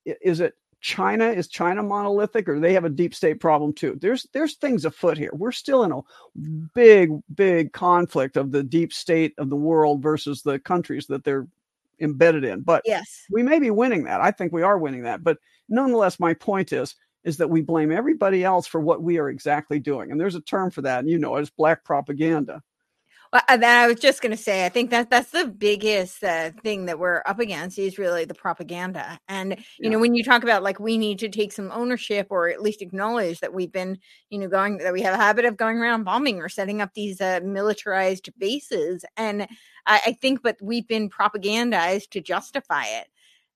is 0.05 0.39
it 0.39 0.53
China? 0.81 1.29
Is 1.29 1.47
China 1.47 1.83
monolithic, 1.83 2.47
or 2.47 2.59
they 2.59 2.73
have 2.73 2.85
a 2.85 2.89
deep 2.89 3.13
state 3.13 3.39
problem 3.39 3.73
too? 3.73 3.97
There's 3.99 4.27
there's 4.33 4.55
things 4.55 4.85
afoot 4.85 5.17
here. 5.17 5.31
We're 5.33 5.51
still 5.51 5.83
in 5.83 5.91
a 5.91 6.01
big 6.73 7.11
big 7.35 7.73
conflict 7.73 8.37
of 8.37 8.51
the 8.51 8.63
deep 8.63 8.93
state 8.93 9.33
of 9.37 9.49
the 9.49 9.55
world 9.55 10.01
versus 10.01 10.41
the 10.41 10.59
countries 10.59 11.07
that 11.07 11.23
they're 11.23 11.47
embedded 11.99 12.43
in. 12.43 12.61
But 12.61 12.81
Yes. 12.85 13.25
we 13.29 13.43
may 13.43 13.59
be 13.59 13.71
winning 13.71 14.03
that. 14.05 14.21
I 14.21 14.31
think 14.31 14.51
we 14.51 14.63
are 14.63 14.77
winning 14.77 15.03
that. 15.03 15.23
But 15.23 15.37
nonetheless, 15.69 16.19
my 16.19 16.33
point 16.33 16.73
is 16.73 16.95
is 17.23 17.37
that 17.37 17.49
we 17.49 17.61
blame 17.61 17.91
everybody 17.91 18.43
else 18.43 18.65
for 18.65 18.81
what 18.81 19.03
we 19.03 19.19
are 19.19 19.29
exactly 19.29 19.77
doing. 19.79 20.11
And 20.11 20.19
there's 20.19 20.33
a 20.35 20.41
term 20.41 20.71
for 20.71 20.81
that, 20.81 20.99
and 20.99 21.09
you 21.09 21.19
know 21.19 21.35
it's 21.35 21.51
black 21.51 21.83
propaganda. 21.83 22.63
Well, 23.33 23.41
and 23.47 23.63
I 23.63 23.87
was 23.87 23.99
just 24.01 24.21
going 24.21 24.31
to 24.35 24.37
say, 24.41 24.65
I 24.65 24.69
think 24.69 24.89
that 24.89 25.09
that's 25.09 25.31
the 25.31 25.47
biggest 25.47 26.21
uh, 26.21 26.51
thing 26.63 26.85
that 26.87 26.99
we're 26.99 27.23
up 27.25 27.39
against 27.39 27.79
is 27.79 27.97
really 27.97 28.25
the 28.25 28.33
propaganda. 28.33 29.19
And 29.29 29.57
you 29.81 29.89
Yeah. 29.89 29.91
know, 29.91 29.99
when 29.99 30.15
you 30.15 30.23
talk 30.23 30.43
about 30.43 30.63
like 30.63 30.81
we 30.81 30.97
need 30.97 31.17
to 31.19 31.29
take 31.29 31.53
some 31.53 31.71
ownership 31.71 32.27
or 32.29 32.49
at 32.49 32.61
least 32.61 32.81
acknowledge 32.81 33.39
that 33.39 33.53
we've 33.53 33.71
been, 33.71 33.99
you 34.29 34.37
know, 34.37 34.49
going 34.49 34.79
that 34.79 34.91
we 34.91 35.01
have 35.03 35.13
a 35.13 35.21
habit 35.23 35.45
of 35.45 35.55
going 35.55 35.77
around 35.77 36.03
bombing 36.03 36.41
or 36.41 36.49
setting 36.49 36.81
up 36.81 36.93
these 36.93 37.21
uh, 37.21 37.39
militarized 37.41 38.29
bases, 38.37 39.05
and 39.15 39.43
I, 39.87 40.01
I 40.07 40.11
think, 40.13 40.41
but 40.43 40.57
we've 40.61 40.87
been 40.87 41.09
propagandized 41.09 42.09
to 42.11 42.21
justify 42.21 42.83
it. 42.85 43.07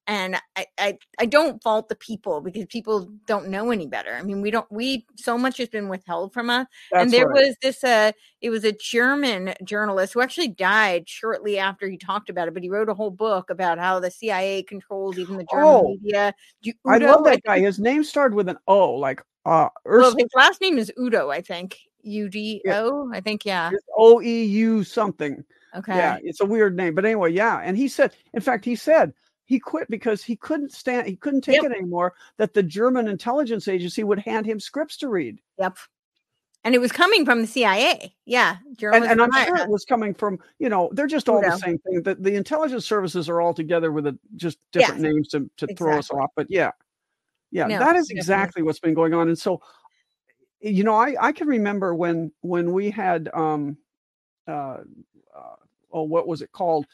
And 0.08 0.36
I, 0.56 0.66
I, 0.78 0.98
I 1.20 1.26
don't 1.26 1.62
fault 1.64 1.90
the 1.90 1.96
people 1.96 2.40
because 2.42 2.66
people 2.68 3.10
don't 3.26 3.50
know 3.50 3.72
any 3.72 3.88
better. 3.88 4.14
I 4.14 4.22
mean, 4.22 4.42
we 4.42 4.52
don't. 4.52 4.72
We 4.72 5.08
so 5.16 5.38
much 5.38 5.58
has 5.58 5.70
been 5.70 5.90
withheld 5.90 6.32
from 6.34 6.50
us 6.50 6.68
That's 6.92 7.04
and 7.04 7.12
there 7.14 7.28
right. 7.28 7.46
was 7.48 7.56
this 7.62 7.84
uh 7.84 8.12
it 8.42 8.50
was 8.50 8.64
a 8.64 8.72
german 8.72 9.54
journalist 9.64 10.14
who 10.14 10.22
actually 10.22 10.50
died 10.50 11.08
shortly 11.10 11.58
after 11.58 11.88
he 11.88 11.98
talked 11.98 12.30
about 12.30 12.48
it 12.48 12.54
but 12.54 12.62
he 12.64 12.70
wrote 12.70 12.90
a 12.90 12.94
whole 12.94 13.10
book 13.10 13.50
about 13.50 13.80
how 13.80 14.00
the 14.00 14.12
cia 14.12 14.62
controls 14.64 15.18
even 15.18 15.38
the 15.38 15.46
german 15.52 15.68
Oh, 15.68 15.88
media 16.04 16.34
Ju- 16.64 16.74
I 16.86 16.98
love 16.98 17.24
that 17.26 17.42
guy. 17.44 17.60
his- 17.60 17.80
name 17.80 18.04
started 18.04 18.36
with 18.36 18.50
an 18.50 18.58
O, 18.68 18.92
like 18.92 19.22
uh, 19.46 19.70
well, 19.86 20.16
his 20.18 20.28
last 20.36 20.62
name 20.62 20.78
is 20.78 20.92
udo 21.00 21.30
i 21.32 21.42
think 21.42 21.80
u-d-o 22.04 23.10
i 23.14 23.22
think 23.22 23.46
yeah 23.46 23.72
O 23.98 24.22
E 24.22 24.44
U 24.44 24.84
something. 24.84 25.44
okay 25.76 25.96
Yeah, 25.98 26.18
it's 26.24 26.42
a 26.42 26.46
weird 26.46 26.76
name, 26.76 26.94
but 26.96 27.06
anyway, 27.06 27.32
yeah. 27.32 27.60
And 27.64 27.76
he 27.76 27.88
said, 27.88 28.14
in 28.34 28.42
fact, 28.42 28.64
he 28.66 28.76
said 28.76 29.14
he 29.46 29.60
quit 29.60 29.90
because 29.90 30.24
he 30.24 30.36
couldn't 30.36 30.72
stand, 30.74 31.08
he 31.08 31.16
couldn't 31.16 31.42
take 31.42 31.62
Yep. 31.62 31.72
it 31.72 31.72
anymore. 31.72 32.14
That 32.38 32.54
the 32.54 32.64
German 32.64 33.08
intelligence 33.08 33.68
agency 33.68 34.04
would 34.04 34.20
hand 34.20 34.46
him 34.46 34.60
scripts 34.60 34.98
to 34.98 35.08
read, 35.10 35.40
yep 35.58 35.78
and 36.66 36.74
it 36.74 36.80
was 36.82 36.92
coming 36.92 37.24
from 37.26 37.42
the 37.42 37.48
cia 37.48 38.14
yeah 38.26 38.58
and, 38.82 39.06
and 39.06 39.22
I'm 39.22 39.32
sure 39.46 39.56
it 39.58 39.70
was 39.70 39.86
coming 39.86 40.14
from, 40.14 40.40
you 40.60 40.68
know, 40.68 40.90
they're 40.92 41.08
just 41.08 41.30
all 41.30 41.42
the 41.42 41.58
same 41.58 41.78
thing. 41.80 42.02
The, 42.02 42.16
the 42.16 42.36
intelligence 42.36 42.86
services 42.86 43.30
are 43.30 43.40
all 43.40 43.54
together 43.54 43.92
with 43.92 44.08
a, 44.08 44.18
just 44.36 44.58
different 44.72 45.02
names 45.02 45.30
to, 45.30 45.50
to 45.58 45.68
throw 45.76 45.98
us 45.98 46.10
off. 46.12 46.32
But 46.36 46.48
yeah, 46.50 46.72
yeah, 47.52 47.68
No, 47.68 47.80
that 47.80 47.96
is 47.96 48.08
definitely. 48.08 48.20
exactly 48.20 48.64
what's 48.64 48.80
been 48.80 48.94
going 48.94 49.14
on. 49.14 49.28
And 49.28 49.38
so, 49.38 49.62
you 50.60 50.84
know, 50.84 50.96
I 50.96 51.16
I 51.20 51.32
can 51.32 51.48
remember 51.48 51.94
when 51.96 52.32
when 52.42 52.74
we 52.74 52.90
had 52.90 53.30
um 53.34 53.78
uh, 54.48 54.78
uh 55.36 55.56
oh 55.92 56.04
what 56.04 56.28
was 56.28 56.42
it 56.42 56.52
called 56.52 56.86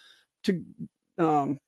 to 0.44 0.64
um 1.18 1.60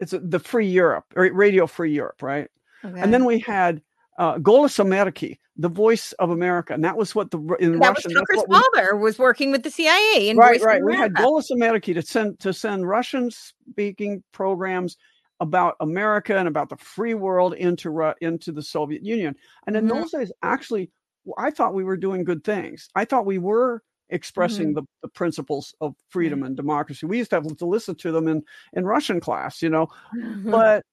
it's 0.00 0.14
the 0.20 0.38
free 0.38 0.66
Europe 0.68 1.04
or 1.16 1.30
Radio 1.32 1.66
Free 1.66 1.92
Europe, 1.92 2.22
right? 2.22 2.48
Okay. 2.84 3.00
And 3.00 3.12
then 3.12 3.24
we 3.24 3.38
had 3.40 3.82
uh, 4.18 4.38
Golos 4.38 4.78
Ameriki, 4.84 5.38
the 5.56 5.68
voice 5.68 6.12
of 6.12 6.30
America, 6.30 6.72
and 6.74 6.84
that 6.84 6.96
was 6.96 7.14
what 7.14 7.30
the 7.30 7.38
in 7.60 7.78
that 7.78 7.88
Russian. 7.90 8.12
was 8.12 8.14
that's 8.14 8.14
Tucker's 8.14 8.44
father 8.74 8.96
was 8.96 9.18
working 9.18 9.50
with 9.50 9.62
the 9.62 9.70
cia 9.70 10.28
in 10.28 10.36
right, 10.36 10.54
Voice 10.54 10.60
of 10.62 10.66
right. 10.66 10.84
We 10.84 10.96
had. 10.96 11.14
Golos 11.14 11.50
Ameriki 11.52 11.94
to 11.94 12.02
send 12.02 12.38
to 12.40 12.52
send 12.52 12.88
Russian 12.88 13.30
speaking 13.30 14.22
programs 14.32 14.96
about 15.40 15.76
America 15.80 16.36
and 16.36 16.48
about 16.48 16.68
the 16.68 16.76
free 16.76 17.14
world 17.14 17.54
into 17.54 18.12
into 18.20 18.52
the 18.52 18.62
Soviet 18.62 19.02
Union. 19.04 19.34
And 19.66 19.76
in 19.76 19.84
Mhm. 19.86 19.88
those 19.88 20.10
days, 20.10 20.32
actually, 20.42 20.90
I 21.38 21.50
thought 21.50 21.74
we 21.74 21.84
were 21.84 21.96
doing 21.96 22.24
good 22.24 22.44
things. 22.44 22.88
I 22.94 23.04
thought 23.04 23.26
we 23.26 23.38
were 23.38 23.82
expressing 24.10 24.74
the, 24.74 24.82
the 25.02 25.08
principles 25.08 25.74
of 25.80 25.94
freedom 26.08 26.42
and 26.42 26.56
democracy. 26.56 27.06
We 27.06 27.18
used 27.18 27.30
to 27.30 27.36
have 27.36 27.56
to 27.56 27.66
listen 27.66 27.94
to 27.96 28.12
them 28.12 28.28
in 28.28 28.42
in 28.72 28.84
Russian 28.84 29.20
class, 29.20 29.62
you 29.62 29.70
know. 29.70 29.88
Mhm. 30.14 30.50
But 30.50 30.84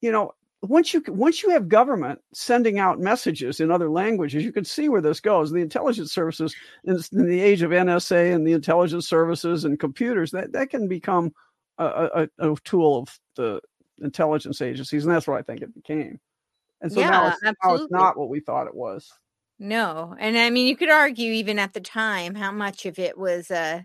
you 0.00 0.12
know, 0.12 0.32
once 0.62 0.94
you 0.94 1.02
once 1.08 1.42
you 1.42 1.50
have 1.50 1.68
government 1.68 2.20
sending 2.32 2.78
out 2.78 2.98
messages 3.00 3.60
in 3.60 3.70
other 3.70 3.90
languages, 3.90 4.44
you 4.44 4.52
can 4.52 4.64
see 4.64 4.88
where 4.88 5.00
this 5.00 5.20
goes. 5.20 5.50
The 5.50 5.60
intelligence 5.60 6.12
services 6.12 6.54
in, 6.84 6.98
in 7.12 7.26
the 7.26 7.40
age 7.40 7.62
of 7.62 7.70
NSA 7.70 8.34
and 8.34 8.46
the 8.46 8.52
intelligence 8.52 9.08
services 9.08 9.64
and 9.64 9.78
computers 9.78 10.30
that 10.32 10.52
that 10.52 10.70
can 10.70 10.88
become 10.88 11.32
a, 11.78 12.28
a, 12.40 12.52
a 12.52 12.56
tool 12.64 12.98
of 12.98 13.18
the 13.36 13.60
intelligence 14.00 14.60
agencies, 14.60 15.04
and 15.04 15.14
that's 15.14 15.26
what 15.26 15.38
I 15.38 15.42
think 15.42 15.62
it 15.62 15.74
became. 15.74 16.18
And 16.82 16.92
so 16.92 17.00
now, 17.00 17.28
it's, 17.28 17.42
now 17.42 17.74
it's 17.74 17.90
not 17.90 18.18
what 18.18 18.28
we 18.28 18.40
thought 18.40 18.66
it 18.66 18.74
was. 18.74 19.10
No, 19.58 20.14
and 20.18 20.36
I 20.36 20.50
mean, 20.50 20.66
you 20.66 20.76
could 20.76 20.90
argue 20.90 21.32
even 21.32 21.58
at 21.58 21.72
the 21.72 21.80
time 21.80 22.34
how 22.34 22.52
much 22.52 22.84
of 22.84 22.98
it 22.98 23.16
was, 23.16 23.50
uh, 23.50 23.80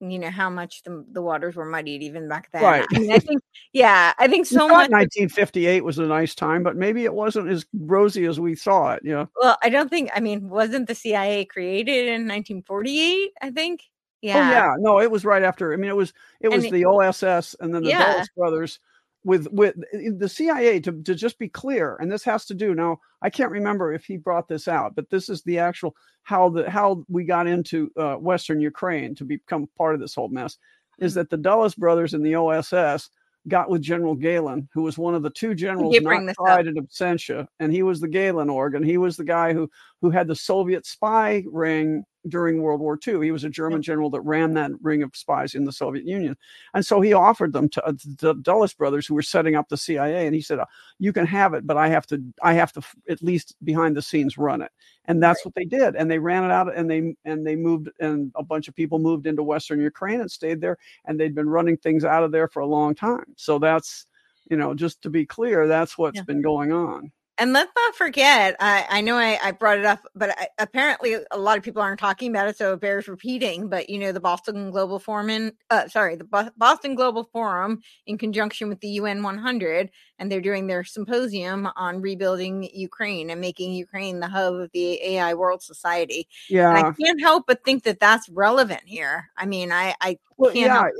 you 0.00 0.18
know, 0.18 0.30
how 0.30 0.50
much 0.50 0.82
the 0.82 1.04
the 1.12 1.22
waters 1.22 1.54
were 1.54 1.64
muddied 1.64 2.02
even 2.02 2.28
back 2.28 2.50
then. 2.52 2.62
Right. 2.64 2.84
I 2.92 2.98
mean, 2.98 3.12
I 3.12 3.20
think, 3.20 3.40
yeah, 3.72 4.14
I 4.18 4.26
think 4.26 4.46
so 4.46 4.58
thought 4.68 4.90
much. 4.90 4.90
1958 4.90 5.84
was 5.84 6.00
a 6.00 6.06
nice 6.06 6.34
time, 6.34 6.64
but 6.64 6.74
maybe 6.76 7.04
it 7.04 7.14
wasn't 7.14 7.48
as 7.50 7.64
rosy 7.72 8.24
as 8.24 8.40
we 8.40 8.56
saw 8.56 8.92
it. 8.94 9.02
You 9.04 9.12
know. 9.12 9.28
Well, 9.40 9.56
I 9.62 9.68
don't 9.68 9.88
think. 9.88 10.10
I 10.12 10.18
mean, 10.18 10.48
wasn't 10.48 10.88
the 10.88 10.94
CIA 10.96 11.44
created 11.44 12.06
in 12.08 12.26
1948? 12.26 13.30
I 13.42 13.50
think. 13.50 13.82
Yeah. 14.22 14.36
Oh 14.38 14.50
yeah, 14.52 14.74
no, 14.80 15.00
it 15.00 15.10
was 15.10 15.24
right 15.24 15.42
after. 15.44 15.72
I 15.72 15.76
mean, 15.76 15.90
it 15.90 15.96
was 15.96 16.12
it 16.40 16.46
And 16.48 16.54
was 16.56 16.64
it- 16.64 16.72
the 16.72 16.84
OSS 16.84 17.54
and 17.60 17.72
then 17.72 17.84
the 17.84 17.90
Yeah. 17.90 18.14
Dulles 18.14 18.28
brothers 18.36 18.80
with 19.24 19.46
with 19.52 19.76
the 20.18 20.28
CIA 20.28 20.80
to, 20.80 20.92
to 21.02 21.14
just 21.14 21.38
be 21.38 21.48
clear, 21.48 21.96
and 21.96 22.10
this 22.10 22.24
has 22.24 22.44
to 22.46 22.54
do 22.54 22.74
now. 22.74 22.98
I 23.22 23.30
can't 23.30 23.50
remember 23.50 23.92
if 23.92 24.04
he 24.04 24.16
brought 24.16 24.48
this 24.48 24.66
out, 24.66 24.94
but 24.94 25.10
this 25.10 25.28
is 25.28 25.42
the 25.42 25.58
actual 25.58 25.94
how 26.24 26.48
the 26.50 26.68
how 26.68 27.04
we 27.08 27.24
got 27.24 27.46
into 27.46 27.90
uh, 27.96 28.14
Western 28.16 28.60
Ukraine 28.60 29.14
to 29.16 29.24
become 29.24 29.68
part 29.78 29.94
of 29.94 30.00
this 30.00 30.14
whole 30.14 30.28
mess. 30.28 30.58
Is 30.98 31.12
mm-hmm. 31.12 31.20
that 31.20 31.30
the 31.30 31.36
Dulles 31.36 31.74
brothers 31.74 32.14
in 32.14 32.22
the 32.22 32.34
OSS 32.34 33.10
got 33.48 33.70
with 33.70 33.82
General 33.82 34.14
Gehlen, 34.14 34.68
who 34.72 34.82
was 34.82 34.98
one 34.98 35.14
of 35.14 35.22
the 35.22 35.30
two 35.30 35.54
generals 35.54 35.96
not 36.00 36.34
tried 36.34 36.66
in 36.66 36.74
absentia, 36.74 37.46
and 37.60 37.72
he 37.72 37.82
was 37.82 38.00
the 38.00 38.08
Gehlen 38.08 38.50
organ. 38.50 38.82
He 38.82 38.98
was 38.98 39.16
the 39.16 39.24
guy 39.24 39.52
who 39.52 39.70
who 40.00 40.10
had 40.10 40.26
the 40.26 40.36
Soviet 40.36 40.86
spy 40.86 41.44
ring 41.50 42.04
during 42.28 42.62
World 42.62 42.80
War 42.80 42.98
II. 43.06 43.24
He 43.24 43.30
was 43.30 43.44
a 43.44 43.50
German 43.50 43.82
general 43.82 44.10
that 44.10 44.20
ran 44.20 44.54
that 44.54 44.70
ring 44.80 45.02
of 45.02 45.14
spies 45.16 45.54
in 45.54 45.64
the 45.64 45.72
Soviet 45.72 46.06
Union. 46.06 46.36
And 46.74 46.84
so 46.84 47.00
he 47.00 47.12
offered 47.12 47.52
them 47.52 47.68
to 47.70 47.84
uh, 47.84 47.92
the 48.18 48.34
Dulles 48.34 48.74
brothers 48.74 49.06
who 49.06 49.14
were 49.14 49.22
setting 49.22 49.54
up 49.56 49.68
the 49.68 49.76
CIA. 49.76 50.26
And 50.26 50.34
he 50.34 50.40
said, 50.40 50.58
uh, 50.58 50.66
you 50.98 51.12
can 51.12 51.26
have 51.26 51.54
it, 51.54 51.66
but 51.66 51.76
I 51.76 51.88
have 51.88 52.06
to, 52.08 52.22
I 52.42 52.54
have 52.54 52.72
to 52.74 52.80
f- 52.80 52.94
at 53.08 53.22
least 53.22 53.56
behind 53.64 53.96
the 53.96 54.02
scenes 54.02 54.38
run 54.38 54.62
it. 54.62 54.70
And 55.06 55.22
that's 55.22 55.40
right. 55.40 55.46
what 55.46 55.54
they 55.54 55.64
did. 55.64 55.96
And 55.96 56.10
they 56.10 56.18
ran 56.18 56.44
it 56.44 56.50
out 56.50 56.74
and 56.74 56.90
they, 56.90 57.14
and 57.24 57.46
they 57.46 57.56
moved 57.56 57.90
and 57.98 58.30
a 58.36 58.42
bunch 58.42 58.68
of 58.68 58.74
people 58.74 58.98
moved 58.98 59.26
into 59.26 59.42
Western 59.42 59.80
Ukraine 59.80 60.20
and 60.20 60.30
stayed 60.30 60.60
there. 60.60 60.78
And 61.06 61.18
they'd 61.18 61.34
been 61.34 61.48
running 61.48 61.76
things 61.76 62.04
out 62.04 62.24
of 62.24 62.32
there 62.32 62.48
for 62.48 62.60
a 62.60 62.66
long 62.66 62.94
time. 62.94 63.24
So 63.36 63.58
that's, 63.58 64.06
you 64.50 64.56
know, 64.56 64.74
just 64.74 65.02
to 65.02 65.10
be 65.10 65.26
clear, 65.26 65.66
that's 65.66 65.98
what's 65.98 66.16
yeah. 66.16 66.24
been 66.24 66.42
going 66.42 66.72
on. 66.72 67.10
And 67.38 67.54
let's 67.54 67.72
not 67.74 67.94
forget, 67.94 68.56
I, 68.60 68.86
I 68.90 69.00
know 69.00 69.16
I, 69.16 69.38
I, 69.42 69.52
brought 69.52 69.78
it 69.78 69.86
up, 69.86 70.06
but 70.14 70.38
I, 70.38 70.48
apparently 70.58 71.16
a 71.30 71.38
lot 71.38 71.56
of 71.56 71.64
people 71.64 71.80
aren't 71.80 71.98
talking 71.98 72.30
about 72.30 72.46
it, 72.48 72.58
so 72.58 72.74
it 72.74 72.80
bears 72.80 73.08
repeating. 73.08 73.68
But 73.68 73.88
you 73.88 73.98
know, 73.98 74.12
the 74.12 74.20
Boston 74.20 74.70
Global 74.70 74.98
Forum, 74.98 75.52
uh, 75.70 75.88
sorry, 75.88 76.16
the 76.16 76.52
Boston 76.56 76.94
Global 76.94 77.24
Forum, 77.32 77.80
in 78.06 78.18
conjunction 78.18 78.68
with 78.68 78.80
the 78.80 78.88
UN 78.88 79.22
100, 79.22 79.90
and 80.18 80.30
they're 80.30 80.42
doing 80.42 80.66
their 80.66 80.84
symposium 80.84 81.68
on 81.74 82.02
rebuilding 82.02 82.68
Ukraine 82.74 83.30
and 83.30 83.40
making 83.40 83.72
Ukraine 83.72 84.20
the 84.20 84.28
hub 84.28 84.54
of 84.54 84.70
the 84.72 85.02
AI 85.02 85.32
World 85.32 85.62
Society. 85.62 86.28
Yeah, 86.50 86.68
and 86.68 86.86
I 86.86 86.92
can't 86.92 87.20
help 87.20 87.44
but 87.46 87.64
think 87.64 87.84
that 87.84 87.98
that's 87.98 88.28
relevant 88.28 88.82
here. 88.84 89.30
I 89.38 89.46
mean, 89.46 89.72
I, 89.72 89.94
I 90.02 90.18
well, 90.36 90.54
yeah, 90.54 90.82
help- 90.82 90.92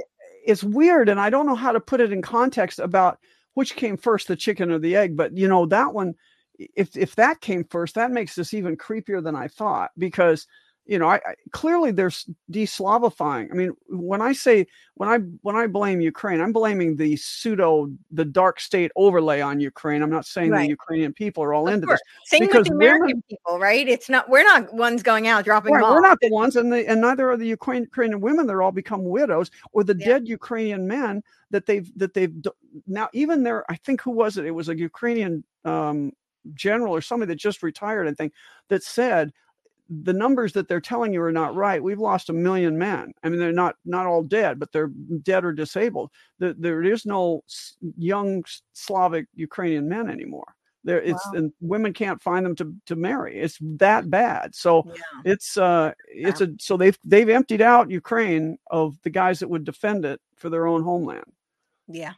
it's 0.44 0.64
weird, 0.64 1.10
and 1.10 1.20
I 1.20 1.28
don't 1.28 1.46
know 1.46 1.54
how 1.54 1.72
to 1.72 1.80
put 1.80 2.00
it 2.00 2.10
in 2.10 2.22
context 2.22 2.78
about 2.78 3.18
which 3.54 3.76
came 3.76 3.96
first, 3.96 4.28
the 4.28 4.36
chicken 4.36 4.70
or 4.70 4.78
the 4.78 4.96
egg. 4.96 5.16
But 5.16 5.36
you 5.36 5.48
know 5.48 5.66
that 5.66 5.92
one 5.94 6.14
if 6.58 6.96
if 6.96 7.14
that 7.16 7.40
came 7.40 7.64
first, 7.64 7.94
that 7.94 8.10
makes 8.10 8.34
this 8.34 8.54
even 8.54 8.76
creepier 8.76 9.22
than 9.22 9.36
I 9.36 9.48
thought 9.48 9.90
because 9.98 10.46
you 10.84 10.98
know, 10.98 11.06
I, 11.06 11.16
I, 11.16 11.34
clearly 11.52 11.92
there's 11.92 12.28
deslavifying. 12.50 13.50
I 13.52 13.54
mean, 13.54 13.72
when 13.88 14.20
I 14.20 14.32
say 14.32 14.66
when 14.94 15.08
I 15.08 15.18
when 15.42 15.54
I 15.54 15.68
blame 15.68 16.00
Ukraine, 16.00 16.40
I'm 16.40 16.52
blaming 16.52 16.96
the 16.96 17.16
pseudo 17.16 17.90
the 18.10 18.24
dark 18.24 18.58
state 18.58 18.90
overlay 18.96 19.40
on 19.40 19.60
Ukraine. 19.60 20.02
I'm 20.02 20.10
not 20.10 20.26
saying 20.26 20.50
right. 20.50 20.62
the 20.62 20.68
Ukrainian 20.68 21.12
people 21.12 21.44
are 21.44 21.54
all 21.54 21.68
of 21.68 21.74
into 21.74 21.86
course. 21.86 22.00
this. 22.00 22.40
Same 22.40 22.48
with 22.48 22.66
the 22.66 22.74
American 22.74 23.06
women, 23.06 23.22
people, 23.30 23.58
right? 23.60 23.88
It's 23.88 24.08
not 24.08 24.28
we're 24.28 24.42
not 24.42 24.74
ones 24.74 25.02
going 25.04 25.28
out 25.28 25.44
dropping 25.44 25.74
right, 25.74 25.82
We're 25.82 26.00
not 26.00 26.18
the 26.20 26.30
ones, 26.30 26.56
and 26.56 26.72
the, 26.72 26.88
and 26.88 27.00
neither 27.00 27.30
are 27.30 27.36
the 27.36 27.46
Ukraine, 27.46 27.82
Ukrainian 27.82 28.20
women. 28.20 28.46
They're 28.46 28.62
all 28.62 28.72
become 28.72 29.04
widows, 29.04 29.50
or 29.72 29.84
the 29.84 29.96
yeah. 29.96 30.06
dead 30.06 30.28
Ukrainian 30.28 30.88
men 30.88 31.22
that 31.50 31.64
they've 31.66 31.90
that 31.96 32.12
they've 32.12 32.34
now 32.88 33.08
even 33.12 33.44
there. 33.44 33.64
I 33.70 33.76
think 33.76 34.02
who 34.02 34.10
was 34.10 34.36
it? 34.36 34.46
It 34.46 34.50
was 34.50 34.68
a 34.68 34.76
Ukrainian 34.76 35.44
um, 35.64 36.12
general 36.54 36.92
or 36.92 37.00
somebody 37.00 37.28
that 37.28 37.38
just 37.38 37.62
retired, 37.62 38.08
I 38.08 38.14
think, 38.14 38.32
that 38.68 38.82
said 38.82 39.32
the 40.02 40.12
numbers 40.12 40.52
that 40.52 40.68
they're 40.68 40.80
telling 40.80 41.12
you 41.12 41.22
are 41.22 41.32
not 41.32 41.54
right. 41.54 41.82
We've 41.82 41.98
lost 41.98 42.30
a 42.30 42.32
million 42.32 42.78
men. 42.78 43.12
I 43.22 43.28
mean, 43.28 43.38
they're 43.38 43.52
not 43.52 43.76
not 43.84 44.06
all 44.06 44.22
dead, 44.22 44.58
but 44.58 44.72
they're 44.72 44.90
dead 45.22 45.44
or 45.44 45.52
disabled. 45.52 46.10
The, 46.38 46.54
there 46.58 46.82
is 46.82 47.04
no 47.04 47.42
young 47.96 48.44
Slavic 48.72 49.26
Ukrainian 49.34 49.88
men 49.88 50.08
anymore. 50.08 50.54
There, 50.84 51.00
it's 51.00 51.24
wow. 51.26 51.38
and 51.38 51.52
women 51.60 51.92
can't 51.92 52.20
find 52.22 52.44
them 52.44 52.56
to 52.56 52.74
to 52.86 52.96
marry. 52.96 53.38
It's 53.38 53.58
that 53.60 54.10
bad. 54.10 54.54
So 54.54 54.84
yeah. 54.86 55.32
it's 55.32 55.56
uh 55.56 55.92
it's 56.08 56.40
a 56.40 56.48
so 56.58 56.76
they've 56.76 56.98
they've 57.04 57.28
emptied 57.28 57.60
out 57.60 57.90
Ukraine 57.90 58.58
of 58.70 58.96
the 59.02 59.10
guys 59.10 59.40
that 59.40 59.48
would 59.48 59.64
defend 59.64 60.04
it 60.04 60.20
for 60.36 60.48
their 60.48 60.66
own 60.66 60.82
homeland. 60.82 61.24
Yeah. 61.86 62.14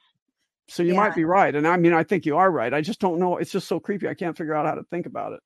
So 0.69 0.83
you 0.83 0.95
yeah. 0.95 1.01
might 1.01 1.15
be 1.15 1.25
right. 1.25 1.55
And 1.55 1.69
I 1.69 1.77
mean, 1.77 1.93
I 1.93 2.05
think 2.05 2.25
you 2.25 2.39
are 2.39 2.51
right. 2.51 2.73
I 2.73 2.81
just 2.81 3.01
don't 3.01 3.19
know. 3.19 3.37
It's 3.37 3.53
just 3.53 3.69
so 3.69 3.79
creepy. 3.79 4.09
I 4.09 4.15
can't 4.15 4.37
figure 4.37 4.55
out 4.55 4.67
how 4.67 4.75
to 4.75 4.85
think 4.85 5.05
about 5.05 5.33
it. 5.33 5.41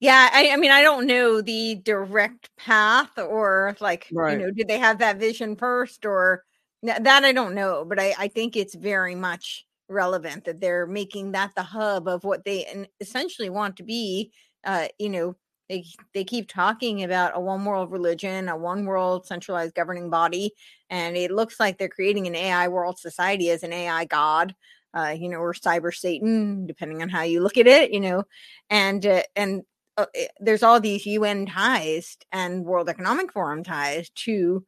Yeah, 0.00 0.28
I, 0.32 0.50
I 0.50 0.56
mean, 0.56 0.70
I 0.70 0.82
don't 0.82 1.06
know 1.06 1.40
the 1.40 1.76
direct 1.76 2.50
path 2.56 3.16
or 3.18 3.76
like, 3.80 4.08
right. 4.12 4.38
you 4.38 4.44
know, 4.44 4.50
did 4.50 4.68
they 4.68 4.78
have 4.78 4.98
that 4.98 5.18
vision 5.18 5.56
first 5.56 6.04
or 6.04 6.44
that 6.82 7.24
I 7.24 7.32
don't 7.32 7.54
know, 7.54 7.84
but 7.84 7.98
I, 7.98 8.14
I 8.18 8.28
think 8.28 8.56
it's 8.56 8.74
very 8.74 9.14
much 9.14 9.64
relevant 9.88 10.44
that 10.44 10.60
they're 10.60 10.86
making 10.86 11.32
that 11.32 11.54
the 11.54 11.62
hub 11.62 12.08
of 12.08 12.24
what 12.24 12.44
they 12.44 12.86
essentially 13.00 13.50
want 13.50 13.76
to 13.76 13.82
be. 13.82 14.32
Uh, 14.64 14.88
you 14.98 15.08
know, 15.08 15.36
they 15.68 15.84
they 16.12 16.24
keep 16.24 16.48
talking 16.48 17.02
about 17.04 17.32
a 17.34 17.40
one 17.40 17.64
world 17.64 17.90
religion, 17.90 18.48
a 18.48 18.56
one 18.56 18.84
world 18.84 19.26
centralized 19.26 19.74
governing 19.74 20.10
body, 20.10 20.52
and 20.90 21.16
it 21.16 21.30
looks 21.30 21.58
like 21.58 21.78
they're 21.78 21.88
creating 21.88 22.26
an 22.26 22.34
AI 22.34 22.68
world 22.68 22.98
society 22.98 23.50
as 23.50 23.62
an 23.62 23.72
AI 23.72 24.04
god, 24.04 24.54
uh, 24.92 25.14
you 25.18 25.28
know, 25.30 25.38
or 25.38 25.54
cyber 25.54 25.94
Satan, 25.94 26.66
depending 26.66 27.00
on 27.00 27.08
how 27.08 27.22
you 27.22 27.40
look 27.40 27.56
at 27.56 27.66
it, 27.66 27.92
you 27.92 28.00
know, 28.00 28.24
and 28.68 29.06
uh, 29.06 29.22
and 29.36 29.62
uh, 29.96 30.06
eh, 30.14 30.28
there's 30.40 30.62
all 30.62 30.80
these 30.80 31.06
UN 31.06 31.46
ties 31.46 32.16
and 32.32 32.64
World 32.64 32.88
Economic 32.88 33.32
Forum 33.32 33.62
ties 33.62 34.10
to 34.10 34.64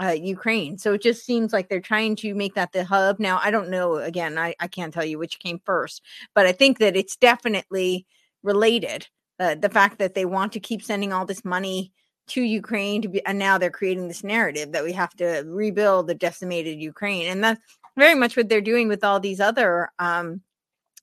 uh, 0.00 0.16
Ukraine. 0.18 0.78
So 0.78 0.92
it 0.92 1.02
just 1.02 1.24
seems 1.24 1.52
like 1.52 1.68
they're 1.68 1.80
trying 1.80 2.16
to 2.16 2.34
make 2.34 2.54
that 2.54 2.72
the 2.72 2.84
hub. 2.84 3.18
Now, 3.18 3.40
I 3.42 3.50
don't 3.50 3.70
know. 3.70 3.96
Again, 3.96 4.38
I, 4.38 4.54
I 4.60 4.68
can't 4.68 4.94
tell 4.94 5.04
you 5.04 5.18
which 5.18 5.40
came 5.40 5.60
first, 5.64 6.02
but 6.34 6.46
I 6.46 6.52
think 6.52 6.78
that 6.78 6.96
it's 6.96 7.16
definitely 7.16 8.06
related 8.42 9.08
uh, 9.40 9.54
the 9.54 9.68
fact 9.68 9.98
that 9.98 10.14
they 10.14 10.24
want 10.24 10.52
to 10.52 10.60
keep 10.60 10.82
sending 10.82 11.12
all 11.12 11.24
this 11.24 11.44
money 11.44 11.92
to 12.28 12.42
Ukraine 12.42 13.02
to 13.02 13.08
be, 13.08 13.24
and 13.24 13.38
now 13.38 13.56
they're 13.56 13.70
creating 13.70 14.08
this 14.08 14.22
narrative 14.22 14.72
that 14.72 14.84
we 14.84 14.92
have 14.92 15.14
to 15.16 15.44
rebuild 15.46 16.06
the 16.06 16.14
decimated 16.14 16.80
Ukraine, 16.80 17.28
and 17.28 17.42
that's 17.42 17.60
very 17.96 18.14
much 18.14 18.36
what 18.36 18.48
they're 18.48 18.60
doing 18.60 18.88
with 18.88 19.02
all 19.02 19.18
these 19.18 19.40
other, 19.40 19.90
um, 19.98 20.42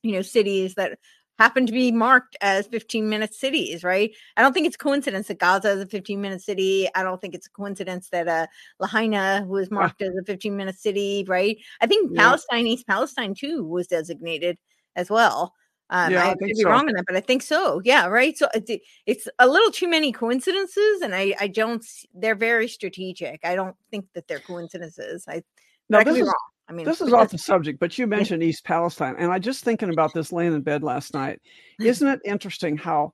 you 0.03 0.11
know, 0.11 0.21
cities 0.21 0.75
that 0.75 0.99
happen 1.37 1.65
to 1.65 1.71
be 1.71 1.91
marked 1.91 2.35
as 2.41 2.67
15 2.67 3.09
minute 3.09 3.33
cities, 3.33 3.83
right? 3.83 4.11
I 4.37 4.41
don't 4.41 4.53
think 4.53 4.67
it's 4.67 4.77
coincidence 4.77 5.27
that 5.27 5.39
Gaza 5.39 5.69
is 5.71 5.81
a 5.81 5.85
15 5.85 6.21
minute 6.21 6.41
city. 6.41 6.87
I 6.95 7.03
don't 7.03 7.19
think 7.19 7.35
it's 7.35 7.47
a 7.47 7.51
coincidence 7.51 8.09
that 8.09 8.27
uh, 8.27 8.47
Lahaina 8.79 9.45
was 9.47 9.69
marked 9.71 10.01
as 10.01 10.15
a 10.15 10.23
15 10.23 10.55
minute 10.55 10.77
city, 10.77 11.25
right? 11.27 11.57
I 11.81 11.87
think 11.87 12.11
yeah. 12.13 12.21
Palestine, 12.21 12.67
East 12.67 12.87
Palestine 12.87 13.33
too, 13.33 13.63
was 13.65 13.87
designated 13.87 14.57
as 14.95 15.09
well. 15.09 15.53
Um, 15.91 16.11
yeah, 16.11 16.25
I, 16.25 16.31
I 16.31 16.35
could 16.35 16.47
be 16.47 16.55
so. 16.55 16.69
wrong 16.69 16.87
on 16.87 16.93
that, 16.95 17.03
but 17.05 17.15
I 17.15 17.19
think 17.19 17.43
so. 17.43 17.79
Yeah, 17.83 18.07
right. 18.07 18.35
So 18.35 18.47
it's, 18.55 18.83
it's 19.05 19.27
a 19.37 19.47
little 19.47 19.71
too 19.71 19.87
many 19.87 20.11
coincidences, 20.11 21.01
and 21.01 21.13
I, 21.13 21.35
I 21.39 21.47
don't. 21.47 21.85
They're 22.13 22.33
very 22.33 22.67
strategic. 22.67 23.41
I 23.43 23.53
don't 23.53 23.75
think 23.91 24.05
that 24.15 24.27
they're 24.27 24.39
coincidences. 24.39 25.25
I, 25.27 25.43
no, 25.89 25.99
I 25.99 26.03
could 26.03 26.15
be 26.15 26.21
is, 26.21 26.25
wrong. 26.25 26.33
I 26.67 26.73
mean, 26.73 26.85
this 26.85 27.01
is 27.01 27.13
off 27.13 27.29
the 27.29 27.37
subject, 27.37 27.79
but 27.79 27.97
you 27.97 28.07
mentioned 28.07 28.41
East 28.41 28.63
Palestine, 28.63 29.15
and 29.19 29.31
I 29.31 29.37
just 29.39 29.63
thinking 29.63 29.89
about 29.89 30.13
this 30.13 30.31
laying 30.31 30.53
in 30.53 30.61
bed 30.61 30.83
last 30.83 31.13
night. 31.13 31.39
Isn't 31.79 32.07
it 32.07 32.21
interesting 32.25 32.75
how, 32.75 33.13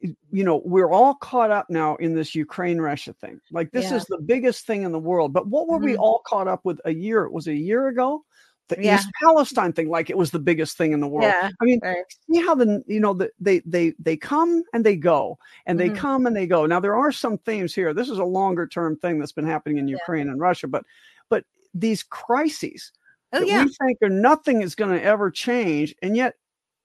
you 0.00 0.44
know, 0.44 0.60
we're 0.64 0.90
all 0.92 1.14
caught 1.14 1.50
up 1.50 1.66
now 1.70 1.96
in 1.96 2.14
this 2.14 2.34
Ukraine 2.34 2.80
Russia 2.80 3.14
thing? 3.14 3.40
Like 3.50 3.70
this 3.70 3.90
yeah. 3.90 3.96
is 3.96 4.04
the 4.04 4.18
biggest 4.18 4.66
thing 4.66 4.82
in 4.82 4.92
the 4.92 4.98
world. 4.98 5.32
But 5.32 5.46
what 5.46 5.68
were 5.68 5.76
mm-hmm. 5.76 5.86
we 5.86 5.96
all 5.96 6.20
caught 6.26 6.48
up 6.48 6.60
with 6.64 6.80
a 6.84 6.92
year? 6.92 7.24
It 7.24 7.32
was 7.32 7.46
a 7.46 7.54
year 7.54 7.88
ago 7.88 8.24
the 8.76 8.82
yeah. 8.82 8.96
East 8.96 9.08
Palestine 9.22 9.72
thing 9.72 9.88
like 9.88 10.10
it 10.10 10.16
was 10.16 10.30
the 10.30 10.38
biggest 10.38 10.76
thing 10.76 10.92
in 10.92 11.00
the 11.00 11.08
world. 11.08 11.24
Yeah, 11.24 11.50
I 11.60 11.64
mean, 11.64 11.80
right. 11.82 12.04
see 12.30 12.40
how 12.40 12.54
the 12.54 12.82
you 12.86 13.00
know 13.00 13.14
the, 13.14 13.30
they 13.40 13.60
they 13.60 13.94
they 13.98 14.16
come 14.16 14.62
and 14.72 14.84
they 14.84 14.96
go 14.96 15.38
and 15.66 15.78
mm-hmm. 15.78 15.92
they 15.92 15.98
come 15.98 16.26
and 16.26 16.34
they 16.34 16.46
go. 16.46 16.66
Now 16.66 16.80
there 16.80 16.96
are 16.96 17.12
some 17.12 17.38
themes 17.38 17.74
here. 17.74 17.92
This 17.92 18.08
is 18.08 18.18
a 18.18 18.24
longer 18.24 18.66
term 18.66 18.96
thing 18.96 19.18
that's 19.18 19.32
been 19.32 19.46
happening 19.46 19.78
in 19.78 19.88
Ukraine 19.88 20.28
and 20.28 20.40
Russia, 20.40 20.68
but 20.68 20.84
these 21.74 22.02
crises 22.02 22.92
oh, 23.32 23.40
that 23.40 23.48
yeah. 23.48 23.64
we 23.64 23.72
think 23.72 23.98
are 24.02 24.08
nothing 24.08 24.62
is 24.62 24.74
going 24.74 24.96
to 24.96 25.02
ever 25.02 25.30
change, 25.30 25.94
and 26.02 26.16
yet 26.16 26.34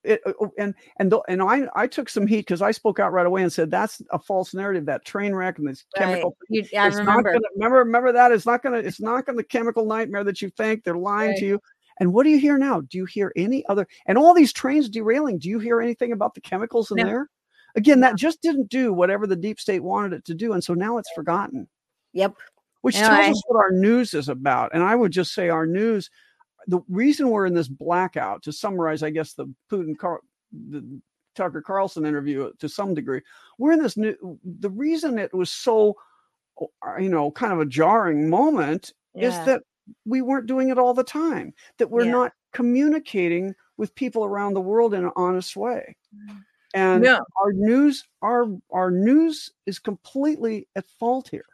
it, 0.03 0.21
uh, 0.25 0.33
oh, 0.39 0.51
and 0.57 0.73
and 0.97 1.13
and 1.27 1.41
I 1.41 1.67
I 1.75 1.87
took 1.87 2.09
some 2.09 2.27
heat 2.27 2.41
because 2.41 2.61
I 2.61 2.71
spoke 2.71 2.99
out 2.99 3.11
right 3.11 3.25
away 3.25 3.43
and 3.43 3.51
said 3.51 3.69
that's 3.69 4.01
a 4.11 4.19
false 4.19 4.53
narrative. 4.53 4.85
That 4.85 5.05
train 5.05 5.35
wreck 5.35 5.57
and 5.57 5.67
this 5.67 5.85
right. 5.97 6.05
chemical. 6.05 6.37
You, 6.49 6.63
I 6.77 6.87
remember. 6.87 7.33
Gonna, 7.33 7.45
remember. 7.55 7.77
Remember 7.79 8.11
that 8.13 8.31
it's 8.31 8.45
not 8.45 8.63
gonna. 8.63 8.77
It's 8.77 9.01
not 9.01 9.25
gonna. 9.25 9.37
The 9.37 9.43
chemical 9.43 9.85
nightmare 9.85 10.23
that 10.23 10.41
you 10.41 10.49
think 10.49 10.83
they're 10.83 10.97
lying 10.97 11.31
right. 11.31 11.39
to 11.39 11.45
you. 11.45 11.61
And 11.99 12.13
what 12.13 12.23
do 12.23 12.29
you 12.29 12.39
hear 12.39 12.57
now? 12.57 12.81
Do 12.81 12.97
you 12.97 13.05
hear 13.05 13.33
any 13.35 13.65
other? 13.67 13.87
And 14.05 14.17
all 14.17 14.33
these 14.33 14.53
trains 14.53 14.87
derailing. 14.87 15.39
Do 15.39 15.49
you 15.49 15.59
hear 15.59 15.81
anything 15.81 16.11
about 16.11 16.35
the 16.35 16.41
chemicals 16.41 16.91
in 16.91 16.97
no. 16.97 17.03
there? 17.03 17.29
Again, 17.75 17.99
no. 17.99 18.07
that 18.07 18.17
just 18.17 18.41
didn't 18.41 18.69
do 18.69 18.93
whatever 18.93 19.27
the 19.27 19.35
deep 19.35 19.59
state 19.59 19.83
wanted 19.83 20.13
it 20.13 20.25
to 20.25 20.35
do, 20.35 20.53
and 20.53 20.63
so 20.63 20.73
now 20.73 20.97
it's 20.97 21.11
forgotten. 21.13 21.67
Yep. 22.13 22.35
Which 22.87 22.95
tells 22.95 23.27
I, 23.27 23.31
us 23.31 23.43
what 23.47 23.59
our 23.59 23.71
news 23.71 24.13
is 24.13 24.29
about. 24.29 24.71
And 24.73 24.83
I 24.83 24.95
would 24.95 25.11
just 25.11 25.33
say 25.33 25.49
our 25.49 25.65
news. 25.67 26.09
The 26.67 26.79
reason 26.89 27.29
we're 27.29 27.45
in 27.45 27.53
this 27.53 27.69
blackout, 27.69 28.43
to 28.43 28.51
summarize, 28.51 29.03
I 29.03 29.09
guess 29.09 29.33
the 29.33 29.45
Putin, 29.71 29.97
Car- 29.97 30.21
the 30.51 30.99
Tucker 31.35 31.61
Carlson 31.61 32.05
interview 32.05 32.51
to 32.59 32.67
some 32.67 32.93
degree, 32.93 33.21
we're 33.57 33.71
in 33.73 33.81
this 33.81 33.95
new. 33.95 34.15
The 34.43 34.69
reason 34.69 35.19
it 35.19 35.33
was 35.33 35.49
so, 35.49 35.95
uh, 36.61 36.97
you 36.99 37.09
know, 37.09 37.31
kind 37.31 37.53
of 37.53 37.59
a 37.59 37.65
jarring 37.65 38.29
moment 38.29 38.93
yeah. 39.13 39.29
is 39.29 39.45
that 39.45 39.61
we 40.05 40.21
weren't 40.21 40.47
doing 40.47 40.69
it 40.69 40.77
all 40.77 40.93
the 40.93 41.03
time, 41.03 41.53
that 41.77 41.89
we're 41.89 42.05
Yeah. 42.05 42.11
not 42.11 42.33
communicating 42.53 43.55
with 43.77 43.95
people 43.95 44.25
around 44.25 44.53
the 44.53 44.61
world 44.61 44.93
in 44.93 45.05
an 45.05 45.11
honest 45.15 45.55
way. 45.55 45.95
And 46.73 47.03
No. 47.03 47.19
our 47.41 47.53
news, 47.53 48.03
our 48.21 48.45
our 48.71 48.91
news 48.91 49.51
is 49.65 49.79
completely 49.79 50.67
at 50.75 50.85
fault 50.99 51.29
here. 51.29 51.45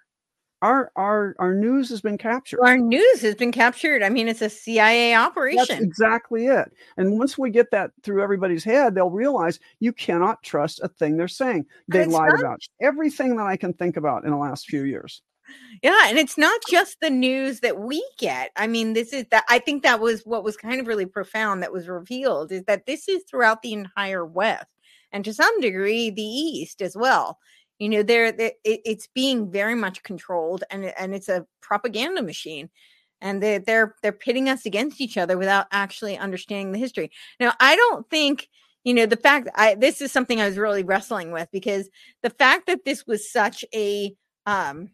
Our 0.64 0.93
our 0.95 1.36
our 1.39 1.53
news 1.53 1.89
has 1.89 1.99
been 1.99 2.18
captured. 2.18 2.61
Our 2.64 2.78
news 2.78 3.22
has 3.22 3.36
been 3.36 3.51
captured. 3.51 4.01
I 4.01 4.07
mean, 4.07 4.30
it's 4.30 4.41
a 4.41 4.49
CIA 4.49 5.14
operation. 5.14 5.66
That's 5.68 5.82
exactly 5.82 6.45
it. 6.45 6.72
And 6.95 7.20
once 7.20 7.38
we 7.38 7.49
get 7.49 7.70
that 7.72 7.91
through 8.01 8.24
everybody's 8.24 8.64
head, 8.64 8.95
they'll 8.95 9.09
realize 9.09 9.59
you 9.82 9.91
cannot 9.91 10.41
trust 10.41 10.80
a 10.82 10.88
thing 10.88 11.18
they're 11.18 11.28
saying. 11.28 11.66
They 11.89 12.05
lied 12.05 12.30
not- 12.30 12.39
about 12.39 12.61
everything 12.82 13.36
that 13.36 13.45
I 13.45 13.57
can 13.57 13.74
think 13.74 13.97
about 13.97 14.24
in 14.24 14.32
the 14.32 14.38
last 14.38 14.68
few 14.68 14.84
years. 14.84 15.22
Yeah, 15.82 16.07
and 16.07 16.18
it's 16.18 16.38
not 16.38 16.61
just 16.70 17.01
the 17.01 17.09
news 17.09 17.59
that 17.59 17.78
we 17.78 18.01
get. 18.18 18.51
I 18.55 18.68
mean, 18.68 18.93
this 18.93 19.11
is 19.11 19.26
that 19.32 19.43
I 19.49 19.59
think 19.59 19.84
that 19.84 19.99
was 19.99 20.22
what 20.22 20.45
was 20.45 20.55
kind 20.55 20.80
of 20.80 20.88
really 20.88 21.05
profound 21.05 21.61
that 21.61 21.74
was 21.74 21.89
revealed 21.89 22.53
is 22.53 22.64
that 22.68 22.86
this 22.86 23.09
is 23.09 23.26
throughout 23.30 23.64
the 23.64 23.74
entire 23.74 24.26
West 24.26 24.68
and 25.11 25.26
to 25.26 25.34
some 25.34 25.59
degree 25.59 26.09
the 26.09 26.22
East 26.22 26.82
as 26.82 26.95
well. 26.95 27.38
You 27.84 27.89
know, 27.89 28.03
there 28.03 28.27
it, 28.27 28.55
it's 28.63 29.07
being 29.07 29.51
very 29.51 29.75
much 29.75 30.03
controlled 30.03 30.63
and 30.71 30.86
and 30.86 31.13
it's 31.13 31.27
a 31.27 31.45
propaganda 31.61 32.21
machine. 32.21 32.69
And 33.19 33.43
they're 33.43 33.59
they're 33.59 33.95
they're 34.01 34.11
pitting 34.13 34.47
us 34.47 34.65
against 34.65 35.01
each 35.01 35.17
other 35.17 35.38
without 35.38 35.67
actually 35.71 36.17
understanding 36.17 36.71
the 36.71 36.79
history. 36.79 37.11
Now, 37.41 37.53
I 37.59 37.75
don't 37.75 38.09
think 38.09 38.47
you 38.86 38.93
know 38.93 39.05
the 39.05 39.17
fact 39.17 39.49
I 39.55 39.75
this 39.75 39.99
is 39.99 40.13
something 40.13 40.39
I 40.39 40.47
was 40.47 40.57
really 40.57 40.84
wrestling 40.84 41.31
with 41.31 41.49
because 41.51 41.89
the 42.21 42.29
fact 42.29 42.67
that 42.67 42.86
this 42.86 43.05
was 43.05 43.29
such 43.29 43.65
a 43.73 44.15
um 44.45 44.91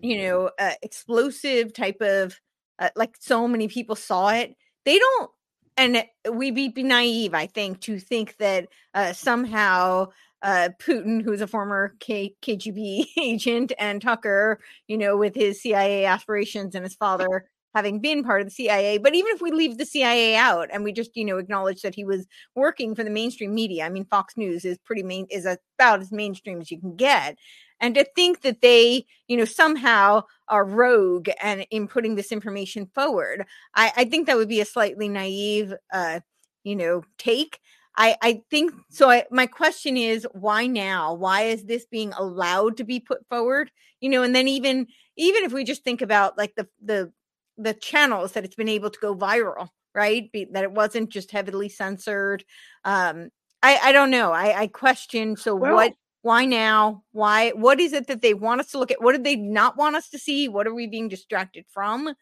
you 0.00 0.18
know 0.18 0.50
uh, 0.58 0.72
explosive 0.82 1.72
type 1.72 2.00
of 2.00 2.40
uh, 2.80 2.90
like 2.96 3.16
so 3.20 3.46
many 3.46 3.68
people 3.68 3.94
saw 3.94 4.30
it 4.30 4.56
they 4.84 4.98
don't 4.98 5.30
and 5.76 6.04
we'd 6.32 6.54
be, 6.54 6.68
be 6.68 6.82
naive 6.82 7.34
i 7.34 7.46
think 7.46 7.80
to 7.80 7.98
think 7.98 8.36
that 8.38 8.68
uh, 8.94 9.12
somehow 9.12 10.06
uh, 10.42 10.70
putin 10.80 11.22
who's 11.22 11.40
a 11.40 11.46
former 11.46 11.94
K- 12.00 12.34
kgb 12.42 13.06
agent 13.18 13.72
and 13.78 14.00
tucker 14.00 14.60
you 14.88 14.96
know 14.96 15.16
with 15.16 15.34
his 15.34 15.60
cia 15.60 16.04
aspirations 16.04 16.74
and 16.74 16.84
his 16.84 16.94
father 16.94 17.46
having 17.74 18.00
been 18.00 18.24
part 18.24 18.40
of 18.40 18.46
the 18.46 18.52
cia 18.52 18.98
but 18.98 19.14
even 19.14 19.32
if 19.32 19.40
we 19.40 19.50
leave 19.52 19.78
the 19.78 19.86
cia 19.86 20.36
out 20.36 20.68
and 20.72 20.82
we 20.82 20.92
just 20.92 21.16
you 21.16 21.24
know 21.24 21.38
acknowledge 21.38 21.82
that 21.82 21.94
he 21.94 22.04
was 22.04 22.26
working 22.54 22.94
for 22.94 23.04
the 23.04 23.10
mainstream 23.10 23.54
media 23.54 23.84
i 23.84 23.88
mean 23.88 24.04
fox 24.04 24.36
news 24.36 24.64
is 24.64 24.78
pretty 24.78 25.02
main 25.02 25.26
is 25.30 25.46
about 25.46 26.00
as 26.00 26.12
mainstream 26.12 26.60
as 26.60 26.70
you 26.70 26.78
can 26.80 26.94
get. 26.96 27.36
And 27.82 27.94
to 27.94 28.04
think 28.14 28.42
that 28.42 28.60
they 28.60 29.06
you 29.26 29.36
know 29.38 29.46
somehow 29.46 30.24
are 30.48 30.64
rogue 30.64 31.30
and 31.42 31.66
in 31.70 31.88
putting 31.88 32.14
this 32.14 32.30
information 32.32 32.90
forward 32.94 33.46
i 33.74 33.90
i 33.96 34.04
think 34.04 34.26
that 34.26 34.36
would 34.36 34.48
be 34.48 34.60
a 34.60 34.66
slightly 34.66 35.08
naive 35.08 35.72
uh 35.92 36.20
you 36.62 36.76
know 36.76 37.02
take 37.16 37.58
i 37.96 38.16
i 38.22 38.42
think 38.50 38.72
so 38.90 39.10
I, 39.10 39.24
my 39.30 39.46
question 39.46 39.96
is 39.96 40.26
why 40.32 40.66
now? 40.66 41.14
Why 41.14 41.42
is 41.42 41.64
this 41.64 41.86
being 41.86 42.12
allowed 42.12 42.76
to 42.78 42.84
be 42.84 43.00
put 43.00 43.26
forward? 43.28 43.70
You 44.00 44.10
know 44.10 44.22
and 44.22 44.34
then 44.34 44.48
even 44.48 44.86
even 45.16 45.44
if 45.44 45.52
we 45.52 45.64
just 45.64 45.84
think 45.84 46.02
about 46.02 46.38
like 46.38 46.54
the 46.56 46.68
the 46.82 47.12
the 47.58 47.74
channels 47.74 48.32
that 48.32 48.44
it's 48.44 48.54
been 48.56 48.68
able 48.68 48.90
to 48.90 48.98
go 49.00 49.14
viral 49.14 49.68
right? 49.94 50.30
Be, 50.32 50.46
that 50.52 50.62
it 50.62 50.72
wasn't 50.72 51.10
just 51.10 51.30
heavily 51.32 51.68
censored 51.68 52.44
um 52.84 53.30
i 53.62 53.78
i 53.84 53.92
don't 53.92 54.10
know. 54.10 54.32
I 54.32 54.60
i 54.62 54.66
question 54.68 55.36
so 55.36 55.54
Well- 55.54 55.74
what 55.74 55.94
why 56.22 56.44
now? 56.44 57.02
Why 57.12 57.50
what 57.52 57.80
is 57.80 57.92
it 57.94 58.06
that 58.08 58.20
they 58.20 58.34
want 58.34 58.60
us 58.60 58.70
to 58.72 58.78
look 58.78 58.90
at? 58.90 59.02
What 59.02 59.12
did 59.12 59.24
they 59.24 59.36
not 59.36 59.76
want 59.78 59.96
us 59.96 60.10
to 60.10 60.18
see? 60.18 60.48
What 60.48 60.66
are 60.66 60.74
we 60.74 60.86
being 60.86 61.08
distracted 61.08 61.64
from 61.70 62.14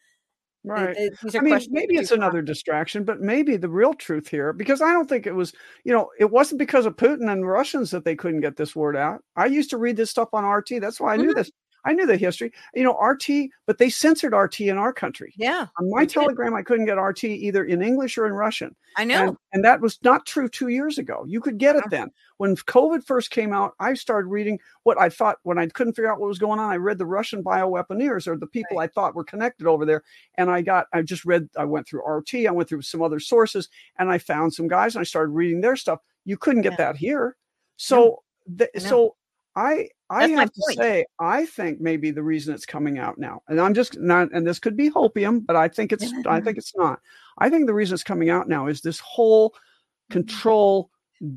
Right. 0.63 0.97
these 1.21 1.35
are 1.35 1.39
I 1.39 1.41
mean, 1.41 1.67
maybe 1.69 1.95
it's 1.97 2.11
another 2.11 2.41
distraction, 2.41 3.05
but 3.05 3.21
maybe 3.21 3.55
the 3.55 3.69
real 3.69 3.93
truth 3.93 4.27
here, 4.27 4.51
because 4.51 4.81
I 4.81 4.91
don't 4.91 5.07
think 5.07 5.25
it 5.25 5.31
was, 5.35 5.53
you 5.85 5.93
know, 5.93 6.09
it 6.19 6.31
wasn't 6.31 6.59
because 6.59 6.85
of 6.85 6.97
Putin 6.97 7.31
and 7.31 7.47
Russians 7.47 7.91
that 7.91 8.03
they 8.03 8.15
couldn't 8.15 8.41
get 8.41 8.57
this 8.57 8.75
word 8.75 8.97
out. 8.97 9.23
I 9.37 9.45
used 9.45 9.69
to 9.69 9.77
read 9.77 9.95
this 9.95 10.09
stuff 10.11 10.29
on 10.33 10.43
RT. 10.43 10.79
That's 10.81 10.99
why 10.99 11.13
I 11.13 11.17
knew 11.17 11.33
Mhm. 11.33 11.33
this. 11.33 11.49
I 11.85 11.93
knew 11.93 12.05
the 12.05 12.17
history, 12.17 12.51
you 12.73 12.83
know, 12.83 12.97
RT, 12.99 13.49
but 13.65 13.77
they 13.77 13.89
censored 13.89 14.33
RT 14.33 14.61
in 14.61 14.77
our 14.77 14.91
country. 14.93 15.33
yeah 15.37 15.67
On 15.79 15.89
my 15.89 16.01
they 16.01 16.05
did. 16.07 16.13
telegram, 16.13 16.53
I 16.55 16.61
couldn't 16.61 16.85
get 16.85 16.93
RT 16.99 17.23
either 17.25 17.65
in 17.65 17.81
English 17.81 18.17
or 18.17 18.25
in 18.25 18.33
Russian. 18.33 18.75
i 18.97 19.03
know 19.05 19.27
And, 19.29 19.37
and 19.53 19.65
that 19.65 19.81
was 19.81 19.97
not 20.03 20.25
true 20.25 20.49
two 20.49 20.67
years 20.69 20.97
ago. 20.97 21.23
You 21.27 21.39
could 21.41 21.57
get 21.57 21.75
it 21.75 21.83
then. 21.89 22.09
When 22.37 22.55
COVID 22.55 23.03
first 23.05 23.31
came 23.31 23.51
out, 23.53 23.73
I 23.79 23.93
started 23.93 24.27
reading 24.29 24.59
what 24.83 24.99
I 24.99 25.09
thought 25.09 25.37
when 25.43 25.57
I 25.57 25.67
couldn't 25.67 25.93
figure 25.93 26.11
out 26.11 26.19
what 26.19 26.27
was 26.29 26.39
going 26.39 26.59
on. 26.59 26.71
I 26.71 26.77
read 26.77 26.97
the 26.97 27.05
Russian 27.05 27.43
bioweaponeers 27.43 28.27
or 28.27 28.37
the 28.37 28.47
people 28.47 28.79
I 28.79 28.87
thought 28.87 29.15
were 29.15 29.23
connected 29.25 29.67
over 29.67 29.85
there. 29.85 30.03
And 30.35 30.49
I 30.49 30.61
got, 30.61 30.87
I 30.93 31.01
just 31.01 31.25
read, 31.25 31.49
I 31.57 31.65
went 31.65 31.87
through 31.87 32.05
RT, 32.05 32.35
I 32.47 32.51
went 32.51 32.69
through 32.69 32.81
some 32.83 33.01
other 33.01 33.19
sources, 33.19 33.69
and 33.97 34.09
I 34.09 34.17
found 34.17 34.53
some 34.53 34.67
guys 34.67 34.95
and 34.95 35.01
I 35.01 35.03
started 35.05 35.31
reading 35.31 35.61
their 35.61 35.75
stuff. 35.75 35.99
You 36.25 36.37
couldn't 36.37 36.61
get 36.61 36.73
Yeah. 36.73 36.77
that 36.77 36.95
here. 36.97 37.35
So, 37.77 38.23
the, 38.47 38.69
I 38.75 38.79
so 38.79 39.15
I, 39.55 39.89
I 40.09 40.27
That's 40.27 40.39
have 40.39 40.51
to 40.53 40.61
point. 40.65 40.77
say, 40.77 41.05
I 41.19 41.45
think 41.45 41.79
maybe 41.79 42.09
the 42.11 42.23
reason 42.23 42.53
it's 42.53 42.65
coming 42.65 42.97
out 42.97 43.17
now, 43.17 43.41
and 43.47 43.61
I'm 43.61 43.73
just 43.73 43.99
not, 43.99 44.31
and 44.33 44.45
this 44.45 44.59
could 44.59 44.75
be 44.75 44.89
hopium, 44.89 45.45
but 45.45 45.55
I 45.55 45.67
think 45.67 45.91
it's, 45.91 46.11
I 46.25 46.41
think 46.41 46.57
it's 46.57 46.75
not. 46.75 46.99
I 47.37 47.49
think 47.49 47.67
the 47.67 47.73
reason 47.73 47.93
it's 47.93 48.03
coming 48.03 48.29
out 48.29 48.49
now 48.49 48.67
is 48.67 48.81
this 48.81 48.99
whole 48.99 49.51
mm-hmm. 49.51 50.13
control, 50.13 50.89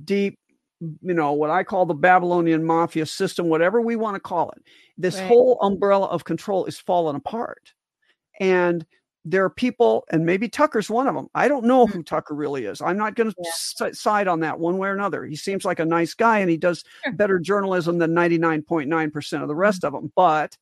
deep, 0.05 0.39
you 0.81 1.15
know, 1.15 1.33
what 1.33 1.51
I 1.51 1.65
call 1.65 1.87
the 1.87 1.95
Babylonian 1.95 2.65
mafia 2.65 3.07
system, 3.07 3.49
whatever 3.49 3.81
we 3.81 3.97
want 3.97 4.17
to 4.17 4.21
call 4.21 4.51
it. 4.51 4.63
This 4.97 5.17
Right. 5.17 5.29
whole 5.29 5.59
umbrella 5.61 6.07
of 6.07 6.25
control 6.25 6.65
is 6.65 6.79
falling 6.79 7.17
apart. 7.17 7.73
And 8.41 8.85
there 9.25 9.45
are 9.45 9.51
people, 9.51 10.05
and 10.11 10.27
maybe 10.27 10.49
Tucker's 10.49 10.91
one 10.91 11.07
of 11.07 11.15
them. 11.15 11.29
I 11.35 11.47
don't 11.49 11.65
know 11.65 11.87
Mm. 11.87 11.91
who 11.93 12.03
Tucker 12.03 12.35
really 12.35 12.65
is. 12.65 12.81
I'm 12.81 12.97
not 12.97 13.15
going 13.15 13.31
to 13.31 13.37
Yeah. 13.81 13.91
side 13.93 14.27
on 14.29 14.41
that 14.41 14.59
one 14.59 14.79
way 14.79 14.89
or 14.89 14.95
another. 14.95 15.25
He 15.25 15.37
seems 15.37 15.65
like 15.65 15.79
a 15.79 15.85
nice 15.85 16.15
guy 16.15 16.41
and 16.41 16.51
he 16.51 16.57
does 16.57 16.85
Sure. 17.05 17.13
better 17.13 17.39
journalism 17.39 17.99
than 17.99 18.15
99.9% 18.15 19.43
of 19.43 19.49
the 19.49 19.55
Mm. 19.55 19.59
rest 19.59 19.85
of 19.85 19.93
them. 19.93 20.13
But 20.17 20.57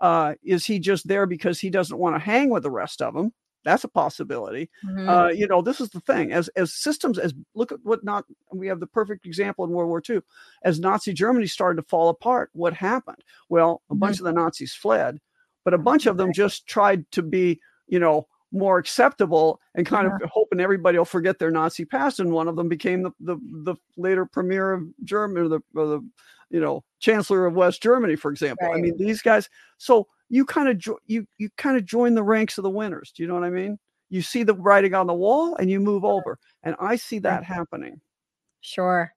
uh, 0.00 0.34
is 0.42 0.66
he 0.66 0.78
just 0.78 1.08
there 1.08 1.24
because 1.26 1.58
he 1.58 1.70
doesn't 1.70 1.96
want 1.98 2.14
to 2.14 2.18
hang 2.20 2.50
with 2.50 2.62
the 2.62 2.70
rest 2.70 3.00
of 3.00 3.14
them? 3.14 3.32
That's 3.64 3.82
a 3.82 3.88
possibility 3.88 4.70
Mhm. 4.84 5.08
uh, 5.08 5.28
you 5.32 5.48
know 5.48 5.60
this 5.62 5.80
is 5.80 5.88
the 5.90 6.00
thing 6.00 6.32
as 6.32 6.46
as 6.48 6.72
systems 6.72 7.18
as 7.18 7.34
look 7.54 7.72
at 7.72 7.78
what 7.82 8.04
not 8.04 8.24
we 8.52 8.68
have 8.68 8.78
the 8.78 8.86
perfect 8.86 9.26
example 9.26 9.64
in 9.64 9.72
world 9.72 9.88
war 9.88 10.00
ii 10.08 10.20
as 10.62 10.78
nazi 10.78 11.12
germany 11.12 11.46
started 11.48 11.82
to 11.82 11.88
fall 11.88 12.08
apart 12.10 12.48
what 12.52 12.74
happened 12.74 13.24
well 13.48 13.82
a 13.90 13.94
bunch 13.96 14.18
of 14.20 14.24
the 14.24 14.32
nazis 14.32 14.72
fled 14.72 15.18
but 15.64 15.74
a 15.74 15.78
bunch 15.78 16.06
of 16.06 16.16
them 16.16 16.32
just 16.32 16.66
tried 16.68 17.10
to 17.10 17.22
be 17.22 17.58
you 17.86 17.98
know 17.98 18.26
more 18.52 18.78
acceptable 18.78 19.60
and 19.74 19.86
kind 19.86 20.06
of 20.06 20.12
hoping 20.30 20.60
everybody 20.60 20.96
will 20.96 21.04
forget 21.04 21.38
their 21.38 21.50
nazi 21.50 21.84
past 21.84 22.20
and 22.20 22.32
one 22.32 22.48
of 22.48 22.56
them 22.56 22.68
became 22.68 23.02
the 23.02 23.10
the, 23.20 23.36
the 23.64 23.74
later 23.96 24.24
premier 24.24 24.72
of 24.72 24.84
germany 25.04 25.44
or 25.44 25.48
the, 25.48 25.60
or 25.74 25.86
the 25.86 26.00
you 26.50 26.60
know 26.60 26.82
chancellor 27.00 27.46
of 27.46 27.54
west 27.54 27.82
germany 27.82 28.16
for 28.16 28.30
example. 28.30 28.68
I 28.72 28.78
mean 28.78 28.96
these 28.96 29.20
guys 29.20 29.48
so 29.78 30.06
you 30.28 30.44
kind 30.44 30.68
of 30.68 30.78
jo- 30.78 30.98
you 31.06 31.26
you 31.38 31.50
kind 31.56 31.76
of 31.76 31.84
join 31.84 32.14
the 32.14 32.22
ranks 32.22 32.58
of 32.58 32.64
the 32.64 32.70
winners. 32.70 33.12
Do 33.14 33.22
you 33.22 33.28
know 33.28 33.34
what 33.34 33.44
i 33.44 33.50
mean? 33.50 33.78
You 34.08 34.22
see 34.22 34.44
the 34.44 34.54
writing 34.54 34.94
on 34.94 35.06
the 35.06 35.14
wall 35.14 35.56
and 35.56 35.70
you 35.70 35.80
move 35.80 36.04
over 36.04 36.38
and 36.62 36.76
i 36.78 36.96
see 36.96 37.18
that 37.20 37.44
happening. 37.44 38.00
Sure. 38.60 39.12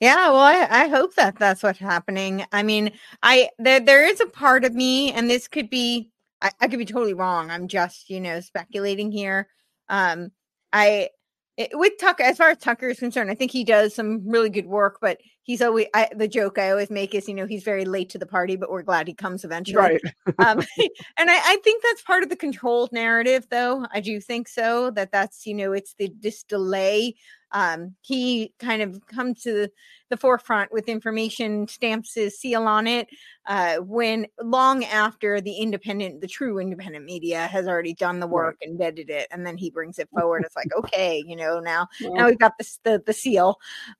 Yeah, 0.00 0.30
well, 0.30 0.40
I, 0.40 0.66
I 0.68 0.88
hope 0.88 1.14
that 1.14 1.36
that's 1.38 1.62
what's 1.62 1.78
happening. 1.78 2.44
I 2.52 2.62
mean, 2.62 2.92
I 3.22 3.48
there 3.58 3.80
there 3.80 4.04
is 4.06 4.20
a 4.20 4.26
part 4.26 4.64
of 4.64 4.74
me, 4.74 5.12
and 5.12 5.30
this 5.30 5.48
could 5.48 5.70
be 5.70 6.10
I, 6.44 6.50
I 6.60 6.68
could 6.68 6.78
be 6.78 6.84
totally 6.84 7.14
wrong. 7.14 7.50
I'm 7.50 7.66
just 7.66 8.10
you 8.10 8.20
know 8.20 8.40
speculating 8.40 9.10
here. 9.10 9.48
Um, 9.88 10.30
I 10.72 11.08
it, 11.56 11.70
with 11.72 11.94
Tucker, 11.98 12.22
as 12.22 12.36
far 12.36 12.50
as 12.50 12.58
Tucker 12.58 12.88
is 12.88 12.98
concerned, 12.98 13.30
I 13.30 13.34
think 13.34 13.50
he 13.50 13.64
does 13.64 13.94
some 13.94 14.28
really 14.28 14.50
good 14.50 14.66
work. 14.66 14.98
But 15.00 15.18
he's 15.42 15.62
always 15.62 15.86
I, 15.94 16.08
the 16.14 16.28
joke 16.28 16.58
I 16.58 16.70
always 16.70 16.90
make 16.90 17.14
is 17.14 17.26
you 17.26 17.34
know 17.34 17.46
he's 17.46 17.64
very 17.64 17.86
late 17.86 18.10
to 18.10 18.18
the 18.18 18.26
party, 18.26 18.56
but 18.56 18.70
we're 18.70 18.82
glad 18.82 19.08
he 19.08 19.14
comes 19.14 19.44
eventually 19.44 19.76
right 19.76 20.00
um, 20.38 20.58
and 21.18 21.30
I, 21.30 21.36
I 21.36 21.58
think 21.64 21.82
that's 21.82 22.02
part 22.02 22.22
of 22.22 22.28
the 22.28 22.36
controlled 22.36 22.92
narrative 22.92 23.46
though 23.50 23.86
i 23.92 24.00
do 24.00 24.20
think 24.20 24.48
so 24.48 24.90
that 24.92 25.12
that's 25.12 25.46
you 25.46 25.54
know 25.54 25.72
it's 25.72 25.94
the 25.98 26.12
this 26.20 26.42
delay 26.42 27.14
um, 27.54 27.94
he 28.02 28.52
kind 28.58 28.82
of 28.82 29.06
comes 29.06 29.40
to 29.42 29.52
the, 29.52 29.70
the 30.10 30.16
forefront 30.16 30.72
with 30.72 30.88
information 30.88 31.66
stamps 31.68 32.14
his 32.14 32.38
seal 32.38 32.64
on 32.64 32.86
it 32.86 33.08
uh, 33.46 33.76
when 33.76 34.26
long 34.42 34.84
after 34.84 35.40
the 35.40 35.54
independent 35.58 36.20
the 36.20 36.26
true 36.26 36.58
independent 36.58 37.04
media 37.04 37.46
has 37.46 37.66
already 37.66 37.94
done 37.94 38.20
the 38.20 38.26
Right. 38.26 38.32
work 38.46 38.56
and 38.60 38.78
vetted 38.78 39.08
it 39.08 39.28
and 39.30 39.46
then 39.46 39.56
he 39.56 39.70
brings 39.70 39.98
it 39.98 40.08
forward 40.12 40.42
it's 40.44 40.56
like 40.56 40.68
okay 40.76 41.22
you 41.26 41.36
know 41.36 41.60
now 41.60 41.86
now 42.16 42.26
we've 42.26 42.38
got 42.38 42.52
this 42.58 42.78
the, 42.84 43.02
the 43.06 43.12
seal 43.12 43.56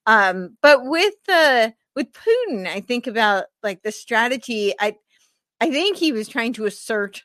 um 0.06 0.56
but 0.60 0.84
with 0.84 1.14
the 1.26 1.72
with 1.94 2.08
putin 2.12 2.66
i 2.66 2.80
think 2.80 3.06
about 3.06 3.44
like 3.62 3.82
the 3.82 3.92
strategy 3.92 4.74
i 4.80 4.94
i 5.60 5.70
think 5.70 5.96
he 5.96 6.10
was 6.12 6.28
trying 6.28 6.52
to 6.52 6.64
assert 6.66 7.22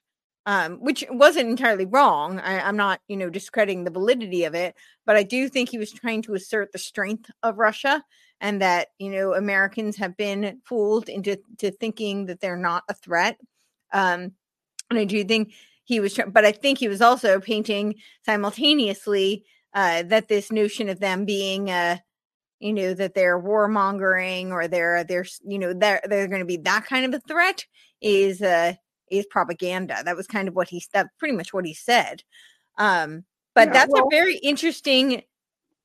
um 0.49 0.77
which 0.79 1.05
wasn't 1.11 1.47
entirely 1.47 1.85
wrong 1.85 2.39
I, 2.39 2.59
i'm 2.61 2.77
not 2.77 3.01
you 3.07 3.17
know 3.17 3.29
discrediting 3.29 3.83
the 3.83 3.91
validity 3.91 4.43
of 4.45 4.55
it 4.55 4.75
but 5.05 5.15
i 5.15 5.23
do 5.23 5.47
think 5.47 5.69
he 5.69 5.77
was 5.77 5.91
trying 5.91 6.21
to 6.23 6.33
assert 6.33 6.71
the 6.71 6.79
strength 6.79 7.29
of 7.43 7.57
russia 7.59 8.03
and 8.41 8.61
that 8.61 8.87
you 8.97 9.11
know 9.11 9.33
americans 9.33 9.97
have 9.97 10.17
been 10.17 10.59
fooled 10.65 11.07
into 11.07 11.37
to 11.59 11.71
thinking 11.71 12.25
that 12.25 12.39
they're 12.41 12.57
not 12.57 12.83
a 12.89 12.93
threat. 12.93 13.37
Um 13.93 14.33
and 14.89 14.99
i 14.99 15.05
do 15.05 15.23
think 15.23 15.53
he 15.89 15.99
was, 15.99 16.19
but 16.31 16.45
I 16.45 16.51
think 16.51 16.77
he 16.77 16.87
was 16.87 17.01
also 17.01 17.39
painting 17.39 17.95
simultaneously 18.23 19.43
uh, 19.73 20.03
that 20.03 20.27
this 20.27 20.51
notion 20.51 20.87
of 20.87 20.99
them 20.99 21.25
being, 21.25 21.71
uh, 21.71 21.97
you 22.59 22.73
know, 22.73 22.93
that 22.93 23.15
they're 23.15 23.41
warmongering 23.41 24.51
or 24.51 24.67
they're 24.67 25.03
they're 25.03 25.25
you 25.43 25.57
know 25.57 25.73
they're 25.73 26.01
they're 26.05 26.27
going 26.27 26.41
to 26.41 26.45
be 26.45 26.57
that 26.57 26.85
kind 26.85 27.05
of 27.05 27.19
a 27.19 27.27
threat 27.27 27.65
is 28.01 28.41
uh 28.41 28.73
is 29.11 29.25
propaganda. 29.25 29.97
That 30.03 30.15
was 30.15 30.27
kind 30.27 30.47
of 30.47 30.55
what 30.55 30.69
he 30.69 30.83
that 30.93 31.07
pretty 31.17 31.35
much 31.35 31.53
what 31.53 31.65
he 31.65 31.73
said. 31.73 32.23
Um, 32.77 33.25
but 33.55 33.67
yeah, 33.67 33.73
that's 33.73 33.91
well, 33.91 34.07
a 34.07 34.09
very 34.09 34.37
interesting 34.37 35.23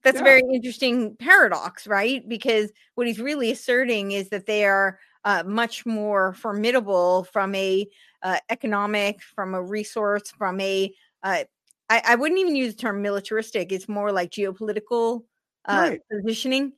that's 0.03 0.17
yeah. 0.17 0.21
a 0.21 0.25
very 0.25 0.43
interesting 0.53 1.17
paradox, 1.17 1.87
right? 1.87 2.27
Because 2.29 2.71
what 2.95 3.07
he's 3.07 3.19
really 3.19 3.51
asserting 3.51 4.13
is 4.13 4.29
that 4.29 4.47
they 4.47 4.65
are 4.65 4.99
uh, 5.25 5.43
much 5.47 5.87
more 5.87 6.35
formidable 6.35 7.25
from 7.33 7.55
a 7.55 7.89
uh, 8.23 8.37
economic, 8.51 9.23
from 9.23 9.55
a 9.55 9.63
resource, 9.63 10.31
from 10.37 10.61
a 10.61 10.93
uh, 11.23 11.45
I, 11.89 12.03
I, 12.07 12.15
wouldn't 12.15 12.41
even 12.41 12.57
use 12.57 12.75
the 12.75 12.83
term 12.83 13.01
militaristic. 13.01 13.73
It's 13.73 13.89
more 13.89 14.13
like 14.13 14.31
geopolitical 14.31 15.23
uh, 15.67 15.89
right. 15.91 16.01
positioning, 16.11 16.73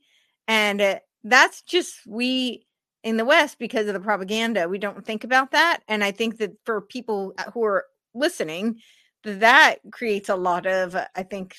and 0.47 0.81
uh, 0.81 0.99
that's 1.23 1.61
just 1.61 1.95
we 2.07 2.65
in 3.07 3.17
the 3.17 3.25
West 3.25 3.57
because 3.57 3.87
of 3.87 3.93
the 3.93 3.99
propaganda. 3.99 4.67
We 4.67 4.79
don't 4.79 5.05
think 5.05 5.23
about 5.23 5.51
that, 5.51 5.79
and 5.87 6.03
I 6.03 6.11
think 6.11 6.37
that 6.39 6.51
for 6.65 6.81
people 6.81 7.33
uh, 7.37 7.51
who 7.51 7.63
are 7.63 7.85
listening, 8.13 8.81
that 9.23 9.77
creates 9.91 10.29
a 10.29 10.35
lot 10.35 10.65
of 10.65 10.95
I 11.15 11.23
think 11.23 11.55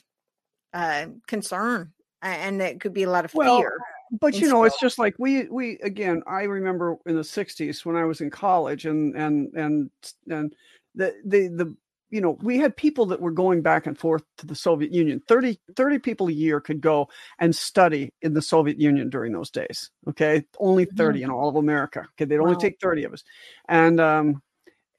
uh, 0.75 1.07
concern, 1.27 1.93
and 2.21 2.61
it 2.61 2.81
could 2.81 2.93
be 2.93 3.05
a 3.05 3.11
lot 3.11 3.25
of 3.25 3.35
well, 3.35 3.59
fear 3.59 3.79
but 4.21 4.41
you 4.41 4.49
know 4.49 4.65
it's 4.65 4.81
just 4.81 4.99
like 4.99 5.15
we 5.19 5.45
we 5.49 5.79
again 5.81 6.23
i 6.27 6.43
remember 6.43 6.97
in 7.05 7.15
the 7.15 7.21
60s 7.21 7.85
when 7.85 7.95
i 7.95 8.05
was 8.05 8.23
in 8.23 8.31
college 8.31 8.87
and 8.87 9.15
and 9.15 9.53
and 9.53 9.91
and 10.31 10.55
the 10.95 11.15
the 11.27 11.49
the 11.49 11.77
you 12.11 12.21
know 12.21 12.39
we 12.43 12.59
had 12.59 12.77
people 12.77 13.07
that 13.07 13.21
were 13.21 13.31
going 13.31 13.63
back 13.63 13.87
and 13.87 13.99
forth 13.99 14.23
to 14.37 14.47
the 14.47 14.55
soviet 14.55 14.93
union 14.93 15.21
30 15.29 15.59
30 15.77 15.99
people 15.99 16.29
a 16.29 16.33
year 16.33 16.61
could 16.61 16.81
go 16.81 17.09
and 17.39 17.55
study 17.55 18.13
in 18.23 18.35
the 18.35 18.43
soviet 18.43 18.79
union 18.79 19.11
during 19.11 19.33
those 19.33 19.51
days 19.51 19.91
okay 20.09 20.45
only 20.59 20.85
30 20.85 21.19
mm-hmm. 21.19 21.25
in 21.25 21.31
all 21.31 21.49
of 21.49 21.57
america 21.57 22.07
okay 22.15 22.25
they'd 22.25 22.39
only 22.39 22.53
wow. 22.53 22.59
take 22.59 22.81
30 22.81 23.05
of 23.05 23.13
us 23.13 23.25
and 23.69 24.01
um 24.01 24.43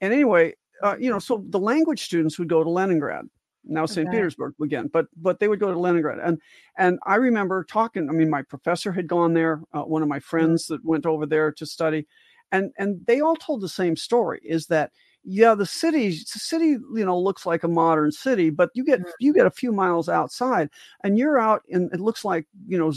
and 0.00 0.12
anyway 0.12 0.54
uh, 0.82 0.96
you 0.98 1.10
know 1.10 1.18
so 1.18 1.44
the 1.48 1.60
language 1.60 2.02
students 2.02 2.38
would 2.38 2.48
go 2.48 2.62
to 2.62 2.70
leningrad 2.70 3.26
now 3.64 3.86
St. 3.86 4.08
Okay. 4.08 4.16
Petersburg 4.16 4.54
again, 4.62 4.88
but 4.92 5.06
but 5.16 5.38
they 5.38 5.48
would 5.48 5.60
go 5.60 5.70
to 5.70 5.78
Leningrad, 5.78 6.18
and 6.18 6.40
and 6.78 6.98
I 7.06 7.16
remember 7.16 7.62
talking. 7.64 8.08
I 8.08 8.12
mean, 8.12 8.30
my 8.30 8.42
professor 8.42 8.90
had 8.90 9.06
gone 9.06 9.34
there. 9.34 9.60
Uh, 9.72 9.82
one 9.82 10.02
of 10.02 10.08
my 10.08 10.16
mm-hmm. 10.16 10.24
friends 10.24 10.66
that 10.68 10.84
went 10.84 11.04
over 11.04 11.26
there 11.26 11.52
to 11.52 11.66
study, 11.66 12.06
and 12.50 12.72
and 12.78 13.04
they 13.06 13.20
all 13.20 13.36
told 13.36 13.60
the 13.60 13.68
same 13.68 13.96
story: 13.96 14.40
is 14.42 14.66
that 14.68 14.92
yeah, 15.22 15.54
the 15.54 15.66
city, 15.66 16.08
the 16.10 16.38
city, 16.38 16.66
you 16.66 17.04
know, 17.04 17.18
looks 17.18 17.44
like 17.44 17.62
a 17.62 17.68
modern 17.68 18.10
city, 18.10 18.48
but 18.48 18.70
you 18.74 18.84
get 18.84 19.00
mm. 19.00 19.10
you 19.20 19.34
get 19.34 19.46
a 19.46 19.50
few 19.50 19.70
miles 19.70 20.08
outside, 20.08 20.70
and 21.04 21.18
you're 21.18 21.38
out 21.38 21.62
in. 21.68 21.90
It 21.92 22.00
looks 22.00 22.24
like 22.24 22.46
you 22.66 22.78
know 22.78 22.92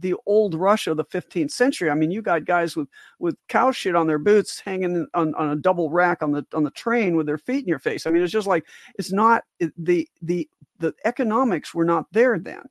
the 0.00 0.14
old 0.26 0.54
Russia 0.54 0.90
of 0.90 0.96
the 0.96 1.04
15th 1.04 1.52
century. 1.52 1.88
I 1.88 1.94
mean, 1.94 2.10
you 2.10 2.20
got 2.20 2.46
guys 2.46 2.74
with 2.74 2.88
with 3.20 3.36
cow 3.48 3.70
shit 3.70 3.94
on 3.94 4.08
their 4.08 4.18
boots, 4.18 4.58
hanging 4.58 5.06
on, 5.14 5.34
on 5.36 5.50
a 5.50 5.56
double 5.56 5.88
rack 5.90 6.22
on 6.22 6.32
the 6.32 6.44
on 6.52 6.64
the 6.64 6.70
train 6.72 7.16
with 7.16 7.26
their 7.26 7.38
feet 7.38 7.62
in 7.62 7.68
your 7.68 7.78
face. 7.78 8.06
I 8.06 8.10
mean, 8.10 8.22
it's 8.22 8.32
just 8.32 8.48
like 8.48 8.66
it's 8.98 9.12
not 9.12 9.44
the 9.78 10.08
the 10.20 10.48
the 10.80 10.92
economics 11.04 11.72
were 11.72 11.84
not 11.84 12.06
there 12.12 12.38
then. 12.40 12.62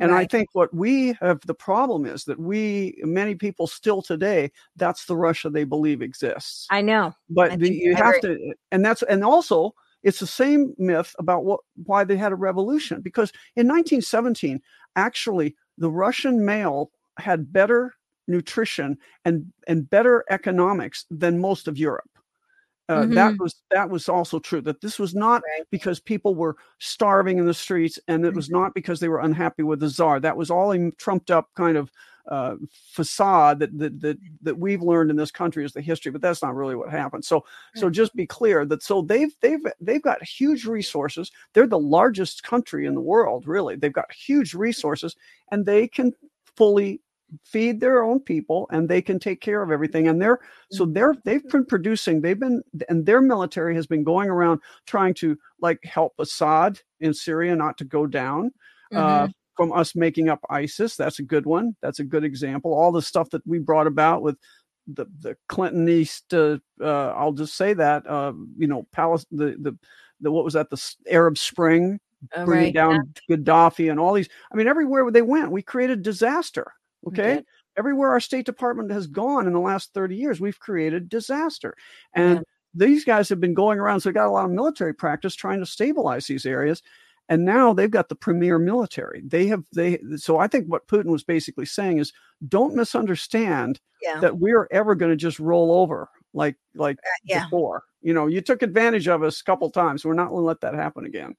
And 0.00 0.12
right. 0.12 0.22
I 0.22 0.26
think 0.26 0.48
what 0.54 0.72
we 0.74 1.12
have 1.20 1.40
the 1.46 1.54
problem 1.54 2.06
is 2.06 2.24
that 2.24 2.40
we, 2.40 2.98
many 3.02 3.34
people 3.34 3.66
still 3.66 4.00
today, 4.00 4.50
that's 4.76 5.04
the 5.04 5.16
Russia 5.16 5.50
they 5.50 5.64
believe 5.64 6.00
exists. 6.00 6.66
I 6.70 6.80
know. 6.80 7.14
But 7.28 7.52
I 7.52 7.56
the, 7.56 7.70
you 7.70 7.94
have 7.94 8.20
to, 8.22 8.54
and 8.72 8.84
that's, 8.84 9.02
and 9.02 9.22
also 9.22 9.74
it's 10.02 10.18
the 10.18 10.26
same 10.26 10.74
myth 10.78 11.14
about 11.18 11.44
what, 11.44 11.60
why 11.84 12.04
they 12.04 12.16
had 12.16 12.32
a 12.32 12.36
revolution. 12.36 13.02
Because 13.02 13.30
in 13.56 13.68
1917, 13.68 14.60
actually, 14.96 15.54
the 15.76 15.90
Russian 15.90 16.44
male 16.44 16.90
had 17.18 17.52
better 17.52 17.94
nutrition 18.26 18.96
and, 19.26 19.52
and 19.68 19.90
better 19.90 20.24
economics 20.30 21.04
than 21.10 21.38
most 21.38 21.68
of 21.68 21.76
Europe. 21.76 22.09
Uh, 22.90 23.02
mm-hmm. 23.02 23.14
That 23.14 23.38
was 23.38 23.54
that 23.70 23.88
was 23.88 24.08
also 24.08 24.40
true. 24.40 24.60
That 24.60 24.80
this 24.80 24.98
was 24.98 25.14
not 25.14 25.42
right. 25.42 25.64
because 25.70 26.00
people 26.00 26.34
were 26.34 26.56
starving 26.80 27.38
in 27.38 27.46
the 27.46 27.54
streets, 27.54 28.00
and 28.08 28.24
it 28.24 28.34
was 28.34 28.48
mm-hmm. 28.48 28.62
not 28.62 28.74
because 28.74 28.98
they 28.98 29.08
were 29.08 29.20
unhappy 29.20 29.62
with 29.62 29.78
the 29.78 29.88
czar. 29.88 30.18
That 30.18 30.36
was 30.36 30.50
all 30.50 30.72
a 30.72 30.90
trumped 30.98 31.30
up 31.30 31.50
kind 31.54 31.76
of 31.76 31.88
uh, 32.28 32.56
facade 32.90 33.60
that, 33.60 33.78
that 33.78 34.00
that 34.00 34.18
that 34.42 34.58
we've 34.58 34.82
learned 34.82 35.08
in 35.08 35.16
this 35.16 35.30
country 35.30 35.64
is 35.64 35.72
the 35.72 35.80
history, 35.80 36.10
but 36.10 36.20
that's 36.20 36.42
not 36.42 36.56
really 36.56 36.74
what 36.74 36.90
happened. 36.90 37.24
So 37.24 37.44
so 37.76 37.90
just 37.90 38.12
be 38.16 38.26
clear 38.26 38.64
that 38.66 38.82
so 38.82 39.02
they've 39.02 39.32
they've 39.40 39.64
they've 39.80 40.02
got 40.02 40.20
huge 40.24 40.64
resources. 40.64 41.30
They're 41.54 41.68
the 41.68 41.78
largest 41.78 42.42
country 42.42 42.86
in 42.86 42.96
the 42.96 43.00
world, 43.00 43.46
really. 43.46 43.76
They've 43.76 43.92
got 43.92 44.10
huge 44.12 44.52
resources, 44.52 45.14
and 45.52 45.64
they 45.64 45.86
can 45.86 46.12
fully 46.56 47.02
feed 47.44 47.80
their 47.80 48.02
own 48.02 48.20
people 48.20 48.66
and 48.70 48.88
they 48.88 49.02
can 49.02 49.18
take 49.18 49.40
care 49.40 49.62
of 49.62 49.70
everything 49.70 50.08
and 50.08 50.20
they're 50.20 50.40
so 50.70 50.84
mm-hmm. 50.84 50.92
they're 50.94 51.14
they've 51.24 51.48
been 51.48 51.64
producing 51.64 52.20
they've 52.20 52.40
been 52.40 52.62
and 52.88 53.06
their 53.06 53.20
military 53.20 53.74
has 53.74 53.86
been 53.86 54.04
going 54.04 54.28
around 54.28 54.60
trying 54.86 55.14
to 55.14 55.36
like 55.60 55.78
help 55.84 56.12
assad 56.18 56.80
in 57.00 57.14
syria 57.14 57.54
not 57.54 57.76
to 57.78 57.84
go 57.84 58.06
down 58.06 58.50
uh, 58.92 58.96
mm-hmm. 58.96 59.24
uh, 59.24 59.28
from 59.56 59.72
us 59.72 59.94
making 59.94 60.28
up 60.28 60.40
isis 60.50 60.96
that's 60.96 61.18
a 61.18 61.24
good 61.24 61.46
one 61.46 61.74
that's 61.82 62.00
a 62.00 62.04
good 62.04 62.24
example 62.24 62.74
all 62.74 62.92
the 62.92 63.02
stuff 63.02 63.30
that 63.30 63.46
we 63.46 63.58
brought 63.58 63.86
about 63.86 64.22
with 64.22 64.36
the 64.86 65.06
the 65.20 65.36
clinton 65.48 65.88
east 65.88 66.32
uh, 66.34 66.58
uh, 66.80 67.12
i'll 67.16 67.32
just 67.32 67.56
say 67.56 67.74
that 67.74 68.06
uh, 68.06 68.32
you 68.56 68.66
know 68.66 68.86
palace 68.92 69.24
the 69.30 69.56
the 69.60 69.76
the 70.20 70.30
what 70.30 70.44
was 70.44 70.54
that 70.54 70.70
the 70.70 70.94
arab 71.08 71.38
spring 71.38 71.98
oh, 72.34 72.44
bringing 72.44 72.66
right. 72.66 72.74
down 72.74 73.12
yeah. 73.28 73.36
gaddafi 73.36 73.90
and 73.90 74.00
all 74.00 74.12
these 74.12 74.28
i 74.52 74.56
mean 74.56 74.66
everywhere 74.66 75.10
they 75.10 75.22
went 75.22 75.50
we 75.50 75.62
created 75.62 76.02
disaster 76.02 76.72
Okay. 77.06 77.42
Everywhere 77.76 78.10
our 78.10 78.20
State 78.20 78.46
Department 78.46 78.90
has 78.90 79.06
gone 79.06 79.46
in 79.46 79.52
the 79.52 79.60
last 79.60 79.94
30 79.94 80.16
years, 80.16 80.40
we've 80.40 80.58
created 80.60 81.08
disaster. 81.08 81.74
And 82.14 82.38
yeah. 82.38 82.42
these 82.74 83.04
guys 83.04 83.28
have 83.28 83.40
been 83.40 83.54
going 83.54 83.78
around, 83.78 84.00
so 84.00 84.08
they 84.08 84.14
got 84.14 84.26
a 84.26 84.30
lot 84.30 84.44
of 84.44 84.50
military 84.50 84.94
practice 84.94 85.34
trying 85.34 85.60
to 85.60 85.66
stabilize 85.66 86.26
these 86.26 86.44
areas. 86.44 86.82
And 87.28 87.44
now 87.44 87.72
they've 87.72 87.90
got 87.90 88.08
the 88.08 88.16
premier 88.16 88.58
military. 88.58 89.22
They 89.24 89.46
have 89.46 89.64
they 89.72 90.00
so 90.16 90.38
I 90.38 90.48
think 90.48 90.66
what 90.66 90.88
Putin 90.88 91.06
was 91.06 91.22
basically 91.22 91.64
saying 91.64 91.98
is 91.98 92.12
don't 92.48 92.74
misunderstand 92.74 93.78
yeah. 94.02 94.18
that 94.18 94.38
we're 94.38 94.66
ever 94.72 94.96
going 94.96 95.12
to 95.12 95.16
just 95.16 95.38
roll 95.38 95.72
over 95.72 96.08
like 96.34 96.56
like 96.74 96.98
uh, 96.98 97.20
yeah. 97.24 97.44
before. 97.44 97.84
You 98.02 98.14
know, 98.14 98.26
you 98.26 98.40
took 98.40 98.62
advantage 98.62 99.06
of 99.06 99.22
us 99.22 99.40
a 99.40 99.44
couple 99.44 99.70
times. 99.70 100.04
We're 100.04 100.14
not 100.14 100.30
going 100.30 100.42
to 100.42 100.46
let 100.46 100.60
that 100.62 100.74
happen 100.74 101.04
again. 101.04 101.36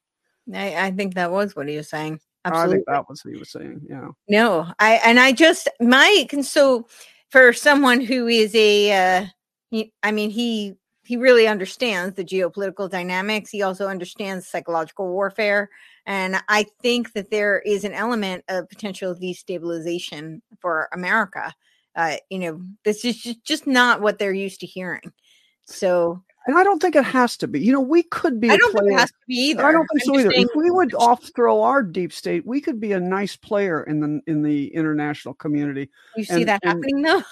I, 0.53 0.87
I 0.87 0.91
think 0.91 1.15
that 1.15 1.31
was 1.31 1.57
what 1.57 1.67
he 1.67 1.75
was 1.75 1.89
saying. 1.89 2.21
Absolutely. 2.45 2.73
I 2.73 2.75
think 2.77 2.85
that 2.87 3.09
was 3.09 3.23
what 3.23 3.33
he 3.33 3.39
was 3.39 3.51
saying. 3.51 3.81
Yeah. 3.87 4.07
No, 4.27 4.71
I 4.79 4.93
and 5.05 5.19
I 5.19 5.31
just 5.31 5.69
my 5.79 6.27
so 6.41 6.87
for 7.29 7.53
someone 7.53 8.01
who 8.01 8.27
is 8.27 8.53
a, 8.55 8.91
uh, 8.91 9.25
he, 9.69 9.93
I 10.03 10.11
mean 10.11 10.29
he 10.29 10.75
he 11.03 11.17
really 11.17 11.47
understands 11.47 12.15
the 12.15 12.23
geopolitical 12.23 12.89
dynamics. 12.89 13.49
He 13.49 13.61
also 13.61 13.87
understands 13.87 14.47
psychological 14.47 15.09
warfare, 15.09 15.69
and 16.05 16.41
I 16.47 16.65
think 16.81 17.13
that 17.13 17.31
there 17.31 17.59
is 17.59 17.83
an 17.83 17.93
element 17.93 18.43
of 18.49 18.69
potential 18.69 19.15
destabilization 19.15 20.41
for 20.59 20.89
America. 20.93 21.53
Uh, 21.95 22.15
you 22.29 22.39
know, 22.39 22.61
this 22.85 23.03
is 23.03 23.21
just, 23.21 23.43
just 23.43 23.67
not 23.67 24.01
what 24.01 24.17
they're 24.17 24.33
used 24.33 24.61
to 24.61 24.65
hearing. 24.65 25.11
So 25.65 26.23
and 26.47 26.57
I 26.57 26.63
don't 26.63 26.81
think 26.81 26.95
it 26.95 27.05
has 27.05 27.37
to 27.37 27.47
be. 27.47 27.61
You 27.61 27.71
know, 27.71 27.81
we 27.81 28.03
could 28.03 28.39
be. 28.39 28.49
I 28.49 28.57
don't 28.57 28.71
think 28.73 28.91
it 28.91 28.99
has 28.99 29.11
to 29.11 29.17
be 29.27 29.35
either. 29.35 29.65
I 29.65 29.71
don't 29.71 29.87
think 29.87 30.01
I'm 30.01 30.13
so 30.15 30.19
either. 30.19 30.31
If 30.31 30.49
we 30.55 30.71
would 30.71 30.93
off 30.95 31.29
throw 31.35 31.61
our 31.61 31.83
deep 31.83 32.11
state, 32.11 32.45
we 32.45 32.61
could 32.61 32.79
be 32.79 32.93
a 32.93 32.99
nice 32.99 33.35
player 33.35 33.83
in 33.83 33.99
the 33.99 34.21
in 34.25 34.41
the 34.41 34.73
international 34.73 35.35
community. 35.35 35.89
You 36.17 36.23
see 36.23 36.33
and, 36.33 36.47
that 36.47 36.61
and, 36.63 36.73
happening 36.73 37.01
though? 37.03 37.23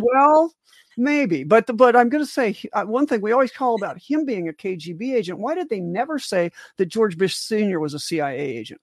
well, 0.00 0.52
maybe, 0.98 1.44
but 1.44 1.74
but 1.76 1.96
I'm 1.96 2.10
going 2.10 2.24
to 2.24 2.30
say 2.30 2.56
uh, 2.74 2.84
one 2.84 3.06
thing. 3.06 3.22
We 3.22 3.32
always 3.32 3.52
call 3.52 3.74
about 3.74 3.98
him 4.02 4.26
being 4.26 4.48
a 4.48 4.52
KGB 4.52 5.14
agent. 5.14 5.38
Why 5.38 5.54
did 5.54 5.70
they 5.70 5.80
never 5.80 6.18
say 6.18 6.52
that 6.76 6.86
George 6.86 7.16
Bush 7.16 7.36
Sr. 7.36 7.80
was 7.80 7.94
a 7.94 7.98
CIA 7.98 8.38
agent? 8.38 8.80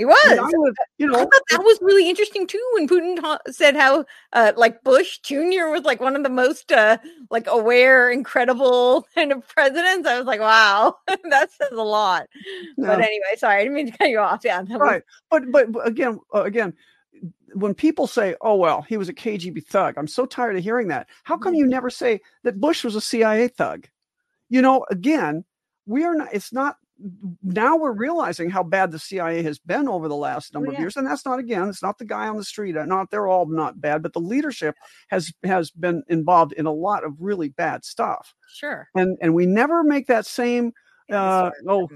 He 0.00 0.06
was. 0.06 0.50
would, 0.54 0.74
you 0.96 1.06
know, 1.06 1.14
I 1.14 1.24
thought 1.24 1.42
that 1.50 1.62
was 1.62 1.78
really 1.82 2.08
interesting 2.08 2.46
too 2.46 2.70
when 2.72 2.88
Putin 2.88 3.20
ta- 3.20 3.38
said 3.50 3.76
how, 3.76 4.06
uh, 4.32 4.52
like 4.56 4.82
Bush 4.82 5.18
Jr. 5.18 5.68
was 5.68 5.82
like 5.84 6.00
one 6.00 6.16
of 6.16 6.22
the 6.22 6.30
most 6.30 6.72
uh, 6.72 6.96
like 7.30 7.46
aware, 7.46 8.10
incredible 8.10 9.06
kind 9.14 9.30
of 9.30 9.46
presidents. 9.46 10.08
I 10.08 10.16
was 10.16 10.24
like, 10.26 10.40
wow, 10.40 10.96
that 11.06 11.50
says 11.52 11.72
a 11.72 11.82
lot. 11.82 12.28
No. 12.78 12.86
But 12.86 13.00
anyway, 13.00 13.36
sorry, 13.36 13.56
I 13.56 13.58
didn't 13.64 13.74
mean 13.74 13.92
to 13.92 13.98
cut 13.98 14.08
you 14.08 14.20
off. 14.20 14.40
Yeah, 14.42 14.64
right. 14.70 15.02
Was- 15.30 15.42
but, 15.42 15.52
but 15.52 15.72
but 15.72 15.86
again, 15.86 16.18
uh, 16.34 16.44
again, 16.44 16.72
when 17.52 17.74
people 17.74 18.06
say, 18.06 18.34
"Oh 18.40 18.54
well, 18.54 18.80
he 18.80 18.96
was 18.96 19.10
a 19.10 19.14
KGB 19.14 19.66
thug," 19.66 19.98
I'm 19.98 20.06
so 20.08 20.24
tired 20.24 20.56
of 20.56 20.64
hearing 20.64 20.88
that. 20.88 21.08
How 21.24 21.36
come 21.36 21.54
you 21.54 21.66
never 21.66 21.90
say 21.90 22.22
that 22.44 22.58
Bush 22.58 22.84
was 22.84 22.96
a 22.96 23.02
CIA 23.02 23.48
thug? 23.48 23.86
You 24.48 24.62
know, 24.62 24.86
again, 24.90 25.44
we 25.84 26.04
are 26.04 26.14
not. 26.14 26.28
It's 26.32 26.54
not 26.54 26.76
now 27.42 27.76
we're 27.76 27.92
realizing 27.92 28.50
how 28.50 28.62
bad 28.62 28.90
the 28.90 28.98
CIA 28.98 29.42
has 29.42 29.58
been 29.58 29.88
over 29.88 30.08
the 30.08 30.16
last 30.16 30.50
oh, 30.52 30.58
number 30.58 30.70
oh, 30.70 30.72
yeah. 30.72 30.78
of 30.78 30.80
years, 30.82 30.96
and 30.96 31.06
that's 31.06 31.24
not 31.24 31.38
again, 31.38 31.68
it's 31.68 31.82
not 31.82 31.98
the 31.98 32.04
guy 32.04 32.28
on 32.28 32.36
the 32.36 32.44
street. 32.44 32.76
Uh, 32.76 32.84
not 32.84 33.10
they're 33.10 33.28
all 33.28 33.46
not 33.46 33.80
bad, 33.80 34.02
but 34.02 34.12
the 34.12 34.20
leadership 34.20 34.76
has 35.08 35.32
has 35.44 35.70
been 35.70 36.02
involved 36.08 36.52
in 36.52 36.66
a 36.66 36.72
lot 36.72 37.04
of 37.04 37.14
really 37.18 37.48
bad 37.50 37.84
stuff. 37.84 38.34
Sure. 38.52 38.88
And 38.94 39.16
and 39.20 39.34
we 39.34 39.46
never 39.46 39.82
make 39.82 40.06
that 40.08 40.26
same 40.26 40.72
Uh, 41.10 41.50
oh, 41.66 41.88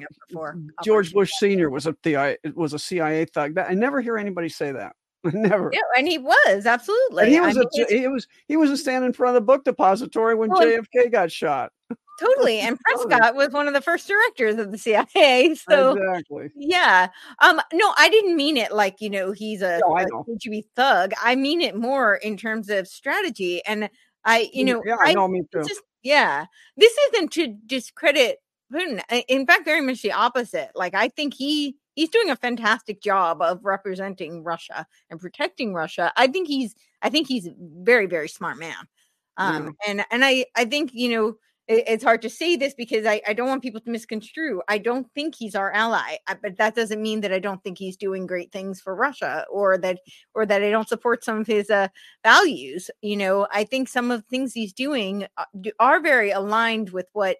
George 0.83 1.13
Bush 1.13 1.31
Senior 1.39 1.71
was 1.71 1.87
a 1.87 1.97
the 2.03 2.39
was 2.55 2.75
a 2.75 2.79
CIA 2.79 3.27
thug. 3.27 3.55
That, 3.55 3.71
I 3.71 3.75
never 3.75 4.01
hear 4.01 4.17
anybody 4.19 4.49
say 4.49 4.73
that. 4.73 4.97
Never. 5.33 5.71
Yeah, 5.73 5.81
and 5.97 6.07
he 6.07 6.19
was 6.19 6.67
absolutely. 6.67 7.25
And 7.25 7.33
he 7.33 7.41
was 7.41 7.57
I 7.57 7.61
mean, 7.61 7.87
a, 7.89 7.99
he 8.01 8.09
was 8.09 8.29
he 8.47 8.57
was 8.59 8.79
standing 8.79 9.07
in 9.07 9.13
front 9.15 9.35
of 9.35 9.43
the 9.43 9.47
book 9.47 9.65
depository 9.65 10.35
when 10.35 10.51
well, 10.51 10.61
JFK 10.61 11.11
got 11.11 11.33
shot. 11.33 11.73
Totally, 12.19 12.61
and 12.61 12.79
Prescott 12.81 13.35
was 13.35 13.51
one 13.51 13.67
of 13.67 13.75
the 13.75 13.81
first 13.81 14.07
directors 14.07 14.57
of 14.59 14.71
the 14.71 14.79
CIA. 14.79 15.57
So 15.69 15.97
exactly. 15.97 16.51
Yeah. 16.55 17.09
Um. 17.41 17.61
No, 17.73 17.93
I 17.97 18.09
didn't 18.09 18.37
mean 18.37 18.57
it 18.57 18.73
like 18.73 19.01
you 19.01 19.11
know 19.11 19.33
he's 19.33 19.63
a, 19.63 19.81
no, 19.87 19.97
a 19.97 20.63
thug. 20.77 21.13
I 21.23 21.35
mean 21.35 21.61
it 21.61 21.75
more 21.77 22.17
in 22.17 22.37
terms 22.37 22.69
of 22.69 22.87
strategy, 22.87 23.65
and 23.65 23.89
I 24.25 24.51
you 24.53 24.65
know 24.65 24.83
yeah, 24.85 24.97
I 25.01 25.15
know 25.15 25.27
me 25.27 25.43
too. 25.53 25.63
Just, 25.67 25.83
yeah, 26.03 26.47
this 26.77 26.97
isn't 27.09 27.33
to 27.33 27.57
discredit 27.67 28.39
Putin. 28.73 29.01
In 29.29 29.47
fact, 29.47 29.65
very 29.65 29.81
much 29.81 30.03
the 30.03 30.13
opposite. 30.13 30.71
Like 30.75 30.95
I 30.95 31.09
think 31.09 31.35
he 31.35 31.77
he's 31.95 32.11
doing 32.11 32.31
a 32.31 32.37
fantastic 32.37 33.01
job 33.01 33.41
of 33.41 33.65
representing 33.65 34.43
Russia 34.43 34.87
and 35.11 35.21
protecting 35.21 35.75
Russia. 35.75 36.13
I 36.17 36.27
think 36.27 36.49
he's 36.49 36.75
I 37.03 37.11
think 37.11 37.27
he's 37.27 37.47
a 37.47 37.55
very 37.59 38.07
very 38.07 38.29
smart 38.29 38.59
man. 38.59 38.89
Um, 39.37 39.69
mm. 39.69 39.73
and 39.89 40.05
and 40.11 40.25
I 40.25 40.47
I 40.55 40.65
think 40.65 40.91
you 40.93 41.11
know 41.11 41.37
it, 41.69 41.85
it's 41.87 42.05
hard 42.05 42.23
to 42.23 42.31
say 42.31 42.57
this 42.57 42.75
because 42.75 43.07
I 43.07 43.21
I 43.27 43.33
don't 43.33 43.49
want 43.49 43.63
people 43.63 43.81
to 43.81 43.91
misconstrue. 43.91 44.61
I 44.69 44.79
don't 44.79 45.11
think 45.15 45.35
he's 45.35 45.55
our 45.55 45.73
ally, 45.73 46.17
I, 46.27 46.35
but 46.35 46.57
that 46.59 46.75
doesn't 46.75 47.03
mean 47.03 47.21
that 47.23 47.33
I 47.33 47.39
don't 47.39 47.63
think 47.63 47.79
he's 47.79 47.97
doing 47.97 48.27
great 48.27 48.53
things 48.53 48.81
for 48.81 48.95
Russia 48.95 49.45
or 49.51 49.79
that 49.79 50.01
or 50.35 50.47
that 50.47 50.63
I 50.63 50.71
don't 50.71 50.89
support 50.89 51.25
some 51.25 51.41
of 51.41 51.47
his 51.47 51.71
uh, 51.71 51.89
values. 52.23 52.91
You 53.03 53.17
know, 53.17 53.47
I 53.51 53.65
think 53.65 53.89
some 53.89 54.11
of 54.11 54.21
the 54.21 54.29
things 54.29 54.53
he's 54.53 54.73
doing 54.73 55.27
uh, 55.37 55.45
are 55.81 56.01
very 56.01 56.31
aligned 56.31 56.91
with 56.91 57.07
what 57.13 57.39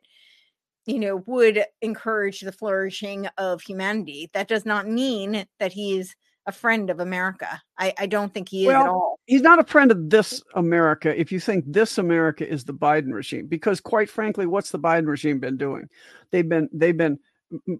you 0.87 0.99
know, 0.99 1.17
would 1.27 1.65
encourage 1.81 2.41
the 2.41 2.53
flourishing 2.53 3.27
of 3.39 3.63
humanity. 3.63 4.31
That 4.35 4.49
does 4.49 4.67
not 4.67 4.87
mean 4.87 5.47
that 5.59 5.73
he's 5.73 6.15
a 6.47 6.53
friend 6.53 6.91
of 6.91 7.01
America. 7.01 7.63
I, 7.79 7.95
I 7.99 8.07
don't 8.07 8.33
think 8.33 8.49
he 8.49 8.63
is 8.63 8.69
well, 8.69 8.81
at 8.83 8.89
all. 8.89 9.21
He's 9.27 9.43
not 9.43 9.59
a 9.59 9.65
friend 9.65 9.91
of 9.91 10.11
this 10.11 10.43
America 10.55 11.19
if 11.19 11.33
you 11.33 11.41
think 11.41 11.65
this 11.67 11.99
America 11.99 12.49
is 12.49 12.65
the 12.65 12.75
Biden 12.75 13.13
regime. 13.13 13.47
Because 13.47 13.81
quite 13.81 14.11
frankly, 14.11 14.47
what's 14.47 14.71
the 14.71 14.79
Biden 14.79 15.07
regime 15.07 15.41
been 15.41 15.57
doing? 15.57 15.89
They've 16.31 16.49
been 16.49 16.69
they've 16.73 16.97
been 16.97 17.19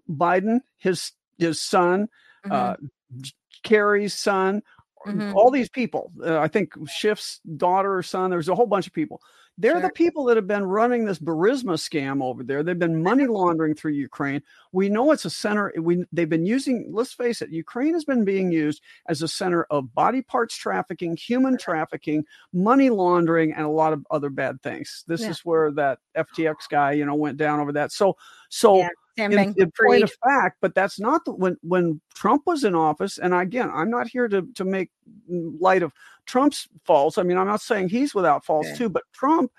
Biden, 0.09 0.61
his 0.77 1.11
his 1.37 1.61
son, 1.61 2.07
mm-hmm. 2.45 2.51
uh, 2.51 2.75
Kerry's 3.63 4.13
son, 4.13 4.61
mm-hmm. 5.05 5.35
all 5.35 5.51
these 5.51 5.69
people. 5.69 6.11
Uh, 6.23 6.39
I 6.39 6.47
think 6.47 6.73
Schiff's 6.87 7.41
daughter 7.57 7.95
or 7.95 8.03
son. 8.03 8.29
There's 8.29 8.49
a 8.49 8.55
whole 8.55 8.67
bunch 8.67 8.87
of 8.87 8.93
people. 8.93 9.21
They're 9.57 9.73
sure. 9.73 9.81
the 9.81 9.89
people 9.89 10.25
that 10.25 10.35
have 10.35 10.47
been 10.47 10.65
running 10.65 11.05
this 11.05 11.19
Burisma 11.19 11.75
scam 11.75 12.21
over 12.21 12.43
there. 12.43 12.61
They've 12.61 12.77
been 12.77 13.01
money 13.01 13.25
laundering 13.27 13.73
through 13.73 13.93
Ukraine. 13.93 14.41
We 14.73 14.89
know 14.89 15.11
it's 15.11 15.25
a 15.25 15.29
center. 15.29 15.73
We 15.79 16.05
they've 16.11 16.29
been 16.29 16.45
using. 16.45 16.89
Let's 16.91 17.13
face 17.13 17.41
it, 17.41 17.49
Ukraine 17.49 17.93
has 17.93 18.03
been 18.03 18.25
being 18.25 18.51
used 18.51 18.81
as 19.07 19.21
a 19.21 19.27
center 19.27 19.63
of 19.69 19.93
body 19.93 20.21
parts 20.21 20.55
trafficking, 20.55 21.15
human 21.15 21.57
trafficking, 21.57 22.25
money 22.53 22.89
laundering, 22.89 23.53
and 23.53 23.65
a 23.65 23.69
lot 23.69 23.93
of 23.93 24.05
other 24.11 24.29
bad 24.29 24.61
things. 24.61 25.03
This 25.07 25.21
yeah. 25.21 25.29
is 25.29 25.45
where 25.45 25.71
that 25.71 25.99
FTX 26.17 26.55
guy, 26.69 26.91
you 26.93 27.05
know, 27.05 27.15
went 27.15 27.37
down 27.37 27.59
over 27.59 27.71
that. 27.73 27.91
So, 27.91 28.17
so. 28.49 28.79
Yeah. 28.79 28.89
In, 29.17 29.31
in 29.31 29.71
point 29.81 30.03
of 30.03 30.11
fact, 30.25 30.57
but 30.59 30.75
that's 30.75 30.99
not 30.99 31.23
the 31.23 31.31
when 31.31 31.57
when 31.61 32.01
Trump 32.13 32.43
was 32.45 32.65
in 32.65 32.75
office. 32.75 33.17
And 33.17 33.33
again, 33.33 33.71
I'm 33.73 33.89
not 33.89 34.07
here 34.07 34.27
to 34.27 34.41
to 34.55 34.65
make 34.65 34.91
light 35.27 35.83
of 35.83 35.93
Trump's 36.25 36.67
faults. 36.83 37.17
I 37.17 37.23
mean, 37.23 37.37
I'm 37.37 37.47
not 37.47 37.61
saying 37.61 37.89
he's 37.89 38.13
without 38.13 38.43
faults 38.43 38.67
okay. 38.69 38.77
too, 38.77 38.89
but 38.89 39.03
Trump 39.13 39.51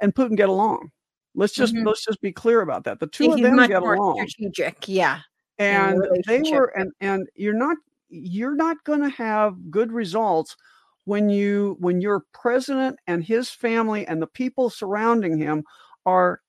and 0.00 0.14
Putin 0.14 0.36
get 0.36 0.48
along. 0.48 0.90
Let's 1.34 1.52
just 1.52 1.74
mm-hmm. 1.74 1.86
let's 1.86 2.04
just 2.04 2.20
be 2.20 2.32
clear 2.32 2.60
about 2.60 2.84
that. 2.84 3.00
The 3.00 3.06
two 3.06 3.24
he's 3.24 3.34
of 3.34 3.42
them 3.42 3.56
get 3.68 3.82
along. 3.82 4.26
Strategic, 4.28 4.88
yeah. 4.88 5.20
And 5.58 6.02
they 6.26 6.42
were 6.50 6.66
and 6.76 6.92
and 7.00 7.28
you're 7.36 7.54
not 7.54 7.76
you're 8.08 8.56
not 8.56 8.82
going 8.84 9.00
to 9.00 9.10
have 9.10 9.70
good 9.70 9.92
results 9.92 10.56
when 11.04 11.28
you 11.28 11.76
when 11.80 12.00
your 12.00 12.24
president 12.32 12.98
and 13.06 13.22
his 13.22 13.50
family 13.50 14.06
and 14.06 14.20
the 14.20 14.26
people 14.26 14.70
surrounding 14.70 15.38
him 15.38 15.64
are 16.06 16.40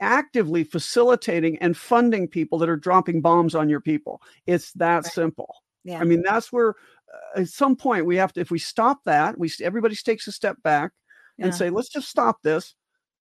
actively 0.00 0.64
facilitating 0.64 1.58
and 1.58 1.76
funding 1.76 2.26
people 2.26 2.58
that 2.58 2.68
are 2.68 2.76
dropping 2.76 3.20
bombs 3.20 3.54
on 3.54 3.68
your 3.68 3.80
people. 3.80 4.20
It's 4.46 4.72
that 4.74 5.04
right. 5.04 5.12
simple. 5.12 5.54
Yeah. 5.84 6.00
I 6.00 6.04
mean, 6.04 6.22
that's 6.22 6.52
where 6.52 6.74
uh, 7.12 7.40
at 7.40 7.48
some 7.48 7.76
point 7.76 8.06
we 8.06 8.16
have 8.16 8.32
to 8.34 8.40
if 8.40 8.50
we 8.50 8.58
stop 8.58 9.02
that 9.04 9.38
we 9.38 9.50
everybody 9.62 9.94
takes 9.96 10.26
a 10.26 10.32
step 10.32 10.56
back 10.62 10.92
yeah. 11.38 11.46
and 11.46 11.54
say 11.54 11.70
let's 11.70 11.88
just 11.88 12.08
stop 12.08 12.40
this 12.42 12.74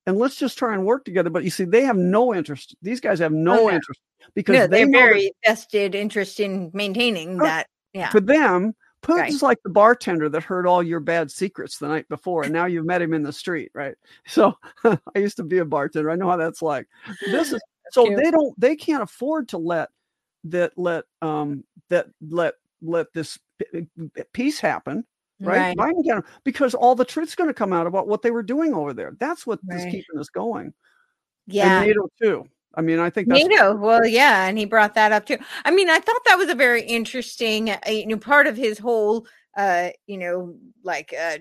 and 0.05 0.17
let's 0.17 0.35
just 0.35 0.57
try 0.57 0.73
and 0.73 0.85
work 0.85 1.05
together 1.05 1.29
but 1.29 1.43
you 1.43 1.49
see 1.49 1.63
they 1.63 1.83
have 1.83 1.97
no 1.97 2.33
interest 2.33 2.75
these 2.81 2.99
guys 2.99 3.19
have 3.19 3.31
no 3.31 3.67
oh, 3.67 3.69
interest 3.69 3.99
because 4.35 4.55
no, 4.55 4.67
they 4.67 4.83
are 4.83 4.91
very 4.91 5.31
vested 5.45 5.95
interest 5.95 6.39
in 6.39 6.69
maintaining 6.73 7.37
that 7.37 7.67
yeah 7.93 8.09
for 8.09 8.19
them 8.19 8.73
Putin's 9.01 9.41
right. 9.41 9.49
like 9.49 9.63
the 9.63 9.69
bartender 9.69 10.29
that 10.29 10.43
heard 10.43 10.67
all 10.67 10.83
your 10.83 10.99
bad 10.99 11.31
secrets 11.31 11.77
the 11.77 11.87
night 11.87 12.07
before, 12.09 12.43
and 12.43 12.53
now 12.53 12.65
you've 12.65 12.85
met 12.85 13.01
him 13.01 13.13
in 13.13 13.23
the 13.23 13.33
street, 13.33 13.71
right? 13.73 13.95
So 14.27 14.57
I 14.83 14.97
used 15.15 15.37
to 15.37 15.43
be 15.43 15.59
a 15.59 15.65
bartender. 15.65 16.11
I 16.11 16.15
know 16.15 16.29
how 16.29 16.37
that's 16.37 16.61
like. 16.61 16.87
This 17.27 17.53
is 17.53 17.61
so 17.91 18.05
they 18.15 18.31
don't 18.31 18.59
they 18.59 18.75
can't 18.75 19.03
afford 19.03 19.49
to 19.49 19.57
let 19.57 19.89
that 20.45 20.73
let 20.77 21.05
um 21.21 21.63
that 21.89 22.07
let 22.29 22.55
let 22.81 23.11
this 23.13 23.39
peace 24.33 24.59
happen, 24.59 25.05
right? 25.39 25.77
right. 25.77 25.95
Biden 25.95 26.23
because 26.43 26.73
all 26.73 26.95
the 26.95 27.05
truth's 27.05 27.35
going 27.35 27.49
to 27.49 27.53
come 27.53 27.73
out 27.73 27.87
about 27.87 28.07
what 28.07 28.21
they 28.21 28.31
were 28.31 28.43
doing 28.43 28.73
over 28.73 28.93
there. 28.93 29.15
That's 29.19 29.47
what 29.47 29.59
right. 29.67 29.79
is 29.79 29.85
keeping 29.85 30.19
us 30.19 30.29
going. 30.29 30.73
Yeah, 31.47 31.79
and 31.79 31.87
NATO 31.87 32.09
too. 32.21 32.47
I 32.75 32.81
mean, 32.81 32.99
I 32.99 33.09
think 33.09 33.27
that's 33.27 33.43
NATO. 33.43 33.75
Well, 33.75 34.05
yeah, 34.05 34.47
and 34.47 34.57
he 34.57 34.65
brought 34.65 34.95
that 34.95 35.11
up 35.11 35.25
too. 35.25 35.37
I 35.65 35.71
mean, 35.71 35.89
I 35.89 35.99
thought 35.99 36.21
that 36.27 36.37
was 36.37 36.49
a 36.49 36.55
very 36.55 36.83
interesting, 36.83 37.71
uh, 37.71 37.79
you 37.87 38.07
know, 38.07 38.17
part 38.17 38.47
of 38.47 38.55
his 38.55 38.77
whole, 38.77 39.25
uh, 39.57 39.89
you 40.07 40.17
know, 40.17 40.55
like 40.83 41.13
uh, 41.19 41.39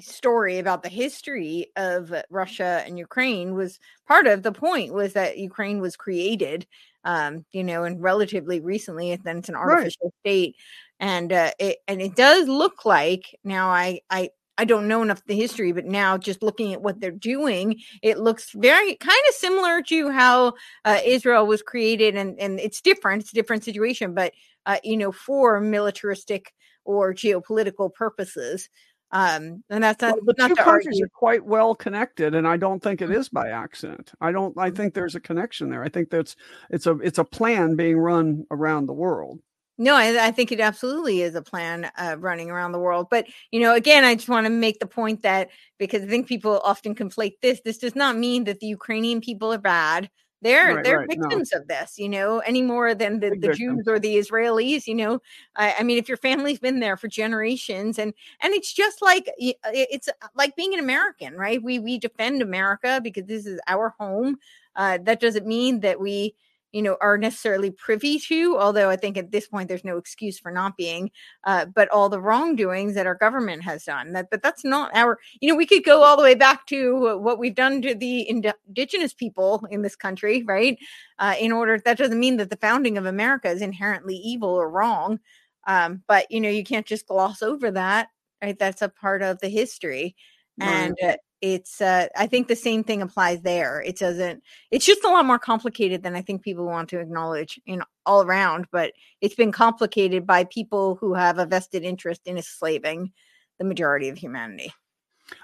story 0.00 0.58
about 0.58 0.82
the 0.82 0.88
history 0.88 1.66
of 1.76 2.14
Russia 2.30 2.82
and 2.86 2.98
Ukraine 2.98 3.54
was 3.54 3.78
part 4.06 4.26
of 4.26 4.42
the 4.42 4.52
point 4.52 4.94
was 4.94 5.14
that 5.14 5.38
Ukraine 5.38 5.80
was 5.80 5.96
created, 5.96 6.66
um, 7.04 7.44
you 7.52 7.64
know, 7.64 7.84
and 7.84 8.00
relatively 8.00 8.60
recently, 8.60 9.10
and 9.10 9.24
then 9.24 9.38
it's 9.38 9.48
an 9.48 9.56
artificial 9.56 10.06
right. 10.06 10.12
state 10.20 10.56
and 11.02 11.32
uh, 11.32 11.50
it 11.58 11.78
and 11.88 12.00
it 12.00 12.14
does 12.14 12.48
look 12.48 12.86
like 12.86 13.36
now 13.44 13.68
I 13.70 14.00
I 14.08 14.30
I 14.58 14.64
don't 14.64 14.88
know 14.88 15.02
enough 15.02 15.24
the 15.24 15.36
history, 15.36 15.72
but 15.72 15.86
now 15.86 16.18
just 16.18 16.42
looking 16.42 16.72
at 16.74 16.82
what 16.82 17.00
they're 17.00 17.10
doing, 17.10 17.80
it 18.02 18.18
looks 18.18 18.50
very 18.52 18.96
kind 18.96 19.22
of 19.28 19.34
similar 19.34 19.82
to 19.82 20.10
how 20.10 20.54
uh, 20.84 21.00
Israel 21.04 21.46
was 21.46 21.62
created, 21.62 22.16
and 22.16 22.38
and 22.38 22.60
it's 22.60 22.80
different. 22.80 23.22
It's 23.22 23.32
a 23.32 23.34
different 23.34 23.64
situation, 23.64 24.14
but 24.14 24.32
uh, 24.66 24.78
you 24.84 24.96
know, 24.96 25.12
for 25.12 25.60
militaristic 25.60 26.52
or 26.84 27.14
geopolitical 27.14 27.92
purposes. 27.92 28.68
Um, 29.12 29.62
and 29.68 29.84
that's 29.84 30.00
not, 30.00 30.14
well, 30.14 30.34
the 30.34 30.34
not 30.38 30.48
two 30.48 30.54
countries 30.56 30.86
argue. 30.86 31.04
are 31.04 31.08
quite 31.08 31.44
well 31.44 31.74
connected, 31.74 32.34
and 32.34 32.48
I 32.48 32.56
don't 32.56 32.82
think 32.82 33.02
it 33.02 33.10
mm-hmm. 33.10 33.34
by 33.34 33.50
accident. 33.50 34.12
I 34.20 34.32
don't. 34.32 34.56
I 34.56 34.68
mm-hmm. 34.68 34.76
think 34.76 34.94
there's 34.94 35.14
a 35.14 35.20
connection 35.20 35.68
there. 35.68 35.84
I 35.84 35.90
think 35.90 36.08
that's 36.08 36.34
it's 36.70 36.86
a 36.86 36.98
it's 36.98 37.18
a 37.18 37.24
plan 37.24 37.76
being 37.76 37.98
run 37.98 38.46
around 38.50 38.86
the 38.86 38.94
world. 38.94 39.40
No, 39.82 39.96
I, 39.96 40.28
I, 40.28 40.30
think 40.30 40.52
it 40.52 40.60
absolutely 40.60 41.22
is 41.22 41.34
a 41.34 41.42
plan 41.42 41.90
uh, 41.98 42.14
running 42.16 42.52
around 42.52 42.70
the 42.70 42.78
world. 42.78 43.08
But, 43.10 43.26
you 43.50 43.58
know, 43.58 43.74
again, 43.74 44.04
I 44.04 44.14
just 44.14 44.28
want 44.28 44.46
to 44.46 44.50
make 44.50 44.78
the 44.78 44.86
point 44.86 45.22
that 45.22 45.50
because 45.76 46.04
I 46.04 46.06
think 46.06 46.28
people 46.28 46.60
often 46.62 46.94
conflate 46.94 47.40
this, 47.42 47.60
this 47.64 47.78
does 47.78 47.96
not 47.96 48.16
mean 48.16 48.44
that 48.44 48.60
the 48.60 48.68
Ukrainian 48.68 49.20
people 49.20 49.52
are 49.52 49.58
bad. 49.58 50.08
They're 50.40 50.76
right, 50.76 50.84
they're 50.84 50.98
right, 50.98 51.08
victims 51.08 51.50
no. 51.52 51.60
of 51.60 51.68
this, 51.68 51.98
you 51.98 52.08
know, 52.08 52.38
any 52.38 52.62
more 52.62 52.94
than 52.94 53.18
the, 53.18 53.30
the 53.30 53.52
Jews 53.54 53.88
or 53.88 53.98
the 53.98 54.16
Israelis, 54.16 54.86
you 54.86 54.94
know. 54.94 55.20
I, 55.56 55.74
I, 55.80 55.82
mean, 55.82 55.98
if 55.98 56.06
your 56.06 56.16
family's 56.16 56.60
been 56.60 56.78
there 56.78 56.96
for 56.96 57.08
generations, 57.08 57.98
and 57.98 58.12
and 58.40 58.52
it's 58.52 58.72
just 58.72 59.02
like 59.02 59.30
it's 59.38 60.08
uh, 60.08 60.28
like 60.34 60.56
being 60.56 60.74
an 60.74 60.80
American, 60.80 61.34
right? 61.34 61.62
We 61.62 61.78
we 61.78 61.96
defend 61.96 62.42
America 62.42 63.00
because 63.02 63.26
this 63.26 63.46
is 63.46 63.60
our 63.68 63.94
home. 64.00 64.36
Uh, 64.74 64.98
that 65.02 65.20
doesn't 65.20 65.46
mean 65.46 65.78
that 65.80 66.00
we 66.00 66.34
you 66.72 66.82
know 66.82 66.96
are 67.00 67.16
necessarily 67.16 67.70
privy 67.70 68.18
to 68.18 68.58
although 68.58 68.90
i 68.90 68.96
think 68.96 69.16
at 69.16 69.30
this 69.30 69.46
point 69.46 69.68
there's 69.68 69.84
no 69.84 69.96
excuse 69.96 70.38
for 70.38 70.50
not 70.50 70.76
being 70.76 71.10
uh, 71.44 71.64
but 71.66 71.88
all 71.88 72.08
the 72.08 72.20
wrongdoings 72.20 72.94
that 72.94 73.06
our 73.06 73.14
government 73.14 73.62
has 73.62 73.84
done 73.84 74.12
that 74.12 74.28
but 74.30 74.42
that's 74.42 74.64
not 74.64 74.90
our 74.94 75.18
you 75.40 75.48
know 75.48 75.54
we 75.54 75.66
could 75.66 75.84
go 75.84 76.02
all 76.02 76.16
the 76.16 76.22
way 76.22 76.34
back 76.34 76.66
to 76.66 77.18
what 77.18 77.38
we've 77.38 77.54
done 77.54 77.80
to 77.82 77.94
the 77.94 78.28
indigenous 78.28 79.14
people 79.14 79.66
in 79.70 79.82
this 79.82 79.96
country 79.96 80.42
right? 80.44 80.78
Uh, 81.18 81.34
in 81.40 81.52
order 81.52 81.78
that 81.78 81.98
doesn't 81.98 82.18
mean 82.18 82.36
that 82.36 82.50
the 82.50 82.56
founding 82.56 82.98
of 82.98 83.06
america 83.06 83.48
is 83.48 83.62
inherently 83.62 84.16
evil 84.16 84.48
or 84.50 84.70
wrong 84.70 85.20
um, 85.66 86.02
but 86.08 86.30
you 86.30 86.40
know 86.40 86.48
you 86.48 86.64
can't 86.64 86.86
just 86.86 87.06
gloss 87.06 87.42
over 87.42 87.70
that 87.70 88.08
right? 88.42 88.58
That's 88.58 88.82
a 88.82 88.88
part 88.88 89.22
of 89.22 89.38
the 89.40 89.48
history 89.48 90.16
and 90.60 90.96
uh, 91.02 91.14
it's 91.42 91.80
uh, 91.80 92.06
i 92.16 92.26
think 92.26 92.48
the 92.48 92.56
same 92.56 92.82
thing 92.82 93.02
applies 93.02 93.42
there 93.42 93.82
it 93.82 93.98
doesn't 93.98 94.42
it's 94.70 94.86
just 94.86 95.04
a 95.04 95.08
lot 95.08 95.26
more 95.26 95.38
complicated 95.38 96.02
than 96.02 96.14
i 96.14 96.22
think 96.22 96.42
people 96.42 96.64
want 96.64 96.88
to 96.88 97.00
acknowledge 97.00 97.60
in 97.66 97.82
all 98.06 98.22
around 98.22 98.66
but 98.70 98.92
it's 99.20 99.34
been 99.34 99.52
complicated 99.52 100.26
by 100.26 100.44
people 100.44 100.96
who 100.96 101.12
have 101.12 101.38
a 101.38 101.46
vested 101.46 101.82
interest 101.82 102.22
in 102.26 102.36
enslaving 102.36 103.12
the 103.58 103.64
majority 103.64 104.08
of 104.08 104.16
humanity 104.16 104.72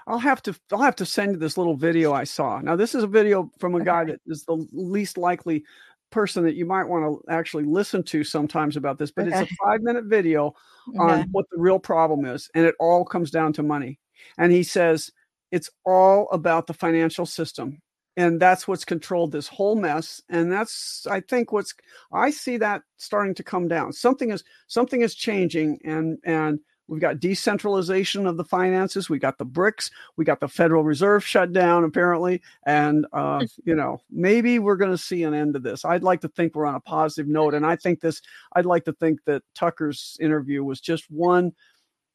I'll 0.07 0.19
have 0.19 0.41
to 0.43 0.55
I'll 0.71 0.81
have 0.81 0.95
to 0.97 1.05
send 1.05 1.31
you 1.33 1.37
this 1.37 1.57
little 1.57 1.75
video 1.75 2.13
I 2.13 2.23
saw. 2.23 2.59
Now 2.59 2.75
this 2.75 2.93
is 2.93 3.03
a 3.03 3.07
video 3.07 3.49
from 3.59 3.75
a 3.75 3.83
guy 3.83 4.05
that 4.05 4.19
is 4.27 4.43
the 4.43 4.67
least 4.71 5.17
likely 5.17 5.63
person 6.11 6.43
that 6.43 6.55
you 6.55 6.65
might 6.65 6.83
want 6.83 7.05
to 7.05 7.31
actually 7.31 7.63
listen 7.63 8.03
to 8.03 8.23
sometimes 8.23 8.75
about 8.75 8.97
this, 8.97 9.11
but 9.11 9.27
Okay. 9.27 9.39
it's 9.41 9.51
a 9.51 9.55
five 9.63 9.81
minute 9.81 10.05
video 10.05 10.53
on 10.99 11.21
Okay. 11.21 11.29
what 11.31 11.45
the 11.51 11.59
real 11.59 11.79
problem 11.79 12.25
is. 12.25 12.49
And 12.55 12.65
it 12.65 12.75
all 12.79 13.05
comes 13.05 13.31
down 13.31 13.53
to 13.53 13.63
money. 13.63 13.99
And 14.37 14.51
he 14.51 14.63
says 14.63 15.11
it's 15.51 15.69
all 15.85 16.27
about 16.31 16.67
the 16.67 16.73
financial 16.73 17.25
system. 17.25 17.81
And 18.17 18.39
that's 18.39 18.67
what's 18.67 18.83
controlled 18.83 19.31
this 19.31 19.47
whole 19.47 19.75
mess. 19.75 20.21
And 20.29 20.51
that's, 20.51 21.07
I 21.09 21.21
think, 21.21 21.53
what's 21.53 21.73
I 22.11 22.31
see 22.31 22.57
that 22.57 22.81
starting 22.97 23.33
to 23.35 23.43
come 23.43 23.67
down. 23.67 23.93
Something 23.93 24.31
is 24.31 24.43
something 24.67 25.01
is 25.01 25.15
changing, 25.15 25.79
and 25.85 26.17
and 26.25 26.59
we've 26.89 26.99
got 26.99 27.21
decentralization 27.21 28.25
of 28.25 28.35
the 28.35 28.43
finances. 28.43 29.09
We 29.09 29.19
got 29.19 29.37
the 29.37 29.45
BRICS. 29.45 29.91
We 30.17 30.25
got 30.25 30.41
the 30.41 30.49
Federal 30.49 30.83
Reserve 30.83 31.25
shut 31.25 31.53
down 31.53 31.85
apparently, 31.85 32.41
and 32.65 33.05
uh, 33.13 33.45
you 33.63 33.75
know 33.75 34.01
maybe 34.11 34.59
we're 34.59 34.75
going 34.75 34.91
to 34.91 34.97
see 34.97 35.23
an 35.23 35.33
end 35.33 35.53
to 35.53 35.59
this. 35.59 35.85
I'd 35.85 36.03
like 36.03 36.19
to 36.21 36.29
think 36.29 36.55
we're 36.55 36.65
on 36.65 36.75
a 36.75 36.81
positive 36.81 37.29
note, 37.29 37.53
and 37.53 37.65
I 37.65 37.77
think 37.77 38.01
this. 38.01 38.21
I'd 38.53 38.65
like 38.65 38.83
to 38.85 38.93
think 38.93 39.23
that 39.27 39.43
Tucker's 39.55 40.17
interview 40.19 40.63
was 40.63 40.81
just 40.81 41.09
one, 41.09 41.53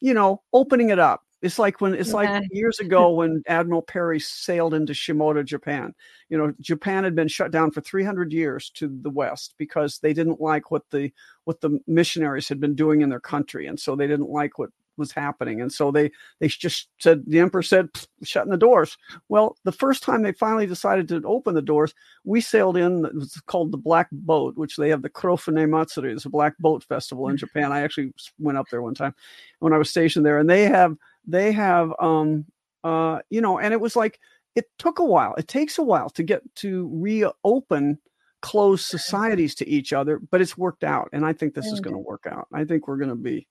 you 0.00 0.12
know, 0.12 0.42
opening 0.52 0.90
it 0.90 0.98
up. 0.98 1.23
It's 1.44 1.58
like 1.58 1.82
when 1.82 1.94
it's 1.94 2.08
Yeah. 2.08 2.14
like 2.14 2.42
years 2.50 2.80
ago 2.80 3.10
when 3.10 3.42
Admiral 3.46 3.82
Perry 3.82 4.18
sailed 4.18 4.72
into 4.72 4.94
Shimoda, 4.94 5.44
Japan. 5.44 5.94
You 6.30 6.38
know, 6.38 6.54
Japan 6.58 7.04
had 7.04 7.14
been 7.14 7.28
shut 7.28 7.50
down 7.50 7.70
for 7.70 7.82
300 7.82 8.32
years 8.32 8.70
to 8.76 8.88
the 8.88 9.10
West 9.10 9.54
because 9.58 9.98
they 9.98 10.14
didn't 10.14 10.40
like 10.40 10.70
what 10.70 10.88
the 10.90 11.12
what 11.44 11.60
the 11.60 11.78
missionaries 11.86 12.48
had 12.48 12.60
been 12.60 12.74
doing 12.74 13.02
in 13.02 13.10
their 13.10 13.20
country, 13.20 13.66
and 13.66 13.78
so 13.78 13.94
they 13.94 14.06
didn't 14.06 14.30
like 14.30 14.58
what 14.58 14.70
was 14.96 15.12
happening, 15.12 15.60
and 15.60 15.70
so 15.70 15.90
they 15.90 16.10
they 16.40 16.48
just 16.48 16.88
said 16.98 17.22
the 17.26 17.40
emperor 17.40 17.62
said 17.62 17.92
"Pfft, 17.92 18.06
shutting 18.22 18.50
the 18.50 18.56
doors. 18.56 18.96
Well, 19.28 19.56
the 19.64 19.72
first 19.72 20.02
time 20.02 20.22
they 20.22 20.32
finally 20.32 20.66
decided 20.66 21.08
to 21.08 21.22
open 21.26 21.54
the 21.54 21.60
doors, 21.60 21.94
we 22.24 22.40
sailed 22.40 22.78
in. 22.78 23.04
It 23.04 23.14
was 23.14 23.40
called 23.46 23.70
the 23.70 23.76
Black 23.76 24.08
Boat, 24.12 24.56
which 24.56 24.76
they 24.76 24.88
have 24.88 25.02
the 25.02 25.10
Kurofune 25.10 25.68
Matsuri. 25.68 26.12
It's 26.12 26.24
a 26.24 26.30
Black 26.30 26.56
Boat 26.58 26.84
Festival 26.84 27.28
in 27.28 27.36
mm. 27.36 27.40
Japan. 27.40 27.70
I 27.72 27.82
actually 27.82 28.14
went 28.38 28.56
up 28.56 28.66
there 28.70 28.82
one 28.82 28.94
time 28.94 29.14
when 29.58 29.72
I 29.74 29.78
was 29.78 29.90
stationed 29.90 30.24
there, 30.24 30.38
and 30.38 30.48
they 30.48 30.64
have 30.64 30.96
they 31.26 31.52
have 31.52 31.92
um 32.00 32.46
uh 32.84 33.20
you 33.30 33.40
know, 33.40 33.58
and 33.58 33.72
it 33.72 33.80
was 33.80 33.96
like 33.96 34.20
it 34.56 34.66
took 34.78 34.98
a 35.00 35.04
while. 35.04 35.34
It 35.36 35.48
takes 35.48 35.78
a 35.78 35.82
while 35.82 36.10
to 36.10 36.22
get 36.22 36.42
to 36.56 36.88
reopen 36.94 37.98
closed 38.42 38.84
societies 38.86 39.54
to 39.56 39.68
each 39.68 39.92
other, 39.92 40.18
but 40.30 40.40
it's 40.40 40.58
worked 40.58 40.84
out, 40.84 41.08
and 41.12 41.24
I 41.26 41.32
think 41.32 41.54
this 41.54 41.72
is 41.72 41.80
going 41.80 41.94
to 41.94 41.98
work 41.98 42.26
out. 42.30 42.46
I 42.52 42.64
think 42.64 42.86
we're 42.88 42.98
going 42.98 43.10
to 43.10 43.16
be 43.16 43.46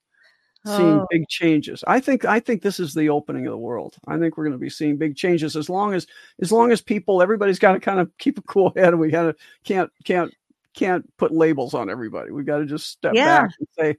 seeing 0.65 0.99
Oh. 0.99 1.07
big 1.09 1.27
changes. 1.27 1.83
I 1.87 1.99
think 1.99 2.25
I 2.25 2.39
think 2.39 2.61
this 2.61 2.79
is 2.79 2.93
the 2.93 3.09
opening 3.09 3.45
of 3.47 3.51
the 3.51 3.57
world. 3.57 3.97
I 4.07 4.17
think 4.17 4.37
we're 4.37 4.45
going 4.45 4.53
to 4.53 4.57
be 4.59 4.69
seeing 4.69 4.97
big 4.97 5.15
changes 5.15 5.55
as 5.57 5.69
long 5.69 5.93
as 5.93 6.07
as 6.41 6.51
long 6.51 6.71
as 6.71 6.81
people 6.81 7.21
everybody's 7.21 7.59
got 7.59 7.73
to 7.73 7.79
kind 7.79 7.99
of 7.99 8.09
keep 8.17 8.37
a 8.37 8.41
cool 8.43 8.71
head 8.75 8.89
and 8.89 8.99
we 8.99 9.09
got 9.11 9.23
to 9.23 9.35
can't 9.65 9.91
can't 10.05 10.33
can't 10.73 11.05
put 11.17 11.33
labels 11.33 11.73
on 11.73 11.89
everybody. 11.89 12.31
We've 12.31 12.45
got 12.45 12.59
to 12.59 12.65
just 12.65 12.87
step 12.87 13.13
Yeah. 13.13 13.41
back 13.41 13.51
and 13.59 13.67
say 13.77 13.97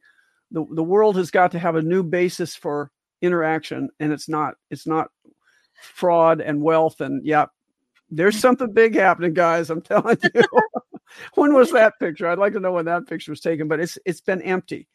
the 0.52 0.64
the 0.72 0.84
world 0.84 1.16
has 1.16 1.30
got 1.30 1.52
to 1.52 1.58
have 1.58 1.76
a 1.76 1.82
new 1.82 2.02
basis 2.02 2.56
for 2.56 2.90
interaction 3.24 3.88
and 4.00 4.12
it's 4.12 4.28
not 4.28 4.54
it's 4.70 4.86
not 4.86 5.08
fraud 5.80 6.40
and 6.40 6.62
wealth 6.62 7.00
and 7.00 7.24
yeah 7.24 7.46
there's 8.10 8.38
something 8.38 8.72
big 8.72 8.94
happening 8.94 9.32
guys 9.34 9.70
i'm 9.70 9.80
telling 9.82 10.16
you 10.34 10.44
when 11.34 11.52
was 11.54 11.70
that 11.72 11.94
picture 11.98 12.28
i'd 12.28 12.38
like 12.38 12.52
to 12.52 12.60
know 12.60 12.72
when 12.72 12.84
that 12.84 13.06
picture 13.06 13.32
was 13.32 13.40
taken 13.40 13.68
but 13.68 13.80
it's 13.80 13.98
it's 14.04 14.20
been 14.20 14.42
empty 14.42 14.86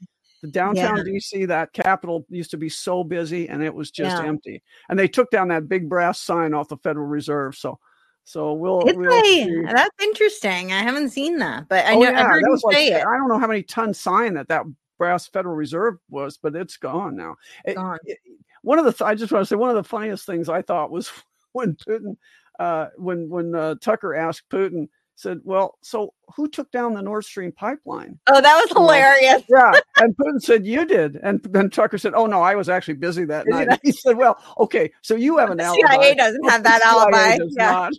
the 0.41 0.47
downtown 0.47 0.99
dc 0.99 1.47
that 1.47 1.73
capital 1.73 2.25
used 2.29 2.51
to 2.51 2.57
be 2.57 2.69
so 2.69 3.03
busy 3.03 3.49
and 3.49 3.61
it 3.63 3.73
was 3.73 3.91
just 3.91 4.17
Yeah. 4.17 4.25
empty 4.25 4.63
and 4.89 4.97
they 4.97 5.07
took 5.07 5.29
down 5.31 5.49
that 5.49 5.67
big 5.67 5.89
brass 5.89 6.19
sign 6.21 6.53
off 6.53 6.69
the 6.69 6.77
federal 6.77 7.07
reserve 7.07 7.55
so 7.55 7.79
so 8.25 8.53
we'll, 8.53 8.85
we'll. 8.95 9.63
That's 9.65 9.89
interesting. 10.03 10.71
I 10.71 10.83
haven't 10.83 11.09
seen 11.09 11.39
that, 11.39 11.67
but 11.67 11.83
I 11.87 11.95
Oh, 11.95 12.03
know 12.03 12.11
yeah, 12.11 12.19
I 12.19 12.23
heard 12.25 12.43
that 12.43 12.51
was 12.51 12.63
like 12.63 12.75
say 12.75 12.87
it. 12.89 12.99
I 13.03 13.17
don't 13.17 13.27
know 13.27 13.39
how 13.39 13.47
many 13.47 13.63
ton 13.63 13.91
sign 13.91 14.35
that 14.35 14.49
that 14.49 14.65
brass 14.99 15.27
Federal 15.27 15.55
Reserve 15.55 15.97
was, 16.09 16.37
but 16.37 16.55
it's 16.55 16.77
gone 16.77 17.15
now. 17.15 17.35
It- 17.65 17.75
Gone. 17.77 17.97
it- 18.05 18.19
one 18.61 18.77
of 18.77 18.85
the 18.85 18.91
th- 18.91 19.01
I 19.07 19.15
just 19.15 19.31
want 19.31 19.41
to 19.41 19.45
say 19.47 19.55
one 19.55 19.69
of 19.69 19.75
the 19.77 19.83
funniest 19.83 20.25
things 20.27 20.49
I 20.49 20.61
thought 20.61 20.91
was 20.91 21.09
when 21.53 21.75
Putin, 21.75 22.17
uh, 22.59 22.87
when 22.97 23.27
when 23.29 23.55
uh, 23.55 23.75
Tucker 23.81 24.13
asked 24.13 24.43
Putin, 24.51 24.89
said, 25.15 25.39
"Well, 25.45 25.77
so 25.81 26.13
who 26.35 26.47
took 26.49 26.69
down 26.71 26.93
the 26.93 27.01
Nord 27.01 27.23
Stream 27.23 27.53
pipeline?" 27.53 28.19
Oh, 28.27 28.41
that 28.41 28.55
was 28.61 28.69
hilarious. 28.71 29.43
Yeah, 29.49 29.71
and 29.97 30.15
Putin 30.17 30.41
said, 30.41 30.65
"You 30.65 30.85
did," 30.85 31.15
and 31.23 31.41
then 31.51 31.69
Tucker 31.69 31.97
said, 31.97 32.13
"Oh 32.15 32.25
no, 32.25 32.41
I 32.41 32.55
was 32.55 32.67
actually 32.67 32.95
busy 32.95 33.23
that 33.25 33.47
night." 33.47 33.67
He 33.83 33.93
said, 33.93 34.17
"Well, 34.17 34.37
okay, 34.59 34.91
so 35.01 35.15
you 35.15 35.37
have 35.37 35.49
an 35.51 35.57
The 35.57 35.63
alibi." 35.63 35.93
CIA 35.93 36.15
doesn't 36.15 36.43
have 36.49 36.63
that 36.63 36.81
alibi. 36.81 37.37
Yeah. 37.57 37.89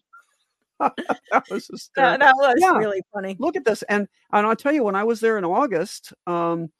that 0.78 1.44
was 1.50 1.90
That, 1.96 2.20
that 2.20 2.34
was 2.36 2.54
Yeah. 2.58 2.76
really 2.76 3.02
funny. 3.14 3.36
look 3.38 3.56
at 3.56 3.64
this 3.66 3.82
and 3.82 4.08
and 4.32 4.46
i'll 4.46 4.56
tell 4.56 4.72
you 4.72 4.82
when 4.82 4.94
i 4.94 5.04
was 5.04 5.20
there 5.20 5.36
in 5.36 5.44
august 5.44 6.14
um 6.26 6.70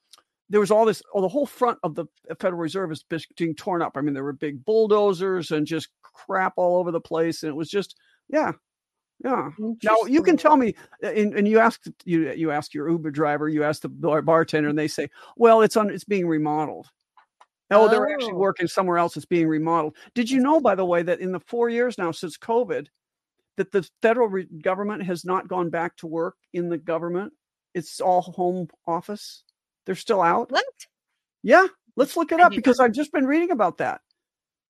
there 0.50 0.60
was 0.60 0.70
all 0.70 0.84
this 0.84 1.02
oh 1.14 1.20
the 1.22 1.28
whole 1.28 1.46
front 1.46 1.78
of 1.82 1.94
the 1.94 2.04
federal 2.38 2.60
reserve 2.60 2.92
is 2.92 3.04
being 3.36 3.54
torn 3.54 3.80
up 3.82 3.92
i 3.96 4.00
mean 4.00 4.12
there 4.12 4.24
were 4.24 4.32
big 4.32 4.64
bulldozers 4.64 5.50
and 5.52 5.66
just 5.66 5.88
crap 6.02 6.52
all 6.56 6.76
over 6.78 6.90
the 6.90 7.00
place 7.00 7.42
and 7.42 7.50
it 7.50 7.56
was 7.56 7.70
just 7.70 7.96
yeah 8.28 8.52
yeah 9.24 9.48
now 9.82 9.96
you 10.06 10.22
can 10.22 10.36
tell 10.36 10.56
me 10.56 10.74
and, 11.02 11.34
and 11.34 11.46
you 11.48 11.58
ask 11.58 11.82
you 12.04 12.30
you 12.32 12.50
ask 12.50 12.74
your 12.74 12.90
uber 12.90 13.10
driver 13.10 13.48
you 13.48 13.62
ask 13.64 13.80
the 13.82 13.88
bartender 13.88 14.68
and 14.68 14.78
they 14.78 14.88
say 14.88 15.08
well 15.36 15.62
it's 15.62 15.76
on 15.76 15.88
it's 15.90 16.04
being 16.04 16.26
remodeled 16.26 16.86
Oh, 17.72 17.88
they're 17.88 18.10
actually 18.12 18.32
Oh. 18.32 18.38
working 18.38 18.66
somewhere 18.66 18.98
else. 18.98 19.16
It's 19.16 19.24
being 19.24 19.46
remodeled. 19.46 19.94
Did 20.14 20.28
you 20.28 20.40
know, 20.40 20.60
by 20.60 20.74
the 20.74 20.84
way, 20.84 21.02
that 21.04 21.20
in 21.20 21.30
the 21.30 21.38
four 21.38 21.68
years 21.70 21.98
now 21.98 22.10
since 22.10 22.36
COVID, 22.36 22.88
that 23.58 23.70
the 23.70 23.88
federal 24.02 24.26
re- 24.26 24.48
government 24.60 25.04
has 25.04 25.24
not 25.24 25.46
gone 25.46 25.70
back 25.70 25.96
to 25.98 26.08
work 26.08 26.34
in 26.52 26.68
the 26.68 26.78
government? 26.78 27.32
It's 27.74 28.00
all 28.00 28.22
home 28.22 28.66
office. 28.88 29.44
They're 29.86 29.94
still 29.94 30.22
out. 30.22 30.50
What? 30.50 30.64
Yeah, 31.42 31.66
let's 31.96 32.16
look 32.16 32.32
it 32.32 32.40
I 32.40 32.44
up 32.44 32.52
because 32.52 32.80
I've 32.80 32.92
just 32.92 33.12
been 33.12 33.26
reading 33.26 33.50
about 33.50 33.78
that. 33.78 34.00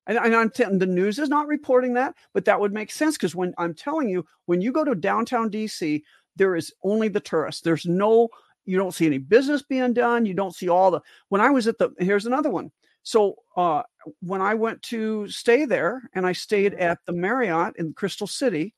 And, 0.07 0.19
and 0.19 0.35
I'm 0.35 0.51
t- 0.51 0.65
the 0.65 0.87
news 0.87 1.19
is 1.19 1.29
not 1.29 1.47
reporting 1.47 1.95
that, 1.95 2.15
but 2.33 2.45
that 2.47 2.59
would 2.59 2.73
make 2.73 2.91
sense 2.91 3.17
because 3.17 3.35
when 3.35 3.55
I'm 3.59 3.75
telling 3.75 4.09
you, 4.09 4.25
when 4.47 4.61
you 4.61 4.73
go 4.73 4.85
to 4.85 4.95
downtown 4.95 5.51
DC, 5.51 6.03
there 6.37 6.57
is 6.57 6.73
only 6.83 7.09
the 7.09 7.21
tourists. 7.21 7.63
There's 7.63 7.87
no, 7.87 8.29
you 8.65 8.77
don't 8.79 8.95
see 8.95 9.07
any 9.07 9.19
business 9.19 9.63
being 9.63 9.93
done. 9.93 10.27
You 10.27 10.35
don't 10.35 10.55
see 10.55 10.69
all 10.69 10.91
the. 10.91 11.01
When 11.29 11.41
I 11.41 11.51
was 11.51 11.67
at 11.67 11.79
the, 11.79 11.91
here's 11.99 12.27
another 12.27 12.51
one. 12.51 12.71
So 13.03 13.37
uh, 13.57 13.83
when 14.21 14.41
I 14.41 14.55
went 14.55 14.83
to 14.83 15.29
stay 15.29 15.65
there, 15.65 16.03
and 16.15 16.27
I 16.27 16.33
stayed 16.33 16.75
at 16.75 16.99
the 17.07 17.13
Marriott 17.13 17.75
in 17.77 17.93
Crystal 17.95 18.27
City, 18.27 18.75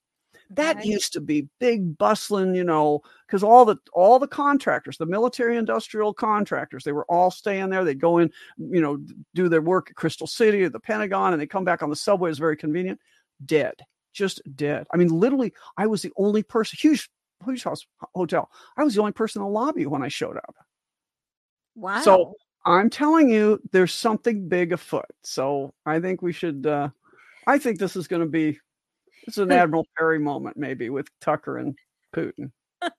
that 0.57 0.79
Okay. 0.79 0.89
used 0.89 1.13
to 1.15 1.21
be 1.21 1.49
big 1.59 1.97
bustling, 1.99 2.55
you 2.55 2.65
know, 2.65 3.01
because 3.27 3.43
all 3.43 3.65
the 3.65 3.77
all 3.93 4.19
the 4.19 4.27
contractors, 4.29 4.97
the 4.99 5.07
military 5.07 5.57
industrial 5.57 6.13
contractors, 6.15 6.85
they 6.85 6.93
were 6.93 7.07
all 7.11 7.31
staying 7.31 7.71
there. 7.71 7.85
They'd 7.85 8.01
go 8.01 8.19
in, 8.19 8.31
you 8.59 8.81
know, 8.81 8.99
do 9.35 9.49
their 9.49 9.63
work 9.63 9.89
at 9.91 9.97
Crystal 9.97 10.27
City 10.27 10.63
or 10.63 10.69
the 10.69 10.81
Pentagon, 10.81 11.33
and 11.33 11.41
they 11.41 11.47
come 11.47 11.65
back 11.65 11.83
on 11.83 11.91
the 11.91 11.97
subway. 11.97 12.31
It's 12.31 12.39
very 12.39 12.57
convenient. 12.57 13.01
Dead, 13.45 13.75
just 14.13 14.41
dead. 14.57 14.87
I 14.93 14.97
mean, 14.97 15.09
literally, 15.09 15.53
I 15.77 15.87
was 15.87 16.03
the 16.03 16.13
only 16.17 16.43
person. 16.43 16.79
Huge, 16.81 17.09
huge 17.45 17.65
house 17.65 17.87
hotel. 18.15 18.51
I 18.77 18.85
was 18.85 18.95
the 18.95 19.01
only 19.01 19.13
person 19.13 19.43
in 19.43 19.47
the 19.47 19.53
lobby 19.53 19.87
when 19.87 20.03
I 20.03 20.09
showed 20.09 20.37
up. 20.37 20.55
Wow. 21.75 22.03
So 22.03 22.35
I'm 22.65 22.91
telling 22.91 23.29
you, 23.31 23.61
there's 23.73 23.93
something 23.95 24.49
big 24.49 24.73
afoot. 24.73 25.07
So 25.23 25.75
I 25.87 26.01
think 26.01 26.23
we 26.23 26.33
should. 26.33 26.67
uh 26.67 26.91
I 27.47 27.59
think 27.59 27.79
this 27.79 27.97
is 27.97 28.07
going 28.07 28.23
to 28.23 28.29
be. 28.29 28.59
It's 29.27 29.39
an 29.39 29.53
Admiral 29.53 29.87
Perry 29.97 30.19
moment, 30.19 30.57
maybe 30.57 30.91
with 30.91 31.09
Tucker 31.21 31.59
and 31.59 31.77
Putin. 32.15 32.51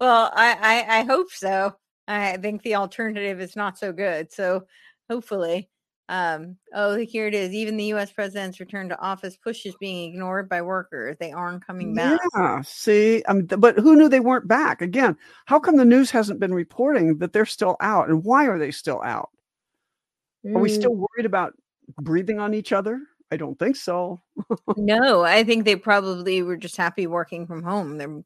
well, 0.00 0.30
I, 0.34 0.84
I 0.86 0.98
I 0.98 1.02
hope 1.04 1.30
so. 1.32 1.74
I 2.06 2.36
think 2.38 2.62
the 2.62 2.76
alternative 2.76 3.40
is 3.40 3.56
not 3.56 3.78
so 3.78 3.92
good. 3.92 4.32
So 4.32 4.66
hopefully, 5.10 5.68
um, 6.08 6.56
oh, 6.74 6.96
here 6.96 7.26
it 7.26 7.34
is. 7.34 7.52
Even 7.52 7.76
the 7.76 7.84
U.S. 7.86 8.12
president's 8.12 8.60
return 8.60 8.88
to 8.88 9.00
office 9.00 9.36
push 9.36 9.66
is 9.66 9.74
being 9.76 10.10
ignored 10.12 10.48
by 10.48 10.62
workers. 10.62 11.16
They 11.18 11.32
aren't 11.32 11.66
coming 11.66 11.94
back. 11.94 12.18
Yeah, 12.34 12.62
see, 12.62 13.22
I 13.28 13.34
mean, 13.34 13.46
th- 13.46 13.60
but 13.60 13.76
who 13.78 13.94
knew 13.94 14.08
they 14.08 14.18
weren't 14.20 14.48
back? 14.48 14.82
Again, 14.82 15.16
how 15.46 15.60
come 15.60 15.76
the 15.76 15.84
news 15.84 16.10
hasn't 16.10 16.40
been 16.40 16.52
reporting 16.52 17.18
that 17.18 17.32
they're 17.32 17.46
still 17.46 17.76
out, 17.80 18.08
and 18.08 18.24
why 18.24 18.46
are 18.46 18.58
they 18.58 18.72
still 18.72 19.00
out? 19.02 19.30
Are 20.54 20.60
we 20.60 20.68
Mm, 20.68 20.74
still 20.74 20.94
worried 20.94 21.26
about 21.26 21.54
breathing 22.00 22.40
on 22.40 22.52
each 22.54 22.72
other? 22.72 23.00
I 23.30 23.36
don't 23.36 23.58
think 23.58 23.76
so. 23.76 24.20
No, 24.76 25.22
I 25.22 25.44
think 25.44 25.64
they 25.64 25.76
probably 25.76 26.42
were 26.42 26.56
just 26.56 26.76
happy 26.76 27.06
working 27.06 27.46
from 27.46 27.62
home. 27.62 27.98
They're 27.98 28.22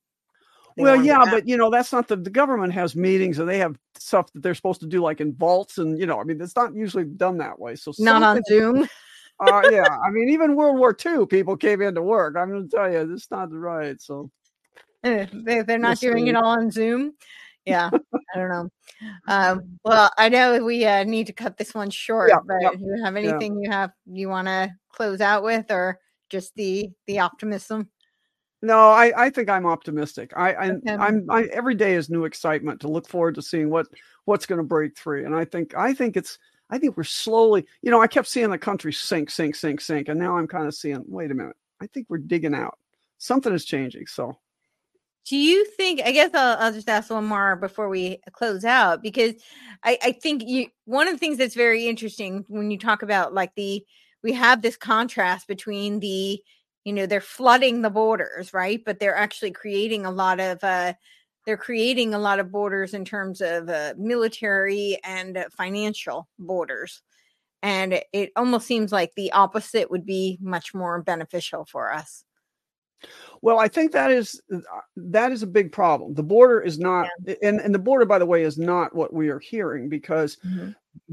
they 0.77 0.83
well, 0.83 1.03
yeah, 1.05 1.25
but 1.25 1.47
you 1.47 1.57
know, 1.57 1.71
that's 1.71 1.93
not 1.93 2.09
the 2.09 2.17
the 2.17 2.31
government 2.31 2.73
has 2.73 2.97
meetings 2.97 3.39
and 3.39 3.49
they 3.49 3.59
have 3.59 3.77
stuff 3.97 4.33
that 4.33 4.43
they're 4.43 4.55
supposed 4.55 4.81
to 4.81 4.87
do, 4.87 5.03
like 5.03 5.21
in 5.21 5.35
vaults, 5.35 5.79
and 5.79 5.99
you 5.99 6.07
know, 6.07 6.21
I 6.21 6.25
mean, 6.25 6.41
it's 6.41 6.57
not 6.57 6.75
usually 6.75 7.05
done 7.05 7.39
that 7.39 7.59
way. 7.59 7.77
So 7.77 7.93
not 7.99 8.23
on 8.23 8.43
Zoom. 8.49 8.89
uh, 9.41 9.63
yeah, 9.71 9.99
I 10.05 10.11
mean, 10.11 10.31
even 10.31 10.57
World 10.57 10.79
War 10.79 10.97
II, 11.05 11.27
people 11.27 11.57
came 11.57 11.83
into 11.83 12.03
work. 12.03 12.37
I'm 12.37 12.51
going 12.51 12.69
to 12.69 12.77
tell 12.77 12.91
you, 12.91 13.07
this 13.07 13.23
is 13.23 13.31
not 13.31 13.53
right. 13.53 14.01
So 14.01 14.31
Eh, 15.05 15.27
they, 15.33 15.63
they're 15.63 15.79
not 15.79 15.99
We'll 16.01 16.13
doing 16.13 16.29
it 16.29 16.37
all 16.37 16.45
on 16.47 16.71
Zoom. 16.71 17.15
Yeah, 17.65 17.91
I 18.35 18.39
don't 18.39 18.49
know. 18.49 18.69
Um, 19.29 19.79
well, 19.85 20.11
I 20.19 20.29
know 20.29 20.65
we 20.65 20.85
uh, 20.85 21.05
need 21.05 21.27
to 21.29 21.33
cut 21.33 21.57
this 21.57 21.75
one 21.75 21.91
short, 21.91 22.31
Yeah, 22.31 22.41
but 22.45 22.61
yeah, 22.61 22.71
do 22.71 22.85
you 22.85 23.05
have 23.05 23.17
anything 23.17 23.63
you 23.63 23.71
have 23.71 23.93
you 24.07 24.29
want 24.29 24.49
to 24.49 24.71
close 24.91 25.21
out 25.21 25.43
with, 25.43 25.71
or 25.71 25.99
just 26.29 26.55
the 26.57 26.91
the 27.07 27.21
optimism? 27.21 27.89
No, 28.63 28.91
I, 28.91 29.13
I 29.17 29.31
think 29.31 29.49
I'm 29.49 29.67
optimistic. 29.67 30.33
I, 30.37 30.53
I 30.53 30.71
Okay. 30.71 30.95
I'm 30.95 31.27
I, 31.29 31.45
every 31.53 31.75
day 31.75 31.95
is 31.95 32.09
new 32.09 32.25
excitement 32.25 32.81
to 32.81 32.89
look 32.89 33.09
forward 33.09 33.35
to 33.35 33.43
seeing 33.43 33.71
what 33.71 33.87
what's 34.25 34.47
going 34.47 34.59
to 34.61 34.65
break 34.65 34.97
through. 34.97 35.27
And 35.27 35.35
I 35.35 35.45
think 35.45 35.77
I 35.77 35.93
think 35.93 36.17
it's 36.17 36.39
I 36.71 36.79
think 36.79 36.97
we're 36.97 37.05
slowly. 37.05 37.67
You 37.83 37.91
know, 37.91 38.01
I 38.01 38.07
kept 38.07 38.29
seeing 38.29 38.51
the 38.51 38.59
country 38.59 38.93
sink, 38.93 39.31
sink, 39.31 39.57
sink, 39.57 39.81
sink, 39.81 40.09
and 40.09 40.19
now 40.19 40.39
I'm 40.39 40.47
kind 40.47 40.67
of 40.67 40.75
seeing. 40.75 41.05
Wait 41.07 41.31
a 41.31 41.35
minute. 41.35 41.57
I 41.81 41.87
think 41.89 42.07
we're 42.09 42.19
digging 42.19 42.55
out. 42.55 42.79
Something 43.19 43.53
is 43.53 43.65
changing. 43.65 44.07
So 44.07 44.39
Do 45.29 45.37
you 45.37 45.65
think? 45.65 46.01
I 46.05 46.11
guess 46.13 46.31
I'll, 46.35 46.57
I'll 46.59 46.73
just 46.73 46.89
ask 46.89 47.11
one 47.11 47.27
more 47.27 47.55
before 47.57 47.89
we 47.89 48.19
close 48.33 48.65
out 48.65 49.03
because 49.03 49.35
I, 49.85 49.99
I 50.03 50.13
think 50.13 50.43
you 50.47 50.67
one 50.85 51.07
of 51.07 51.15
the 51.15 51.19
things 51.19 51.39
that's 51.39 51.55
very 51.55 51.87
interesting 51.87 52.45
when 52.49 52.71
you 52.71 52.79
talk 52.79 53.03
about 53.03 53.33
like 53.33 53.55
the 53.55 53.85
we 54.23 54.33
have 54.33 54.63
this 54.63 54.77
contrast 54.77 55.47
between 55.47 56.01
the 56.01 56.41
you 56.85 56.93
know 56.93 57.07
they're 57.07 57.21
flooding 57.21 57.83
the 57.83 57.91
borders 57.91 58.53
right 58.53 58.83
but 58.85 58.99
they're 58.99 59.17
actually 59.17 59.53
creating 59.53 60.05
a 60.05 60.11
lot 60.11 60.41
of 60.41 60.63
uh 60.65 60.93
they're 61.47 61.57
creating 61.57 62.15
a 62.15 62.19
lot 62.19 62.39
of 62.39 62.53
borders 62.53 62.95
in 62.95 63.05
terms 63.05 63.41
of 63.41 63.69
uh, 63.69 63.95
military 63.99 64.99
and 65.05 65.37
uh, 65.37 65.45
financial 65.51 66.29
borders 66.39 67.03
and 67.63 67.93
it, 67.95 68.07
it 68.13 68.33
almost 68.37 68.67
seems 68.67 68.91
like 68.93 69.13
the 69.15 69.33
opposite 69.33 69.91
would 69.91 70.05
be 70.07 70.39
much 70.41 70.75
more 70.75 71.01
beneficial 71.03 71.65
for 71.65 71.93
us 71.93 72.25
Well, 73.43 73.59
I 73.59 73.69
think 73.69 73.93
that 73.93 74.11
is 74.11 74.41
uh, 74.55 74.59
that 74.97 75.33
is 75.33 75.43
a 75.43 75.47
big 75.47 75.73
problem. 75.73 76.15
The 76.15 76.23
border 76.23 76.61
is 76.61 76.79
not, 76.79 77.09
and 77.43 77.61
and 77.61 77.75
the 77.75 77.79
border, 77.79 78.05
by 78.05 78.19
the 78.19 78.27
way, 78.27 78.43
is 78.45 78.59
not 78.59 78.95
what 78.95 79.13
we 79.13 79.29
are 79.31 79.41
hearing 79.41 79.89
because 79.89 80.37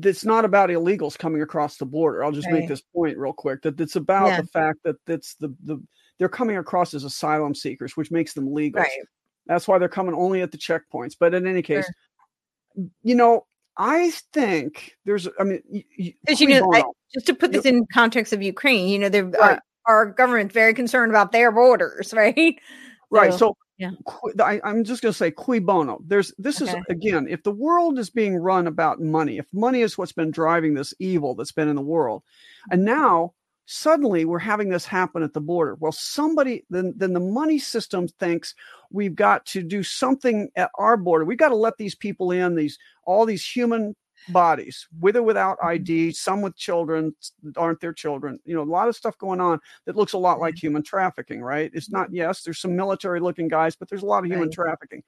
it's 0.03 0.25
not 0.25 0.45
about 0.45 0.69
illegals 0.69 1.17
coming 1.17 1.41
across 1.41 1.77
the 1.77 1.85
border. 1.85 2.23
I'll 2.23 2.31
just 2.31 2.47
Right. 2.47 2.59
make 2.59 2.67
this 2.69 2.81
point 2.93 3.17
real 3.17 3.33
quick 3.33 3.61
that 3.63 3.79
it's 3.79 3.95
about 3.95 4.27
Yeah. 4.27 4.41
the 4.41 4.47
fact 4.47 4.79
that 4.83 4.97
it's 5.07 5.35
the 5.35 5.49
the 5.63 5.81
they're 6.17 6.29
coming 6.29 6.57
across 6.57 6.93
as 6.93 7.03
asylum 7.05 7.55
seekers, 7.55 7.95
which 7.97 8.11
makes 8.11 8.33
them 8.33 8.53
legal. 8.53 8.81
right 8.81 8.89
That's 9.47 9.67
why 9.67 9.77
they're 9.79 9.89
coming 9.89 10.13
only 10.13 10.41
at 10.41 10.51
the 10.51 10.57
checkpoints. 10.57 11.15
But 11.19 11.33
in 11.33 11.47
any 11.47 11.61
case, 11.63 11.89
you 13.01 13.15
know, 13.15 13.47
I 13.77 14.11
think 14.33 14.95
there's. 15.05 15.27
I 15.39 15.43
mean, 15.43 15.61
y- 15.67 15.85
y- 15.97 16.13
Because 16.25 16.41
you 16.41 16.49
know, 16.49 16.69
I, 16.73 16.83
just 17.13 17.25
to 17.27 17.33
put 17.33 17.51
this 17.53 17.65
in 17.65 17.85
context 17.93 18.33
of 18.33 18.43
Ukraine, 18.43 18.89
you 18.89 18.99
know, 18.99 19.09
they're 19.09 19.25
Right. 19.25 19.41
our, 19.41 19.61
our 19.89 20.05
government's 20.05 20.53
very 20.53 20.73
concerned 20.73 21.11
about 21.11 21.33
their 21.33 21.51
borders, 21.51 22.13
right? 22.17 22.55
Right. 23.09 23.33
So, 23.33 23.39
So, 23.39 23.55
yeah. 23.77 23.91
I, 24.39 24.61
I'm 24.63 24.83
just 24.83 25.01
going 25.01 25.11
to 25.13 25.17
say 25.17 25.31
cui 25.31 25.59
bono. 25.59 25.99
There's 26.05 26.33
this 26.37 26.61
Okay. 26.61 26.71
is 26.71 26.77
again, 26.89 27.27
if 27.29 27.43
the 27.43 27.51
world 27.51 27.99
is 27.99 28.09
being 28.09 28.35
run 28.37 28.67
about 28.67 29.01
money, 29.01 29.37
if 29.39 29.47
money 29.53 29.81
is 29.81 29.97
what's 29.97 30.11
been 30.11 30.31
driving 30.31 30.73
this 30.75 30.93
evil 30.99 31.35
that's 31.35 31.51
been 31.51 31.67
in 31.69 31.75
the 31.75 31.81
world, 31.81 32.23
and 32.71 32.85
Mm-hmm. 32.85 32.85
now 32.85 33.33
suddenly 33.65 34.25
we're 34.25 34.39
having 34.39 34.69
this 34.69 34.85
happen 34.85 35.23
at 35.23 35.33
the 35.33 35.41
border. 35.41 35.75
Well, 35.79 35.91
somebody 35.91 36.65
then 36.69 36.93
then 36.97 37.13
the 37.13 37.19
money 37.19 37.59
system 37.59 38.07
thinks 38.07 38.55
we've 38.91 39.15
got 39.15 39.45
to 39.47 39.63
do 39.63 39.83
something 39.83 40.49
at 40.55 40.71
our 40.75 40.97
border. 40.97 41.25
We've 41.25 41.37
got 41.37 41.49
to 41.49 41.55
let 41.55 41.77
these 41.77 41.95
people 41.95 42.31
in, 42.31 42.55
these 42.55 42.77
all 43.05 43.25
these 43.25 43.45
human 43.45 43.95
bodies, 44.27 44.87
with 44.99 45.15
or 45.17 45.23
without 45.23 45.57
Mm-hmm. 45.63 45.67
ID, 45.67 46.11
some 46.11 46.41
with 46.41 46.55
children 46.55 47.15
aren't 47.57 47.79
their 47.79 47.93
children. 47.93 48.39
You 48.45 48.55
know, 48.55 48.61
a 48.61 48.63
lot 48.63 48.87
of 48.87 48.95
stuff 48.95 49.17
going 49.17 49.39
on 49.41 49.59
that 49.85 49.95
looks 49.95 50.13
a 50.13 50.17
lot 50.17 50.39
like 50.39 50.57
human 50.61 50.83
trafficking, 50.83 51.41
right? 51.41 51.71
It's 51.73 51.89
not, 51.91 52.11
yes, 52.13 52.43
there's 52.43 52.59
some 52.59 52.75
military 52.75 53.19
looking 53.19 53.47
guys, 53.47 53.75
but 53.75 53.89
there's 53.89 54.03
a 54.03 54.07
lot 54.07 54.23
of 54.23 54.29
human 54.29 54.47
Right. 54.47 54.51
trafficking. 54.51 55.03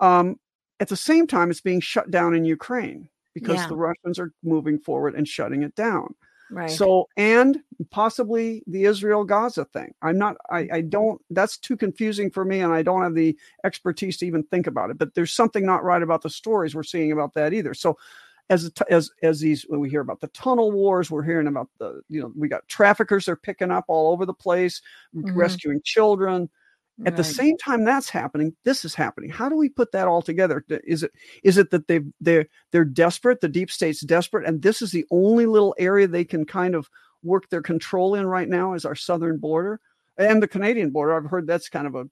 Um, 0.00 0.38
at 0.80 0.88
the 0.88 0.96
same 0.96 1.26
time, 1.26 1.50
it's 1.50 1.60
being 1.60 1.80
shut 1.80 2.10
down 2.10 2.34
in 2.34 2.44
Ukraine 2.44 3.08
because 3.34 3.60
Yeah. 3.60 3.68
the 3.68 3.76
Russians 3.76 4.18
are 4.18 4.32
moving 4.42 4.78
forward 4.78 5.14
and 5.14 5.26
shutting 5.26 5.62
it 5.62 5.74
down. 5.74 6.14
right. 6.50 6.70
So, 6.70 7.08
and 7.16 7.62
possibly 7.90 8.62
the 8.66 8.84
Israel 8.84 9.24
Gaza 9.24 9.64
thing. 9.66 9.92
I'm 10.02 10.16
not, 10.18 10.36
I, 10.50 10.68
I 10.72 10.80
don't, 10.80 11.20
that's 11.30 11.58
too 11.58 11.76
confusing 11.76 12.30
for 12.30 12.44
me, 12.44 12.60
and 12.60 12.72
I 12.72 12.82
don't 12.82 13.02
have 13.02 13.14
the 13.14 13.36
expertise 13.64 14.16
to 14.18 14.26
even 14.26 14.44
think 14.44 14.66
about 14.66 14.90
it. 14.90 14.98
But 14.98 15.14
there's 15.14 15.32
something 15.32 15.64
not 15.66 15.84
right 15.84 16.02
about 16.02 16.22
the 16.22 16.30
stories 16.30 16.74
we're 16.74 16.82
seeing 16.82 17.12
about 17.12 17.34
that 17.34 17.52
either. 17.52 17.74
So, 17.74 17.98
as 18.50 18.70
as 18.90 19.10
as 19.22 19.40
these 19.40 19.64
when 19.68 19.80
we 19.80 19.90
hear 19.90 20.00
about 20.00 20.20
the 20.20 20.28
tunnel 20.28 20.70
wars, 20.72 21.10
we're 21.10 21.22
hearing 21.22 21.46
about 21.46 21.68
the 21.78 22.02
you 22.08 22.20
know 22.20 22.32
we 22.36 22.48
got 22.48 22.66
traffickers 22.68 23.26
they're 23.26 23.36
picking 23.36 23.70
up 23.70 23.84
all 23.88 24.12
over 24.12 24.26
the 24.26 24.34
place, 24.34 24.80
Mhm. 25.14 25.34
rescuing 25.36 25.80
children. 25.84 26.50
At 27.06 27.16
the 27.16 27.24
same 27.24 27.56
time 27.58 27.84
that's 27.84 28.08
happening, 28.08 28.56
this 28.64 28.84
is 28.84 28.94
happening. 28.94 29.28
How 29.30 29.48
do 29.48 29.56
we 29.56 29.68
put 29.68 29.92
that 29.92 30.08
all 30.08 30.22
together? 30.22 30.64
Is 30.84 31.02
it 31.02 31.12
is 31.42 31.58
it 31.58 31.70
that 31.70 31.88
they 31.88 32.00
they're 32.20 32.46
they're 32.72 32.84
desperate, 32.84 33.40
the 33.40 33.48
deep 33.48 33.70
state's 33.70 34.00
desperate, 34.00 34.46
and 34.46 34.62
this 34.62 34.80
is 34.80 34.92
the 34.92 35.04
only 35.10 35.46
little 35.46 35.74
area 35.78 36.06
they 36.06 36.24
can 36.24 36.46
kind 36.46 36.74
of 36.74 36.88
work 37.22 37.48
their 37.50 37.62
control 37.62 38.14
in 38.14 38.26
right 38.26 38.48
now 38.48 38.74
is 38.74 38.84
our 38.84 38.94
southern 38.94 39.38
border 39.38 39.80
and 40.18 40.42
the 40.42 40.48
Canadian 40.48 40.90
border. 40.90 41.14
I've 41.14 41.30
heard 41.30 41.46
that's 41.46 41.68
kind 41.68 41.86
of 41.86 41.94
a, 41.94 42.04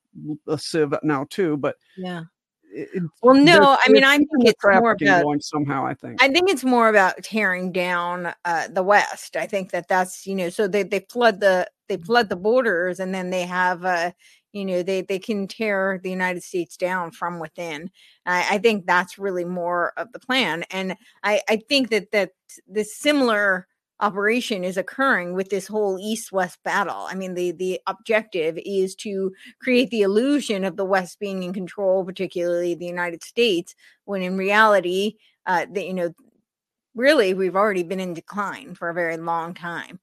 a 0.49 0.59
sieve 0.59 0.93
now 1.03 1.26
too, 1.30 1.57
but 1.59 1.76
yeah. 1.97 2.24
It, 2.72 3.02
Well, 3.22 3.34
no, 3.34 3.76
I 3.80 3.88
mean, 3.90 4.04
I 4.04 4.16
think 4.16 4.30
it's 4.44 4.64
more 4.64 4.92
about 4.92 4.98
going 4.98 5.40
somehow. 5.40 5.86
I 5.86 5.94
think. 5.94 6.22
I 6.22 6.28
think 6.28 6.50
it's 6.50 6.64
more 6.64 6.88
about 6.88 7.22
tearing 7.22 7.72
down 7.72 8.32
uh, 8.44 8.68
the 8.68 8.82
West. 8.82 9.36
I 9.36 9.46
think 9.46 9.70
that 9.72 9.88
that's 9.88 10.26
you 10.26 10.34
know, 10.34 10.48
so 10.48 10.66
they 10.66 10.82
they 10.82 11.06
flood 11.10 11.40
the 11.40 11.68
they 11.88 11.96
flood 11.96 12.28
the 12.28 12.36
borders, 12.36 13.00
and 13.00 13.14
then 13.14 13.30
they 13.30 13.42
have 13.42 13.84
uh, 13.84 14.12
you 14.52 14.64
know 14.64 14.82
they 14.82 15.02
they 15.02 15.18
can 15.18 15.46
tear 15.46 16.00
the 16.02 16.10
United 16.10 16.42
States 16.42 16.76
down 16.76 17.10
from 17.10 17.38
within. 17.38 17.90
I, 18.26 18.54
I 18.56 18.58
think 18.58 18.86
that's 18.86 19.18
really 19.18 19.44
more 19.44 19.92
of 19.96 20.12
the 20.12 20.20
plan, 20.20 20.64
and 20.70 20.96
I 21.22 21.42
I 21.48 21.56
think 21.56 21.90
that 21.90 22.10
that 22.12 22.30
this 22.66 22.96
similar 22.96 23.66
operation 24.03 24.64
is 24.64 24.76
occurring 24.76 25.34
with 25.34 25.50
this 25.50 25.66
whole 25.68 25.98
east-west 26.00 26.59
battle. 26.64 27.07
I 27.09 27.14
mean, 27.14 27.34
the 27.34 27.53
the 27.53 27.80
objective 27.86 28.59
is 28.66 28.94
to 28.96 29.32
create 29.62 29.90
the 29.90 30.03
illusion 30.03 30.64
of 30.64 30.76
the 30.76 30.84
West 30.84 31.18
being 31.20 31.42
in 31.44 31.55
control, 31.55 32.05
particularly 32.05 32.74
the 32.74 32.86
United 32.86 33.22
States, 33.24 33.74
when 34.07 34.22
in 34.22 34.36
reality, 34.38 35.14
uh, 35.46 35.66
that 35.72 35.86
you 35.86 35.94
know, 35.94 36.12
really 36.94 37.34
we've 37.34 37.57
already 37.57 37.82
been 37.82 38.00
in 38.00 38.14
decline 38.14 38.74
for 38.74 38.88
a 38.88 38.94
very 38.94 39.16
long 39.16 39.55
time. 39.55 39.98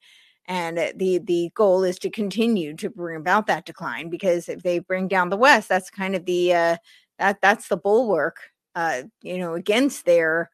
And 0.47 0.79
uh, 0.79 0.93
the 0.95 1.19
the 1.19 1.51
goal 1.55 1.83
is 1.83 1.99
to 1.99 2.09
continue 2.09 2.75
to 2.77 2.89
bring 2.89 3.17
about 3.17 3.47
that 3.47 3.65
decline 3.65 4.09
because 4.09 4.49
if 4.49 4.63
they 4.63 4.79
bring 4.79 5.07
down 5.07 5.29
the 5.29 5.37
West, 5.37 5.69
that's 5.69 5.89
kind 5.91 6.15
of 6.15 6.25
the 6.25 6.53
uh, 6.53 6.77
that 7.19 7.39
that's 7.41 7.67
the 7.67 7.77
bulwark, 7.77 8.37
uh, 8.75 9.03
you 9.21 9.37
know, 9.37 9.53
against 9.53 10.05
their 10.05 10.49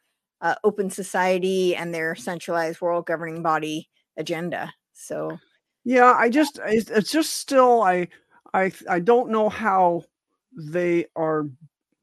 uh, 0.45 0.53
open 0.63 0.91
society 0.91 1.75
and 1.75 1.91
their 1.91 2.13
centralized 2.13 2.79
world 2.79 3.07
governing 3.07 3.41
body 3.41 3.89
agenda. 4.15 4.71
So 4.93 5.39
Yeah, 5.83 6.13
I 6.13 6.29
just 6.29 6.59
it's, 6.63 7.11
just 7.11 7.33
still 7.33 7.81
I 7.81 8.07
I 8.53 8.71
I 8.87 8.99
don't 8.99 9.31
know 9.31 9.49
how 9.49 10.03
they 10.55 11.07
are 11.15 11.47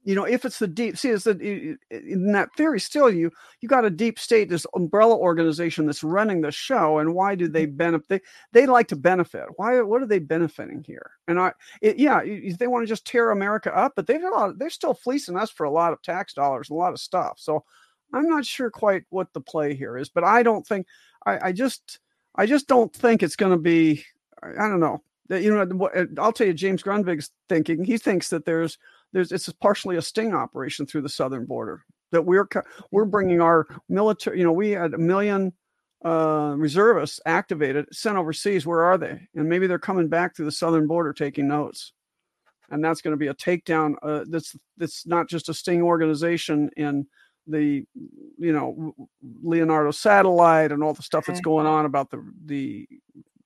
you 0.05 0.17
know 0.17 0.25
if 0.25 0.45
it's 0.45 0.59
the 0.59 0.67
deep 0.67 0.99
see 0.99 1.11
it's 1.11 1.23
the 1.25 1.77
in 1.91 2.33
that 2.33 2.49
theory 2.57 2.81
still 2.81 3.09
you 3.09 3.31
you 3.61 3.69
got 3.69 3.85
a 3.85 3.91
deep 3.91 4.19
state 4.19 4.49
this 4.49 4.67
umbrella 4.75 5.17
organization 5.17 5.87
that's 5.87 6.03
running 6.03 6.41
the 6.41 6.51
show 6.51 6.99
and 6.99 7.15
why 7.15 7.37
do 7.37 7.47
they 7.47 7.65
benefit 7.67 8.09
they, 8.53 8.61
they 8.61 8.67
like 8.67 8.89
to 8.89 8.97
benefit. 8.97 9.45
Why 9.55 9.81
what 9.83 10.03
are 10.03 10.07
they 10.07 10.19
benefiting 10.19 10.83
here? 10.85 11.13
And 11.29 11.39
i 11.39 11.53
it, 11.81 11.97
yeah 11.97 12.21
they 12.59 12.67
want 12.67 12.83
to 12.83 12.89
just 12.89 13.07
tear 13.07 13.31
america 13.31 13.75
up 13.77 13.93
but 13.95 14.09
they've 14.09 14.21
a 14.21 14.29
lot, 14.29 14.59
they're 14.59 14.69
still 14.71 14.95
fleecing 14.95 15.37
us 15.37 15.53
for 15.53 15.65
a 15.65 15.71
lot 15.71 15.93
of 15.93 16.03
tax 16.03 16.35
dollars 16.35 16.69
and 16.69 16.77
a 16.77 16.81
lot 16.81 16.93
of 16.93 16.99
stuff 16.99 17.35
so 17.39 17.65
i'm 18.13 18.29
not 18.29 18.45
sure 18.47 18.71
quite 18.71 19.05
what 19.11 19.33
the 19.33 19.41
play 19.41 19.75
here 19.75 19.97
is 19.97 20.09
but 20.09 20.25
i 20.25 20.43
don't 20.43 20.67
think 20.67 20.87
i 21.27 21.49
i 21.49 21.53
just 21.53 21.99
I 22.35 22.47
just 22.47 22.67
don't 22.67 22.93
think 22.93 23.23
it's 23.23 23.37
going 23.37 23.53
to 23.53 23.59
be. 23.59 24.05
I 24.43 24.65
I 24.65 24.69
don't 24.69 24.81
know. 24.81 25.03
That, 25.29 25.43
You 25.43 25.55
know, 25.55 25.65
what- 25.77 25.97
uh, 25.97 26.07
I'll 26.19 26.33
tell 26.33 26.47
you, 26.47 26.55
James 26.55 26.83
Grundvig's 26.83 27.31
thinking. 27.49 27.85
He 27.85 27.99
thinks 27.99 28.31
that 28.31 28.45
there's 28.45 28.79
there's 29.13 29.33
it's 29.33 29.53
partially 29.53 29.97
a 29.97 30.03
sting 30.03 30.35
operation 30.35 30.87
through 30.87 31.03
the 31.03 31.09
southern 31.09 31.45
border. 31.45 31.85
That 32.11 32.25
we're 32.25 32.49
we're 32.91 33.05
bringing 33.05 33.41
our 33.41 33.67
military. 33.89 34.39
You 34.39 34.45
know, 34.45 34.53
we 34.53 34.71
had 34.71 34.95
a 34.95 34.99
million 34.99 35.53
uh, 36.05 36.55
reservists 36.57 37.21
activated, 37.27 37.87
sent 37.93 38.17
overseas. 38.17 38.67
Where 38.67 38.85
are 38.85 38.99
they? 38.99 39.21
And 39.35 39.49
maybe 39.49 39.67
they're 39.67 39.79
coming 39.79 40.09
back 40.09 40.35
through 40.35 40.47
the 40.47 40.53
southern 40.53 40.87
border 40.87 41.13
taking 41.13 41.49
notes. 41.49 41.93
And 42.71 42.83
that's 42.83 43.03
going 43.03 43.13
to 43.13 43.19
be 43.19 43.27
a 43.29 43.35
takedown. 43.35 43.97
Uh, 44.03 44.25
that's 44.29 44.57
that's 44.79 45.07
not 45.07 45.29
just 45.29 45.51
a 45.51 45.55
sting 45.55 45.83
organization 45.83 46.71
in 46.77 47.07
the 47.47 47.85
you 48.39 48.53
know 48.53 48.95
Leonardo 49.43 49.91
satellite 49.91 50.73
and 50.73 50.83
all 50.83 50.95
the 50.95 51.03
stuff 51.03 51.27
that's 51.27 51.41
going 51.41 51.67
on 51.67 51.87
about 51.87 52.11
the 52.11 52.25
the 52.45 52.89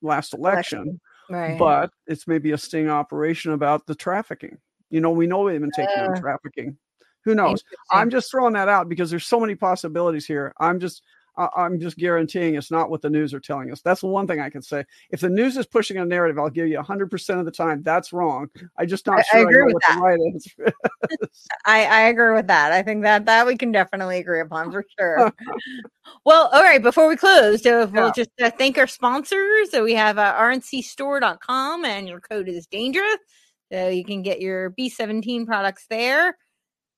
last 0.03 0.35
election, 0.35 1.01
right, 1.31 1.59
but 1.59 1.91
it's 2.07 2.27
maybe 2.27 2.53
a 2.53 2.59
sting 2.59 2.89
operation 2.89 3.53
about 3.53 3.87
the 3.87 3.95
trafficking. 3.95 4.59
You 4.91 5.01
know, 5.01 5.11
we 5.11 5.27
know 5.27 5.49
they've 5.49 5.61
been 5.61 5.71
taking 5.71 5.99
on 5.99 6.13
Uh, 6.13 6.21
trafficking. 6.21 6.77
Who 7.25 7.35
knows? 7.35 7.65
I'm 7.91 8.09
just 8.09 8.31
throwing 8.31 8.53
that 8.53 8.69
out 8.69 8.89
because 8.89 9.11
there's 9.11 9.27
so 9.27 9.41
many 9.41 9.57
possibilities 9.57 10.27
here. 10.27 10.55
I'm 10.61 10.79
just 10.79 11.03
I- 11.37 11.49
I'm 11.57 11.79
just 11.81 11.97
guaranteeing 11.99 12.55
it's 12.55 12.71
not 12.71 12.91
what 12.91 13.03
the 13.03 13.11
news 13.11 13.35
are 13.35 13.41
telling 13.41 13.71
us. 13.71 13.81
That's 13.83 14.01
the 14.01 14.07
one 14.07 14.27
thing 14.27 14.41
I 14.41 14.51
can 14.51 14.63
say. 14.63 14.85
If 15.11 15.21
the 15.21 15.29
news 15.29 15.57
is 15.57 15.67
pushing 15.67 15.97
a 15.99 16.05
narrative, 16.05 16.39
I'll 16.39 16.51
give 16.51 16.69
you 16.69 16.79
100% 16.79 17.39
of 17.39 17.45
the 17.45 17.51
time 17.51 17.83
that's 17.83 18.13
wrong. 18.13 18.49
I 18.77 18.87
just 18.87 19.07
not 19.07 19.19
I- 19.19 19.21
I 19.21 19.23
sure 19.23 19.39
I, 19.39 19.43
agree 19.43 19.59
know 19.59 19.75
with 19.75 19.83
that. 19.89 20.01
right. 20.01 21.29
I, 21.67 21.85
I 21.85 22.01
agree 22.09 22.35
with 22.35 22.47
that. 22.47 22.73
I 22.73 22.83
think 22.83 23.03
that 23.03 23.27
that 23.27 23.47
we 23.47 23.57
can 23.57 23.73
definitely 23.73 24.19
agree 24.19 24.41
upon 24.41 24.71
for 24.73 24.85
sure. 24.99 25.33
well, 26.25 26.49
all 26.53 26.63
right. 26.63 26.83
Before 26.83 27.09
we 27.09 27.17
close, 27.17 27.63
so 27.63 27.87
we'll 27.87 28.07
Yeah. 28.07 28.13
just 28.15 28.31
uh, 28.41 28.51
thank 28.51 28.79
our 28.79 28.87
sponsors. 28.87 29.71
So 29.71 29.85
we 29.85 29.95
have 29.95 30.19
uh, 30.19 30.35
rncstore.com 30.39 31.85
and 31.85 32.09
your 32.09 32.21
code 32.21 32.49
is 32.49 32.67
dangerous. 32.67 33.17
So 33.73 33.89
you 33.89 34.05
can 34.05 34.23
get 34.23 34.41
your 34.41 34.71
B17 34.73 35.47
products 35.47 35.87
there. 35.91 36.37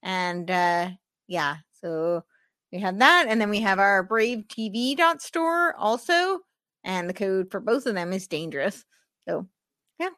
And 0.03 0.51
uh, 0.51 0.91
yeah, 1.27 1.57
so 1.81 2.25
we 2.73 2.81
have 2.81 2.99
that. 2.99 3.27
And 3.29 3.41
then 3.41 3.51
we 3.51 3.61
have 3.61 3.79
our 3.79 4.03
Brave 4.03 4.45
TV 4.49 4.97
dot 4.97 5.23
store 5.23 5.75
also. 5.77 6.41
And 6.85 7.09
the 7.09 7.15
code 7.15 7.51
for 7.51 7.61
both 7.61 7.87
of 7.87 7.95
them 7.95 8.13
is 8.13 8.27
dangerous. 8.29 8.85
So 9.29 9.47
yeah. 9.99 10.11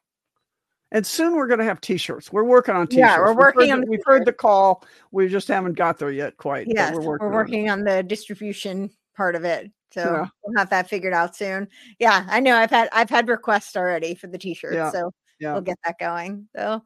And 0.92 1.06
soon 1.06 1.34
we're 1.34 1.46
going 1.46 1.58
to 1.60 1.64
have 1.64 1.80
T-shirts. 1.80 2.32
We're 2.32 2.44
working 2.44 2.74
on 2.74 2.86
T-shirts. 2.86 3.00
Yeah, 3.00 3.18
we're 3.18 3.34
working 3.34 3.62
we've 3.62 3.72
on 3.72 3.80
the, 3.80 3.86
the 3.86 3.90
we've 3.90 4.04
heard 4.04 4.26
the 4.26 4.32
call. 4.32 4.84
We 5.10 5.28
just 5.28 5.48
haven't 5.48 5.74
got 5.74 5.98
there 5.98 6.10
yet 6.10 6.36
quite. 6.36 6.66
Yeah, 6.68 6.92
we're 6.92 7.00
working. 7.00 7.30
we're 7.30 7.72
on 7.72 7.80
on, 7.80 7.84
the 7.84 8.02
distribution 8.02 8.90
part 9.16 9.36
of 9.36 9.44
it. 9.44 9.70
So 9.92 10.02
Yeah. 10.02 10.26
we'll 10.44 10.58
have 10.58 10.70
that 10.70 10.88
figured 10.88 11.12
out 11.12 11.36
soon. 11.36 11.68
Yeah, 11.98 12.24
I 12.28 12.40
know 12.40 12.56
I've 12.56 12.70
had 12.70 12.88
I've 12.92 13.10
had 13.10 13.28
requests 13.28 13.76
already 13.76 14.14
for 14.14 14.26
the 14.28 14.38
t-shirts. 14.38 14.74
Yeah, 14.74 14.90
So 14.90 15.12
Yeah. 15.40 15.52
we'll 15.52 15.62
get 15.62 15.78
that 15.84 15.98
going. 15.98 16.48
So 16.54 16.82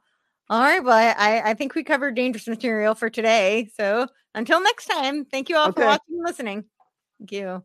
all 0.50 0.60
right. 0.60 0.82
Well, 0.82 1.14
I, 1.18 1.42
I 1.44 1.54
think 1.54 1.74
we 1.74 1.82
covered 1.84 2.14
dangerous 2.14 2.46
material 2.46 2.94
for 2.94 3.10
today. 3.10 3.70
So 3.76 4.06
until 4.34 4.60
next 4.60 4.86
time, 4.86 5.24
thank 5.24 5.48
you 5.48 5.56
all 5.56 5.72
for 5.72 5.84
watching 5.84 6.16
and 6.16 6.24
listening. 6.24 6.64
Thank 7.18 7.32
you. 7.32 7.64